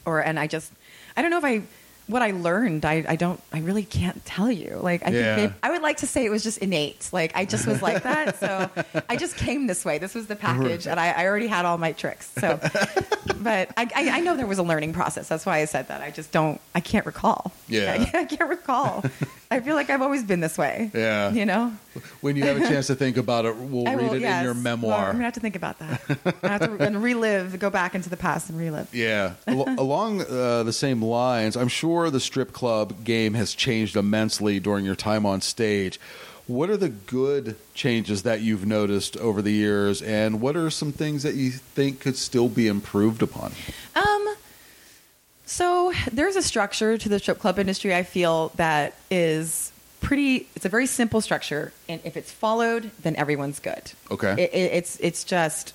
[0.05, 0.73] or and I just,
[1.17, 1.62] I don't know if I.
[2.11, 4.78] What I learned, I, I don't, I really can't tell you.
[4.82, 5.37] Like, I Yeah.
[5.37, 7.09] think maybe, I would like to say it was just innate.
[7.12, 8.39] Like, I just was like that.
[8.41, 8.69] So
[9.09, 9.99] I just came this way.
[9.99, 12.31] This was the package, and I, I already had all my tricks.
[12.39, 12.59] So,
[13.37, 15.28] but I, I, I know there was a learning process.
[15.28, 16.01] That's why I said that.
[16.01, 17.53] I just don't, I can't recall.
[17.69, 18.07] Yeah.
[18.15, 19.05] I, can't recall.
[19.51, 20.91] I feel like I've always been this way.
[20.95, 21.31] Yeah.
[21.32, 21.73] You know?
[22.20, 24.39] When you have a chance to think about it, we'll I read will- it yes.
[24.41, 25.07] in your Well, memoir.
[25.07, 26.01] I'm gonna have to think about that.
[26.43, 28.93] I have to and relive, go back into the past and relive.
[28.95, 29.35] Yeah.
[29.47, 34.60] Al- along uh, the same lines, I'm sure the strip club game has changed immensely
[34.60, 36.01] during your time on stage.
[36.47, 40.90] What are the good changes that you've noticed over the years, and what are some
[40.90, 43.52] things that you think could still be improved upon?
[43.94, 44.35] Um,
[45.47, 47.94] so there's a structure to the strip club industry.
[47.94, 49.70] I feel that is
[50.01, 50.48] pretty.
[50.56, 53.93] It's a very simple structure, and if it's followed, then everyone's good.
[54.10, 54.32] Okay.
[54.32, 55.72] It, it, it's it's just,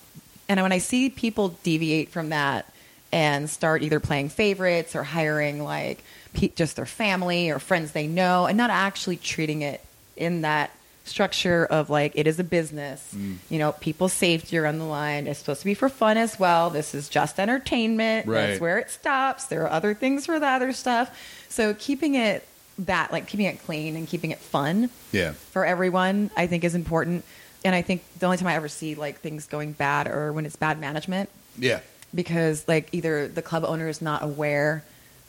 [0.49, 2.69] and when I see people deviate from that
[3.15, 8.07] and start either playing favorites or hiring like pe- just their family or friends they
[8.07, 9.79] know, and not actually treating it
[10.17, 10.69] in that
[11.05, 13.13] structure of like it is a business.
[13.15, 13.37] Mm.
[13.49, 15.27] You know, people's safety are on the line.
[15.27, 16.69] It's supposed to be for fun as well.
[16.69, 18.27] This is just entertainment.
[18.27, 18.47] Right.
[18.47, 19.45] That's where it stops.
[19.45, 21.17] There are other things for the other stuff.
[21.47, 22.45] So keeping it
[22.79, 25.31] that like keeping it clean and keeping it fun Yeah.
[25.51, 27.23] for everyone, I think is important.
[27.63, 30.45] And I think the only time I ever see like things going bad or when
[30.45, 31.79] it's bad management Yeah.
[32.15, 34.83] Because like either the club owner is not aware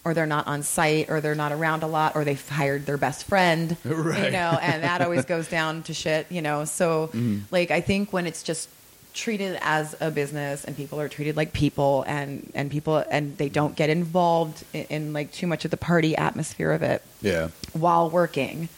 [0.05, 2.97] or they're not on site or they're not around a lot or they've hired their
[2.97, 4.25] best friend Right.
[4.27, 7.41] you know and that always goes down to shit you know so mm-hmm.
[7.51, 8.69] like i think when it's just
[9.15, 13.49] treated as a business and people are treated like people and and people and they
[13.49, 17.49] don't get involved in, in like too much of the party atmosphere of it Yeah.
[17.73, 18.69] while working.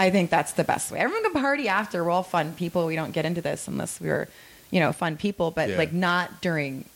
[0.00, 0.98] I think that's the best way.
[0.98, 2.02] Everyone can party after.
[2.02, 2.84] We're all fun people.
[2.86, 4.26] We don't get into this unless we're,
[4.72, 5.78] you know, fun people, but Yeah.
[5.78, 6.86] like not during,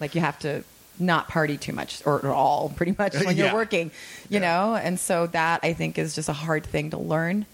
[0.00, 0.64] like you have to
[0.98, 3.46] not party too much or at all pretty much when Yeah.
[3.46, 3.90] you're working,
[4.28, 4.74] you know?
[4.76, 7.46] And so that I think is just a hard thing to learn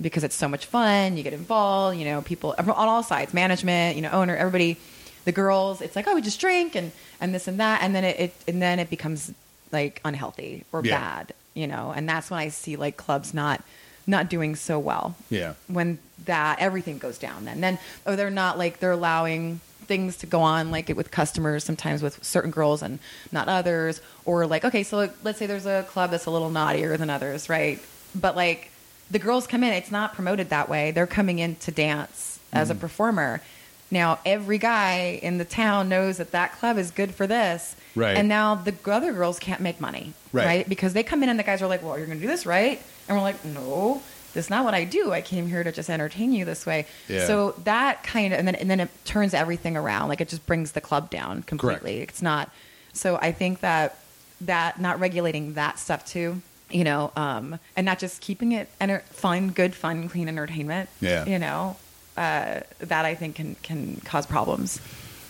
[0.00, 1.16] because it's so much fun.
[1.16, 4.76] You get involved, you know, people on all sides, management, you know, owner, everybody,
[5.24, 7.82] the girls, it's like, oh, we just drink and, and this and that.
[7.82, 9.32] And then it, it and then it becomes
[9.72, 10.98] like unhealthy or Yeah.
[10.98, 11.92] bad, you know?
[11.96, 13.62] And that's when I see like clubs not,
[14.06, 15.54] not doing so well Yeah.
[15.66, 20.26] when that everything goes down then then or they're not like they're allowing things to
[20.26, 22.98] go on like it with customers sometimes with certain girls and
[23.32, 26.96] not others or like okay so let's say there's a club that's a little naughtier
[26.96, 27.80] than others right?
[28.14, 28.70] But like
[29.10, 30.90] the girls come in it's not promoted that way.
[30.90, 32.80] They're coming in to dance as a Mm.
[32.80, 33.40] performer.
[33.90, 37.76] Now every guy in the town knows that that club is good for this.
[37.94, 38.16] Right.
[38.18, 40.44] and now the other girls can't make money Right.
[40.46, 40.68] right?
[40.68, 42.82] Because they come in and the guys are like well you're gonna do this right?
[43.08, 44.02] And we're like no
[44.36, 47.26] that's not what i do i came here to just entertain you this way Yeah.
[47.26, 50.46] so that kind of and then and then it turns everything around like it just
[50.46, 52.50] brings the club down completely it's not
[52.92, 53.98] so i think that
[54.42, 56.40] that not regulating that stuff too
[56.70, 61.24] you know um and not just keeping it enter- fun good fun clean entertainment Yeah.
[61.24, 61.76] you know
[62.16, 64.80] uh that i think can can cause problems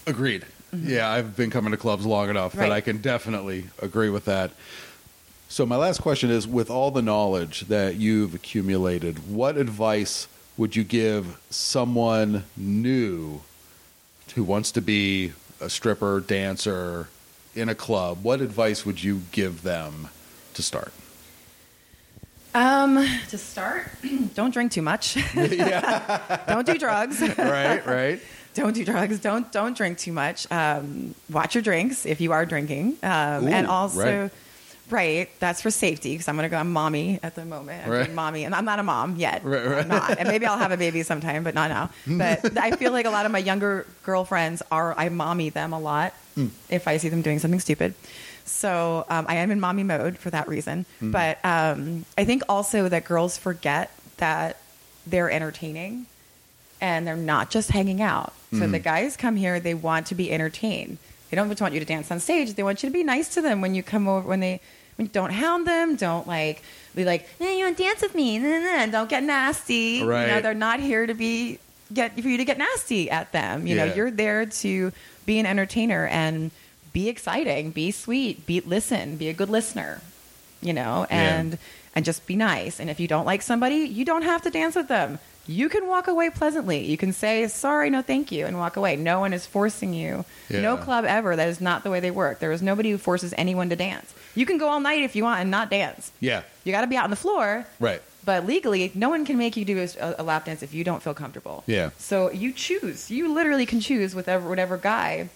[0.08, 0.44] Agreed.
[0.72, 2.72] Yeah, I've been coming to clubs long enough that Mm-hmm.
[2.72, 4.52] I can definitely agree with that.
[5.48, 10.74] So my last question is with all the knowledge that you've accumulated, what advice would
[10.74, 13.42] you give someone new
[14.34, 17.08] who wants to be a stripper, dancer
[17.54, 18.22] in a club?
[18.22, 20.08] What advice would you give them
[20.54, 20.92] to start?
[22.54, 23.86] um to start
[24.34, 26.40] don't drink too much Yeah.
[26.48, 28.20] don't do drugs right, right.
[28.54, 32.46] don't do drugs don't don't drink too much um, watch your drinks if you are
[32.46, 34.30] drinking um, Ooh, and also right.
[34.90, 35.28] Right.
[35.40, 38.12] that's for safety because i'm gonna go i'm mommy at the moment I'm Right.
[38.12, 39.78] mommy and i'm not a mom yet Right, right.
[39.82, 42.92] I'm not and maybe i'll have a baby sometime but not now but i feel
[42.92, 46.48] like a lot of my younger girlfriends are i mommy them a lot Hmm.
[46.68, 47.94] if i see them doing something stupid
[48.44, 51.10] so um, i am in mommy mode for that reason Hmm.
[51.10, 54.58] but um, i think also that girls forget that
[55.06, 56.06] they're entertaining
[56.80, 58.34] and they're not just hanging out.
[58.50, 58.72] So Mm-hmm.
[58.72, 60.98] the guys come here, they want to be entertained.
[61.30, 62.52] They don't just want you to dance on stage.
[62.54, 64.28] They want you to be nice to them when you come over.
[64.28, 64.60] When they
[64.96, 66.62] when don't hound them, don't like
[66.94, 68.38] be like, hey, you want to dance with me?
[68.38, 68.86] Nah, nah, nah.
[68.86, 70.02] Don't get nasty.
[70.02, 70.22] Right.
[70.22, 71.58] You know, they're not here to be
[71.92, 73.66] get for you to get nasty at them.
[73.66, 74.92] You know, you're there to
[75.26, 76.50] be an entertainer and
[76.92, 80.00] be exciting, be sweet, be listen, be a good listener.
[80.62, 81.38] You know, Yeah.
[81.38, 81.58] and
[81.94, 82.80] and just be nice.
[82.80, 85.18] And if you don't like somebody, you don't have to dance with them.
[85.48, 86.84] You can walk away pleasantly.
[86.84, 88.96] You can say sorry, no, thank you, and walk away.
[88.96, 90.24] No one is forcing you.
[90.50, 91.36] No club ever.
[91.36, 92.38] That is not the way they work.
[92.40, 94.12] There is nobody who forces anyone to dance.
[94.34, 96.12] You can go all night if you want and not dance.
[96.20, 97.66] Yeah, You got to be out on the floor.
[97.80, 98.02] right.
[98.24, 101.00] But legally, no one can make you do a, a lap dance if you don't
[101.00, 101.62] feel comfortable.
[101.68, 101.90] Yeah.
[101.96, 103.08] So you choose.
[103.08, 105.28] You literally can choose whatever whatever guy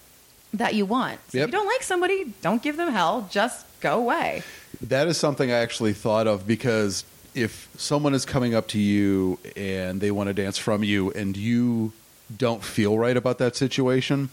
[0.53, 1.17] that you want.
[1.29, 1.47] So Yep.
[1.47, 3.29] If you don't like somebody, don't give them hell.
[3.31, 4.43] Just go away.
[4.81, 9.39] That is something I actually thought of because if someone is coming up to you
[9.55, 11.93] and they want to dance from you and you
[12.35, 14.29] don't feel right about that situation,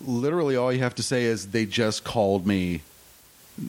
[0.00, 2.82] literally all you have to say is they just called me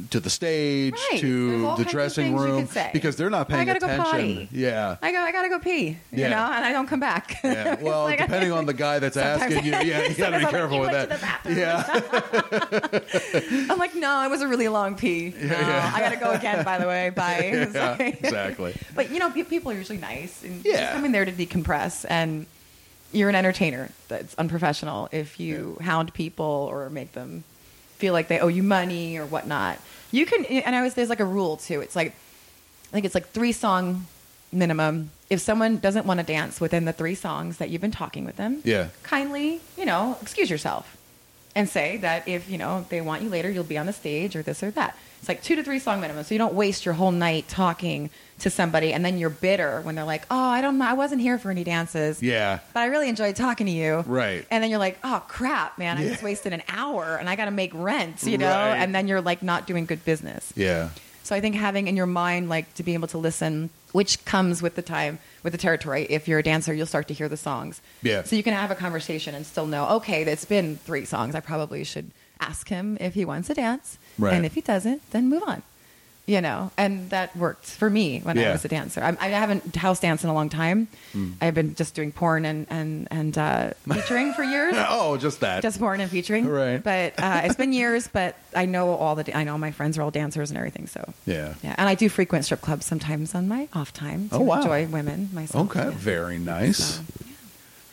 [0.10, 1.22] to the stage, Right.
[1.22, 4.06] To the dressing room because they're not paying I gotta go attention.
[4.06, 4.50] potty.
[4.52, 4.98] Yeah.
[5.02, 5.20] I go.
[5.20, 5.98] I gotta go pee.
[6.12, 6.24] Yeah.
[6.26, 7.40] You know, and I don't come back.
[7.44, 7.76] Yeah.
[7.82, 10.52] Well, like- depending on the guy that's asking you, yeah, you got to be I'm
[10.52, 11.10] careful "You with that.
[11.10, 11.84] to the bathroom." Yeah.
[13.72, 15.34] I'm like, no, it was a really long pee.
[15.40, 15.92] No, yeah.
[15.96, 16.64] I gotta go again.
[16.66, 17.70] By the way, bye.
[17.74, 18.76] Yeah, like- exactly.
[18.96, 20.94] But you know, people are usually nice, and Yeah.
[20.94, 22.46] coming there to decompress, and
[23.14, 23.90] you're an entertainer.
[24.10, 27.44] That's unprofessional if you hound people or make them
[27.98, 29.80] feel like they owe you money or whatnot.
[30.12, 31.82] You can, and I always there's like a rule too.
[31.82, 34.06] It's like I think it's like three song
[34.52, 35.12] minimum.
[35.30, 38.38] If someone doesn't want to dance within the three songs that you've been talking with
[38.38, 38.88] them, Yeah.
[39.04, 40.97] kindly, you know, excuse yourself
[41.58, 44.36] and say that if, you know, they want you later, you'll be on the stage
[44.36, 44.96] or this or that.
[45.20, 46.24] It's like two to three song minimum.
[46.24, 49.96] So you don't waste your whole night talking to somebody and then you're bitter when
[49.96, 50.86] they're like, oh, I don't know.
[50.86, 52.22] I wasn't here for any dances.
[52.22, 52.60] Yeah.
[52.74, 54.04] But I really enjoyed talking to you.
[54.06, 54.46] Right.
[54.52, 55.98] And then you're like, oh, crap, man.
[55.98, 56.10] I Yeah.
[56.12, 58.46] just wasted an hour and I got to make rent, you know?
[58.48, 58.76] Right.
[58.78, 60.54] And then you're like not doing good business.
[60.56, 60.90] Yeah.
[61.28, 64.62] So I think having in your mind, like to be able to listen, which comes
[64.62, 66.08] with the time, with the territory.
[66.10, 67.82] If you're a dancer, you'll start to hear the songs.
[68.02, 68.24] Yeah.
[68.24, 71.36] So you can have a conversation and still know, okay, it's been three songs.
[71.36, 73.98] I probably should ask him if he wants to dance.
[74.18, 74.36] Right.
[74.36, 75.64] And if he doesn't, then move on.
[76.28, 78.50] You know, and that worked for me when Yeah.
[78.50, 79.02] I was a dancer.
[79.02, 80.88] I, I haven't house danced in a long time.
[81.14, 81.32] Hmm.
[81.42, 84.76] I've been just doing porn and and and uh, featuring for years.
[84.78, 85.64] Oh, just that.
[85.64, 86.84] Just porn and featuring, Right.
[86.84, 88.08] But uh, it's been years.
[88.10, 89.36] But I know all the.
[89.36, 90.88] I know my friends are all dancers and everything.
[90.88, 91.54] So yeah.
[91.64, 94.58] yeah, and I do frequent strip clubs sometimes on my off time to Oh, wow.
[94.58, 95.70] enjoy women myself.
[95.72, 95.92] Okay, Yeah.
[95.96, 96.78] very nice.
[96.98, 97.02] So,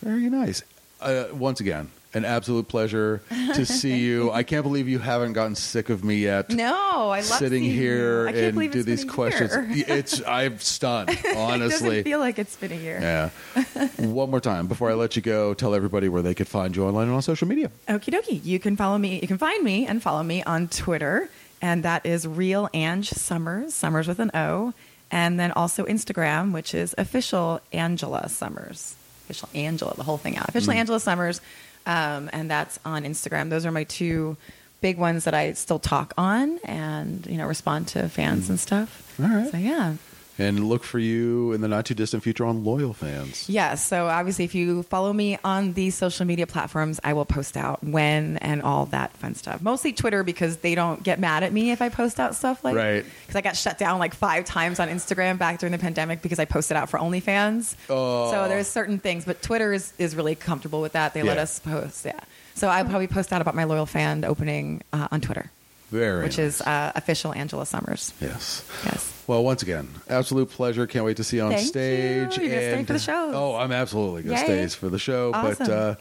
[0.03, 0.63] Very nice.
[1.01, 3.21] Uh, once again, an absolute pleasure
[3.55, 4.31] to see you.
[4.31, 6.51] I can't believe you haven't gotten sick of me yet.
[6.51, 8.29] No, I love sitting here you.
[8.29, 9.53] I can't and do these questions.
[9.89, 11.89] It's I'm stunned, it honestly.
[11.89, 13.01] doesn't feel like it's been a year.
[13.01, 13.89] yeah.
[13.99, 16.85] One more time before I let you go, tell everybody where they could find you
[16.85, 17.71] online and on social media.
[17.89, 18.45] Okie dokie.
[18.45, 19.19] You can follow me.
[19.21, 21.29] You can find me and follow me on Twitter,
[21.61, 24.73] and that is real Ange Sommers, Sommers with an O,
[25.11, 30.49] and then also Instagram, which is official Angela Sommers, official Angela, the whole thing out,
[30.49, 30.79] official hmm.
[30.81, 31.41] Angela Sommers,
[31.87, 33.51] um, and that's on Instagram.
[33.51, 34.37] Those are my two
[34.81, 39.19] big ones that I still talk on and you know respond to fans and stuff.
[39.21, 39.51] All right.
[39.51, 39.95] So yeah.
[40.37, 43.45] And look for you in the not too distant future on LoyalFans.
[43.49, 43.85] Yes.
[43.87, 47.85] So obviously, if you follow me on these social media platforms, I will post out
[47.85, 49.63] when and all that fun stuff.
[49.63, 52.75] Mostly Twitter because they don't get mad at me if I post out stuff like
[52.75, 53.05] Right.
[53.23, 56.39] Because I got shut down like five times on Instagram back during the pandemic because
[56.41, 57.77] I posted out for OnlyFans.
[57.89, 58.31] Oh.
[58.33, 61.15] So there's certain things, but Twitter is is really comfortable with that.
[61.15, 62.05] They let us post.
[62.05, 62.19] Yeah.
[62.55, 65.51] So I'll probably post out about my loyal fan opening uh, on Twitter,
[65.95, 66.57] Very which nice.
[66.57, 68.13] is uh, official Angela Sommers.
[68.21, 68.69] Yes.
[68.85, 69.23] Yes.
[69.29, 70.87] Well, once again, absolute pleasure.
[70.87, 72.37] Can't wait to see you on Thank stage.
[72.37, 72.43] you.
[72.45, 73.35] You're gonna stay for the shows.
[73.35, 75.31] Oh, I'm absolutely going to stay for the show.
[75.33, 75.71] But Awesome.
[75.71, 75.95] uh,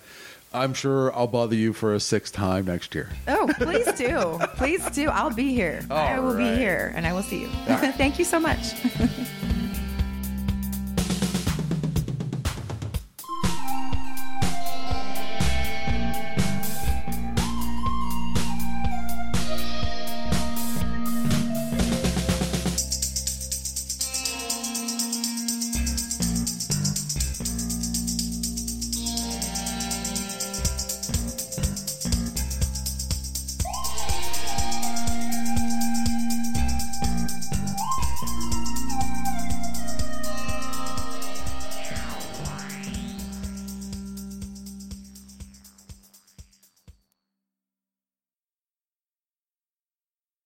[0.51, 3.09] I'm sure I'll bother you for a sixth time next year.
[3.27, 4.39] Oh, please do.
[4.55, 5.09] please do.
[5.09, 5.81] I'll be here.
[5.91, 6.53] I will right.
[6.53, 7.49] be here and I will see you.
[7.69, 7.93] All right.
[7.95, 8.73] Thank you so much.